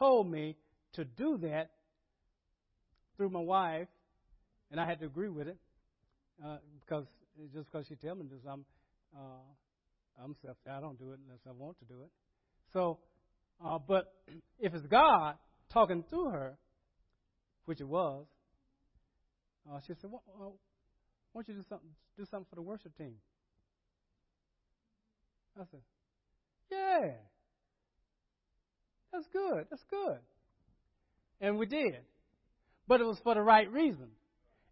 told 0.00 0.28
me 0.28 0.56
to 0.94 1.04
do 1.04 1.38
that 1.42 1.70
through 3.16 3.30
my 3.30 3.40
wife, 3.40 3.86
and 4.72 4.80
I 4.80 4.86
had 4.86 4.98
to 4.98 5.06
agree 5.06 5.28
with 5.28 5.46
it 5.46 5.58
uh, 6.44 6.58
because 6.80 7.06
just 7.52 7.70
because 7.70 7.86
she 7.86 7.96
tells 7.96 8.18
me 8.18 8.24
do 8.24 8.38
something, 8.44 8.64
uh, 9.16 10.22
I'm 10.22 10.34
self. 10.42 10.56
I 10.70 10.80
don't 10.80 10.98
do 10.98 11.12
it 11.12 11.18
unless 11.24 11.40
I 11.46 11.52
want 11.52 11.78
to 11.78 11.84
do 11.84 12.02
it. 12.02 12.10
So, 12.72 12.98
uh, 13.64 13.78
but 13.78 14.12
if 14.58 14.74
it's 14.74 14.86
God 14.86 15.36
talking 15.72 16.04
through 16.08 16.30
her, 16.30 16.56
which 17.66 17.80
it 17.80 17.88
was, 17.88 18.26
uh, 19.70 19.80
she 19.86 19.94
said, 20.00 20.10
well, 20.10 20.22
uh, 20.28 20.44
"Why 21.32 21.42
don't 21.42 21.48
you 21.48 21.54
do 21.54 21.64
something? 21.68 21.90
Do 22.16 22.24
something 22.30 22.46
for 22.48 22.56
the 22.56 22.62
worship 22.62 22.96
team?" 22.96 23.14
I 25.58 25.64
said, 25.70 25.80
"Yeah, 26.70 27.12
that's 29.12 29.26
good. 29.32 29.66
That's 29.70 29.84
good." 29.90 30.18
And 31.40 31.58
we 31.58 31.66
did, 31.66 31.96
but 32.88 33.00
it 33.00 33.04
was 33.04 33.18
for 33.22 33.34
the 33.34 33.42
right 33.42 33.70
reason. 33.70 34.08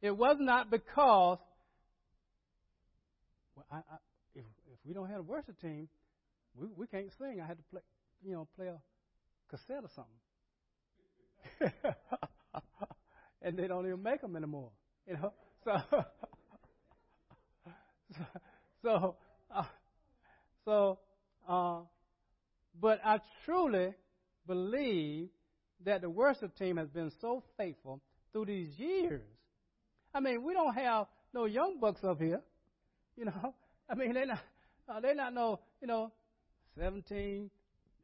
It 0.01 0.17
was 0.17 0.37
not 0.39 0.71
because 0.71 1.39
I, 3.75 3.79
I, 3.79 3.97
if 4.35 4.45
if 4.73 4.79
we 4.85 4.95
don't 4.95 5.09
have 5.09 5.21
a 5.21 5.23
worship 5.23 5.61
team, 5.61 5.89
we 6.55 6.69
we 6.77 6.87
can't 6.87 7.11
sing. 7.19 7.41
I 7.41 7.47
had 7.47 7.57
to 7.59 7.63
play, 7.65 7.81
you 8.25 8.33
know, 8.33 8.47
play 8.57 8.69
a 8.69 8.81
cassette 9.51 9.83
or 9.83 9.91
something. 9.95 10.21
and 13.43 13.57
they 13.57 13.67
don't 13.67 13.87
even 13.87 14.03
make 14.03 14.21
them 14.21 14.37
anymore, 14.37 14.71
you 15.07 15.15
know. 15.15 15.33
So, 15.65 16.05
so, 18.83 19.17
uh, 19.51 19.65
so, 20.67 20.99
uh, 21.49 21.81
but 22.79 23.01
I 23.03 23.21
truly 23.47 23.95
believe 24.47 25.31
that 25.87 26.03
the 26.03 26.11
worship 26.11 26.55
team 26.57 26.77
has 26.77 26.89
been 26.91 27.11
so 27.21 27.43
faithful 27.57 28.03
through 28.33 28.45
these 28.45 28.79
years. 28.79 29.23
I 30.13 30.21
mean, 30.21 30.43
we 30.45 30.53
don't 30.53 30.75
have 30.75 31.07
no 31.33 31.47
young 31.47 31.81
bucks 31.81 32.05
up 32.05 32.21
here, 32.21 32.43
you 33.17 33.25
know. 33.25 33.55
I 33.89 33.95
mean, 33.95 34.15
they 34.15 34.25
not 34.25 34.39
uh, 34.89 35.01
they 35.01 35.15
not 35.15 35.33
no, 35.35 35.61
you 35.81 35.87
know, 35.87 36.13
17, 36.79 37.51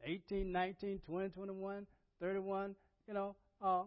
18, 0.03 0.51
19, 0.51 1.01
20, 1.07 1.29
21, 1.29 1.87
31, 2.19 2.75
you 3.07 3.13
know. 3.13 3.35
Uh, 3.61 3.83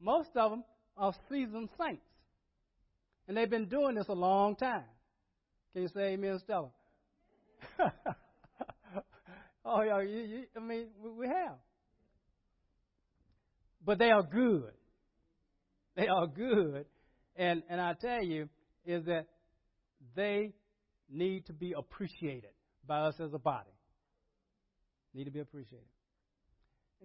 most 0.00 0.30
of 0.36 0.50
them 0.50 0.64
are 0.96 1.12
seasoned 1.28 1.68
saints. 1.78 2.02
And 3.28 3.36
they've 3.36 3.48
been 3.48 3.68
doing 3.68 3.94
this 3.94 4.08
a 4.08 4.14
long 4.14 4.56
time. 4.56 4.84
Can 5.72 5.82
you 5.82 5.88
say 5.88 6.14
amen, 6.14 6.40
Stella? 6.42 6.68
oh, 9.64 9.82
yeah, 9.82 10.00
you, 10.02 10.18
you, 10.18 10.44
I 10.56 10.60
mean, 10.60 10.88
we, 11.02 11.10
we 11.10 11.26
have. 11.28 11.56
But 13.84 13.98
they 13.98 14.10
are 14.10 14.22
good. 14.22 14.72
They 15.96 16.08
are 16.08 16.26
good. 16.26 16.86
And, 17.36 17.62
and 17.68 17.80
I 17.80 17.94
tell 17.94 18.22
you, 18.22 18.48
is 18.84 19.04
that 19.06 19.26
they 20.14 20.52
need 21.12 21.46
to 21.46 21.52
be 21.52 21.72
appreciated 21.72 22.50
by 22.86 23.00
us 23.00 23.14
as 23.20 23.32
a 23.34 23.38
body. 23.38 23.70
Need 25.14 25.24
to 25.24 25.30
be 25.30 25.40
appreciated. 25.40 25.86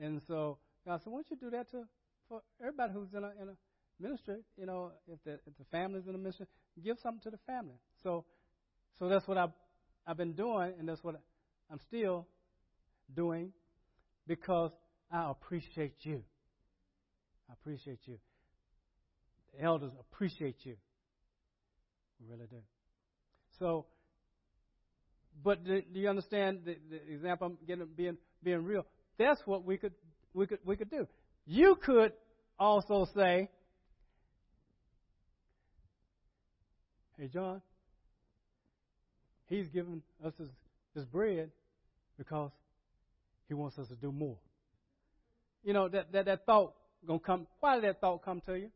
And 0.01 0.21
so 0.27 0.57
God 0.85 1.01
said, 1.03 1.11
why 1.11 1.17
don't 1.17 1.31
you 1.31 1.37
do 1.37 1.49
that 1.51 1.69
to 1.71 1.83
for 2.29 2.41
everybody 2.61 2.93
who's 2.93 3.13
in 3.13 3.23
a, 3.23 3.31
in 3.41 3.49
a 3.49 3.53
ministry, 3.99 4.37
you 4.57 4.65
know, 4.65 4.91
if 5.07 5.23
the, 5.23 5.33
if 5.33 5.57
the 5.57 5.65
family's 5.71 6.07
in 6.07 6.15
a 6.15 6.17
ministry, 6.17 6.45
give 6.83 6.97
something 7.01 7.21
to 7.23 7.29
the 7.29 7.39
family. 7.45 7.75
So, 8.03 8.25
so 8.99 9.07
that's 9.07 9.27
what 9.27 9.37
I've, 9.37 9.51
I've 10.05 10.17
been 10.17 10.33
doing, 10.33 10.73
and 10.79 10.87
that's 10.87 11.03
what 11.03 11.15
I'm 11.71 11.79
still 11.87 12.27
doing 13.13 13.51
because 14.27 14.71
I 15.11 15.29
appreciate 15.31 15.95
you. 16.01 16.23
I 17.49 17.53
appreciate 17.53 17.99
you. 18.05 18.17
The 19.55 19.63
elders 19.63 19.91
appreciate 19.99 20.57
you. 20.63 20.75
We 22.19 22.29
really 22.29 22.47
do. 22.47 22.57
So, 23.57 23.85
but 25.43 25.63
do, 25.63 25.81
do 25.81 25.99
you 25.99 26.09
understand 26.09 26.61
the, 26.65 26.77
the 26.89 27.13
example 27.13 27.47
I'm 27.47 27.57
getting 27.67 27.87
being 27.95 28.17
being 28.43 28.63
real? 28.63 28.85
That's 29.17 29.41
what 29.45 29.63
we 29.65 29.77
could 29.77 29.93
we 30.33 30.47
could 30.47 30.59
we 30.65 30.75
could 30.75 30.89
do. 30.89 31.07
You 31.45 31.77
could 31.81 32.13
also 32.59 33.07
say, 33.15 33.49
Hey, 37.17 37.27
John, 37.27 37.61
he's 39.47 39.67
giving 39.69 40.03
us 40.23 40.33
his, 40.37 40.49
this 40.95 41.05
bread 41.05 41.49
because 42.17 42.51
he 43.47 43.55
wants 43.55 43.79
us 43.79 43.87
to 43.87 43.95
do 43.95 44.11
more. 44.11 44.37
You 45.63 45.73
know, 45.73 45.89
that, 45.89 46.11
that, 46.11 46.25
that 46.25 46.45
thought 46.45 46.73
gonna 47.05 47.19
come. 47.19 47.47
Why 47.59 47.75
did 47.75 47.85
that 47.85 48.01
thought 48.01 48.23
come 48.23 48.41
to 48.45 48.53
you? 48.53 48.69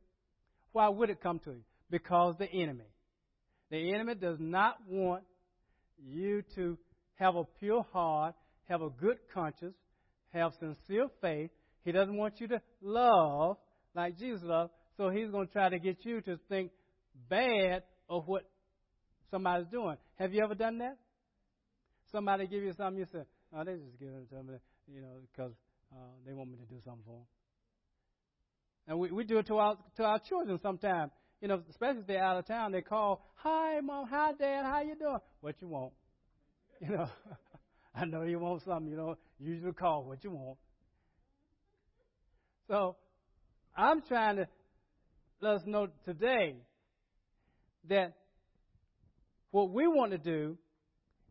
Why 0.72 0.90
would 0.90 1.10
it 1.10 1.22
come 1.22 1.40
to 1.40 1.52
you? 1.52 1.64
Because 1.90 2.36
the 2.40 2.50
enemy. 2.52 2.86
The 3.70 3.94
enemy 3.94 4.16
does 4.16 4.38
not 4.40 4.78
want 4.88 5.24
you 6.04 6.44
to 6.56 6.78
have 7.16 7.36
a 7.36 7.44
pure 7.60 7.86
heart, 7.92 8.36
have 8.70 8.82
a 8.82 8.90
good 8.90 9.18
conscience, 9.34 9.76
have 10.34 10.54
sincere 10.60 11.08
faith, 11.22 11.52
he 11.84 11.92
doesn't 11.92 12.16
want 12.16 12.40
you 12.40 12.48
to 12.50 12.62
love 12.82 13.58
like 13.96 14.18
Jesus 14.18 14.42
loved, 14.44 14.72
so 14.98 15.10
he's 15.10 15.30
going 15.30 15.48
to 15.48 15.54
try 15.54 15.70
to 15.70 15.80
get 15.80 16.06
you 16.06 16.22
to 16.22 16.38
think 16.48 16.72
bad 17.30 17.84
of 18.10 18.28
what 18.28 18.44
somebody's 19.30 19.68
doing. 19.68 19.98
Have 20.16 20.34
you 20.34 20.44
ever 20.44 20.56
done 20.56 20.78
that? 20.80 20.98
Somebody 22.12 22.48
give 22.48 22.64
you 22.64 22.74
something, 22.74 23.00
you 23.00 23.06
say, 23.12 23.24
"Oh, 23.54 23.64
they 23.64 23.74
just 23.74 24.00
give 24.00 24.10
it 24.10 24.30
to 24.30 24.44
me, 24.44 24.56
you 24.88 25.02
know, 25.02 25.22
because 25.32 25.54
uh, 25.94 26.12
they 26.26 26.34
want 26.34 26.52
me 26.52 26.58
to 26.58 26.66
do 26.66 26.80
something 26.84 27.04
for 27.06 27.16
them." 27.16 27.26
And 28.88 29.00
we 29.00 29.12
we 29.12 29.24
do 29.24 29.38
it 29.38 29.48
to 29.48 29.56
our 29.56 29.78
to 29.98 30.04
our 30.04 30.20
children 30.20 30.60
sometimes. 30.62 31.12
You 31.42 31.48
know, 31.48 31.62
especially 31.72 32.02
if 32.02 32.08
they're 32.08 32.24
out 32.24 32.38
of 32.38 32.46
town, 32.46 32.72
they 32.72 32.82
call, 32.82 33.26
"Hi, 33.38 33.80
mom. 33.82 34.08
Hi, 34.08 34.34
dad. 34.34 34.64
How 34.64 34.82
you 34.82 34.96
doing? 34.96 35.18
What 35.42 35.56
you 35.62 35.68
want?" 35.68 35.94
You 36.82 36.90
know, 36.90 37.10
I 37.96 38.06
know 38.06 38.24
you 38.24 38.40
want 38.40 38.64
something. 38.64 38.90
You 38.90 38.98
know, 38.98 39.18
usually 39.40 39.74
call 39.74 40.04
what 40.04 40.24
you 40.24 40.32
want. 40.32 40.58
So 42.68 42.96
I'm 43.76 44.02
trying 44.02 44.38
to 44.38 44.48
let 45.42 45.56
us 45.56 45.62
know 45.66 45.90
today 46.06 46.56
that 47.90 48.14
what 49.52 49.72
we 49.72 49.88
want 49.88 50.12
to 50.12 50.18
do 50.18 50.58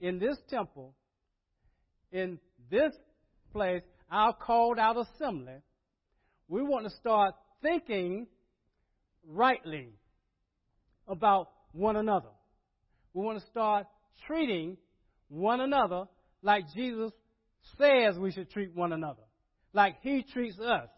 in 0.00 0.18
this 0.18 0.36
temple, 0.48 0.94
in 2.12 2.38
this 2.70 2.92
place, 3.52 3.82
our 4.10 4.32
called 4.32 4.78
out 4.78 4.96
assembly, 4.96 5.62
we 6.48 6.62
want 6.62 6.84
to 6.84 6.90
start 6.90 7.34
thinking 7.62 8.26
rightly 9.26 9.88
about 11.08 11.50
one 11.72 11.96
another. 11.96 12.30
We 13.14 13.22
want 13.22 13.40
to 13.40 13.46
start 13.46 13.86
treating 14.26 14.76
one 15.28 15.60
another 15.60 16.04
like 16.42 16.64
Jesus 16.74 17.12
says 17.78 18.18
we 18.18 18.32
should 18.32 18.50
treat 18.50 18.74
one 18.74 18.92
another, 18.92 19.22
like 19.72 19.96
He 20.02 20.22
treats 20.22 20.58
us. 20.58 20.88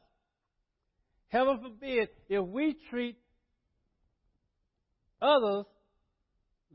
Heaven 1.28 1.60
forbid 1.60 2.08
if 2.28 2.46
we 2.46 2.76
treat 2.90 3.16
others 5.20 5.64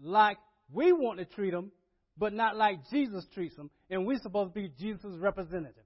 like 0.02 0.38
we 0.72 0.92
want 0.92 1.20
to 1.20 1.26
treat 1.26 1.52
them, 1.52 1.72
but 2.18 2.34
not 2.34 2.56
like 2.56 2.90
Jesus 2.90 3.26
treats 3.34 3.56
them, 3.56 3.70
and 3.90 4.06
we're 4.06 4.20
supposed 4.20 4.54
to 4.54 4.62
be 4.62 4.72
Jesus' 4.80 5.18
representative. 5.18 5.84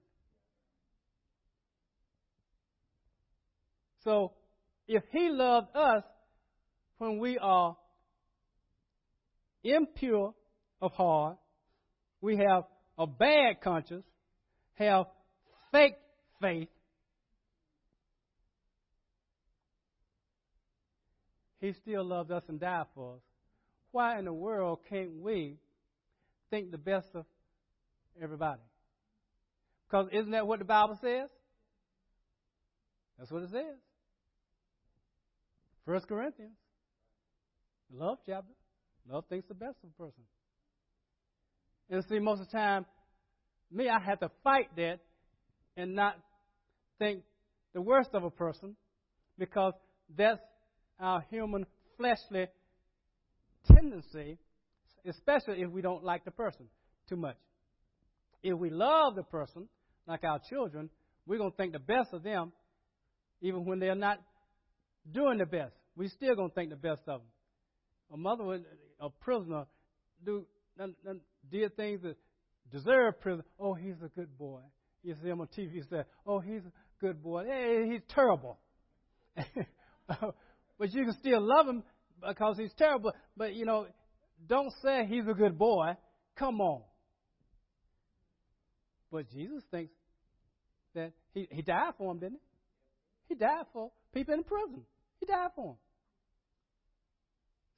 So, 4.04 4.32
if 4.88 5.02
He 5.12 5.28
loved 5.30 5.68
us 5.76 6.02
when 7.02 7.18
we 7.18 7.36
are 7.36 7.76
impure 9.64 10.32
of 10.80 10.92
heart, 10.92 11.36
we 12.20 12.36
have 12.36 12.62
a 12.96 13.08
bad 13.08 13.60
conscience, 13.60 14.06
have 14.74 15.06
fake 15.72 15.96
faith, 16.40 16.68
He 21.60 21.72
still 21.72 22.04
loved 22.04 22.30
us 22.30 22.44
and 22.46 22.60
died 22.60 22.86
for 22.94 23.14
us. 23.14 23.20
Why 23.90 24.20
in 24.20 24.24
the 24.24 24.32
world 24.32 24.78
can't 24.88 25.14
we 25.20 25.56
think 26.50 26.70
the 26.70 26.78
best 26.78 27.08
of 27.14 27.24
everybody? 28.22 28.62
Because 29.88 30.06
isn't 30.12 30.30
that 30.30 30.46
what 30.46 30.60
the 30.60 30.64
Bible 30.64 30.98
says? 31.00 31.28
That's 33.18 33.30
what 33.32 33.42
it 33.42 33.50
says. 33.50 33.76
First 35.84 36.06
Corinthians. 36.06 36.61
Love 37.92 38.18
chapter. 38.26 38.52
Love 39.08 39.24
thinks 39.28 39.46
the 39.48 39.54
best 39.54 39.76
of 39.82 39.90
a 39.90 40.02
person. 40.02 40.22
And 41.90 42.04
see, 42.08 42.18
most 42.18 42.40
of 42.40 42.46
the 42.46 42.52
time, 42.52 42.86
me, 43.70 43.88
I 43.88 43.98
have 43.98 44.20
to 44.20 44.30
fight 44.42 44.74
that 44.76 45.00
and 45.76 45.94
not 45.94 46.16
think 46.98 47.22
the 47.74 47.80
worst 47.80 48.10
of 48.14 48.24
a 48.24 48.30
person 48.30 48.76
because 49.38 49.74
that's 50.16 50.40
our 51.00 51.24
human 51.30 51.66
fleshly 51.96 52.46
tendency, 53.66 54.38
especially 55.06 55.62
if 55.62 55.70
we 55.70 55.82
don't 55.82 56.04
like 56.04 56.24
the 56.24 56.30
person 56.30 56.66
too 57.08 57.16
much. 57.16 57.36
If 58.42 58.58
we 58.58 58.70
love 58.70 59.14
the 59.16 59.22
person, 59.22 59.68
like 60.06 60.24
our 60.24 60.40
children, 60.50 60.90
we're 61.26 61.38
going 61.38 61.50
to 61.50 61.56
think 61.56 61.72
the 61.72 61.78
best 61.78 62.12
of 62.12 62.22
them, 62.22 62.52
even 63.40 63.64
when 63.64 63.78
they're 63.78 63.94
not 63.94 64.20
doing 65.10 65.38
the 65.38 65.46
best. 65.46 65.74
We're 65.96 66.08
still 66.08 66.34
going 66.34 66.50
to 66.50 66.54
think 66.54 66.70
the 66.70 66.76
best 66.76 67.02
of 67.06 67.20
them. 67.20 67.28
A 68.12 68.16
mother, 68.16 68.60
a 69.00 69.10
prisoner, 69.10 69.64
do 70.24 70.44
did 71.50 71.76
things 71.76 72.02
that 72.02 72.16
deserve 72.70 73.20
prison. 73.20 73.42
Oh, 73.58 73.74
he's 73.74 74.00
a 74.04 74.08
good 74.08 74.36
boy. 74.38 74.60
You 75.02 75.14
see 75.22 75.28
him 75.28 75.40
on 75.40 75.48
TV. 75.48 75.74
You 75.74 75.84
say, 75.90 76.04
"Oh, 76.26 76.38
he's 76.38 76.62
a 76.64 76.72
good 77.00 77.22
boy." 77.22 77.44
Hey, 77.46 77.88
he's 77.90 78.02
terrible. 78.08 78.58
but 79.36 80.92
you 80.92 81.04
can 81.04 81.14
still 81.18 81.40
love 81.40 81.66
him 81.66 81.82
because 82.26 82.56
he's 82.58 82.72
terrible. 82.74 83.12
But 83.36 83.54
you 83.54 83.64
know, 83.64 83.86
don't 84.46 84.72
say 84.82 85.06
he's 85.08 85.26
a 85.28 85.34
good 85.34 85.58
boy. 85.58 85.96
Come 86.36 86.60
on. 86.60 86.82
But 89.10 89.30
Jesus 89.30 89.62
thinks 89.70 89.92
that 90.94 91.12
he, 91.34 91.48
he 91.50 91.62
died 91.62 91.92
for 91.98 92.10
him, 92.10 92.18
didn't 92.18 92.40
he? 93.28 93.34
He 93.34 93.34
died 93.34 93.64
for 93.72 93.90
people 94.14 94.34
in 94.34 94.44
prison. 94.44 94.84
He 95.20 95.26
died 95.26 95.50
for 95.54 95.72
them. 95.72 95.76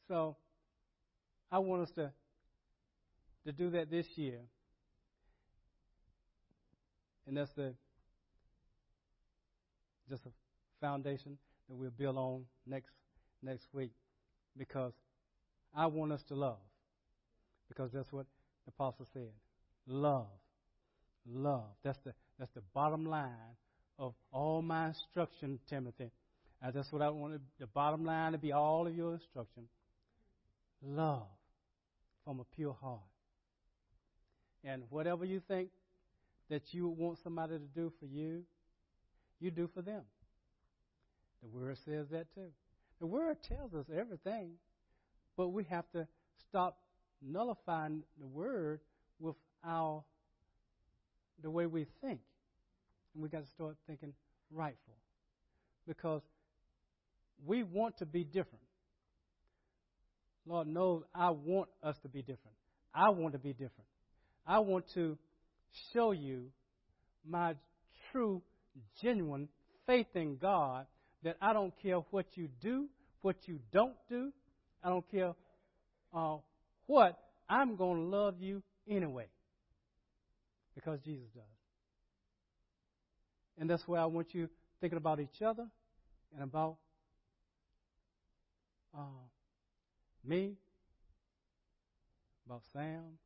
So 0.09 0.37
I 1.51 1.59
want 1.59 1.83
us 1.83 1.91
to 1.97 2.13
to 3.47 3.53
do 3.53 3.71
that 3.71 3.91
this 3.91 4.07
year. 4.17 4.41
And 7.27 7.37
that's 7.37 7.53
the 7.53 7.75
just 10.09 10.25
a 10.27 10.31
foundation 10.81 11.39
that 11.69 11.75
we'll 11.75 11.91
build 11.91 12.17
on 12.17 12.45
next 12.67 12.91
next 13.43 13.67
week 13.73 13.93
because 14.57 14.93
I 15.75 15.87
want 15.87 16.13
us 16.13 16.23
to 16.29 16.35
love. 16.35 16.59
Because 17.69 17.91
that's 17.93 18.13
what 18.13 18.27
the 18.67 18.73
apostle 18.77 19.07
said. 19.13 19.31
Love. 19.87 20.27
Love. 21.27 21.71
That's 21.83 21.99
the 22.05 22.13
that's 22.39 22.53
the 22.55 22.63
bottom 22.75 23.07
line 23.07 23.31
of 23.99 24.15
all 24.33 24.61
my 24.61 24.89
instruction, 24.89 25.59
Timothy. 25.69 26.11
And 26.61 26.75
that's 26.75 26.93
what 26.93 27.03
I 27.03 27.11
want 27.11 27.41
the 27.59 27.67
bottom 27.67 28.05
line 28.05 28.33
to 28.33 28.39
be 28.39 28.53
all 28.53 28.87
of 28.87 28.95
your 28.95 29.15
instruction. 29.15 29.65
Love 30.87 31.27
from 32.25 32.41
a 32.41 32.45
pure 32.45 32.77
heart. 32.81 33.01
And 34.63 34.83
whatever 34.91 35.25
you 35.25 35.41
think 35.41 35.71
that 36.51 36.75
you 36.75 36.89
want 36.89 37.19
somebody 37.19 37.55
to 37.55 37.65
do 37.75 37.93
for 37.99 38.07
you, 38.07 38.45
you 39.41 39.51
do 39.51 39.69
for 39.73 39.83
them. 39.83 40.03
The 41.43 41.49
Word 41.49 41.79
says 41.85 42.09
that 42.11 42.33
too. 42.35 42.49
The 43.01 43.07
Word 43.07 43.43
tells 43.43 43.75
us 43.75 43.87
everything, 43.95 44.53
but 45.37 45.49
we 45.49 45.65
have 45.65 45.91
to 45.93 46.07
stop 46.49 46.79
nullifying 47.23 48.03
the 48.19 48.27
Word 48.27 48.81
with 49.19 49.37
our 49.65 50.03
the 51.43 51.51
way 51.51 51.67
we 51.67 51.87
think. 52.01 52.21
And 53.15 53.23
we 53.23 53.29
got 53.29 53.45
to 53.45 53.51
start 53.51 53.77
thinking 53.87 54.13
rightful. 54.51 54.95
Because 55.87 56.23
we 57.45 57.63
want 57.63 57.99
to 57.99 58.07
be 58.07 58.25
different. 58.25 58.65
Lord 60.47 60.67
knows 60.67 61.03
I 61.15 61.31
want 61.31 61.69
us 61.83 61.97
to 62.03 62.09
be 62.09 62.21
different. 62.21 62.57
I 62.95 63.11
want 63.11 63.33
to 63.33 63.39
be 63.39 63.53
different. 63.53 63.89
I 64.47 64.59
want 64.59 64.85
to 64.95 65.17
show 65.93 66.13
you 66.13 66.47
my 67.27 67.55
true, 68.13 68.43
genuine 69.03 69.49
faith 69.87 70.07
in 70.15 70.37
God 70.37 70.87
that 71.23 71.37
I 71.41 71.53
don't 71.53 71.73
care 71.83 71.97
what 72.11 72.27
you 72.35 72.49
do, 72.61 72.87
what 73.23 73.37
you 73.47 73.59
don't 73.73 73.95
do. 74.09 74.33
I 74.83 74.91
don't 74.91 75.11
care 75.11 75.35
uh, 76.15 76.37
what. 76.87 77.19
I'm 77.49 77.77
going 77.77 78.11
to 78.11 78.17
love 78.17 78.41
you 78.41 78.63
anyway 78.89 79.27
because 80.75 81.01
Jesus 81.05 81.27
does. 81.35 81.43
And 83.59 83.69
that's 83.69 83.83
why 83.87 83.99
I 83.99 84.07
want 84.07 84.35
you 84.35 84.49
thinking 84.81 84.97
about 84.97 85.21
each 85.21 85.43
other 85.45 85.67
and 86.35 86.43
about 86.43 86.77
uh, 88.97 89.25
me, 90.27 90.55
about 92.47 92.63
Sam, 92.73 93.19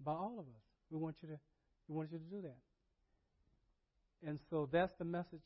about 0.00 0.16
all 0.16 0.36
of 0.38 0.46
us. 0.46 0.62
We 0.90 0.98
want 0.98 1.16
you 1.22 1.28
to 1.28 1.38
we 1.88 1.94
want 1.94 2.12
you 2.12 2.18
to 2.18 2.24
do 2.24 2.42
that. 2.42 2.58
And 4.26 4.38
so 4.50 4.68
that's 4.70 4.92
the 4.98 5.04
message 5.04 5.42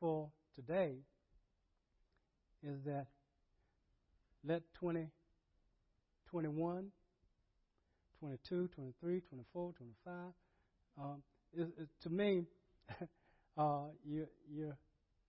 for 0.00 0.28
today 0.54 0.96
is 2.62 2.78
that 2.84 3.06
let 4.46 4.62
20, 4.74 5.06
21, 6.30 6.86
22, 8.20 8.68
23, 8.68 9.20
24, 9.20 9.72
25, 9.72 10.14
um, 11.00 11.22
is, 11.56 11.68
is, 11.78 11.88
to 12.02 12.10
me, 12.10 12.44
uh, 13.58 13.80
you, 14.06 14.26
you're 14.52 14.76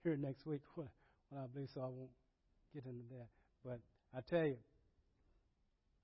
here 0.04 0.18
next 0.18 0.46
week 0.46 0.62
when, 0.76 0.88
when 1.30 1.42
I 1.42 1.48
believe, 1.48 1.70
so 1.74 1.82
I 1.82 1.86
won't 1.86 2.12
get 2.74 2.86
into 2.86 3.04
that. 3.12 3.28
But 3.64 3.80
I 4.16 4.22
tell 4.22 4.45
you, 4.45 4.57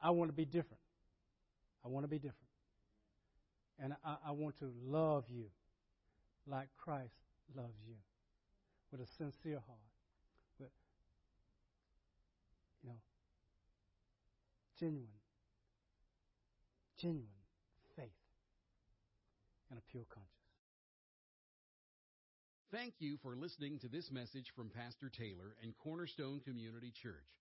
I 0.02 0.10
want 0.10 0.30
to 0.30 0.36
be 0.36 0.46
different. 0.46 0.82
I 1.86 1.88
want 1.88 2.04
to 2.04 2.10
be 2.10 2.18
different. 2.18 2.36
And 3.80 3.94
I, 4.06 4.16
I 4.28 4.32
want 4.32 4.58
to 4.60 4.72
love 4.86 5.26
you 5.30 5.46
like 6.46 6.68
Christ 6.78 7.14
loves 7.56 7.78
you 7.88 7.96
with 8.92 9.02
a 9.02 9.08
sincere 9.18 9.62
heart. 9.66 9.80
With, 10.60 10.70
you 12.84 12.90
know, 12.90 12.96
genuine, 14.80 15.08
genuine 17.00 17.28
faith 17.96 18.10
and 19.70 19.80
a 19.80 19.92
pure 19.92 20.04
conscience. 20.10 20.28
Thank 22.72 22.96
you 23.00 23.18
for 23.22 23.36
listening 23.36 23.80
to 23.80 23.88
this 23.88 24.12
message 24.12 24.52
from 24.56 24.70
Pastor 24.70 25.10
Taylor 25.10 25.56
and 25.64 25.74
Cornerstone 25.78 26.42
Community 26.46 26.92
Church. 27.02 27.41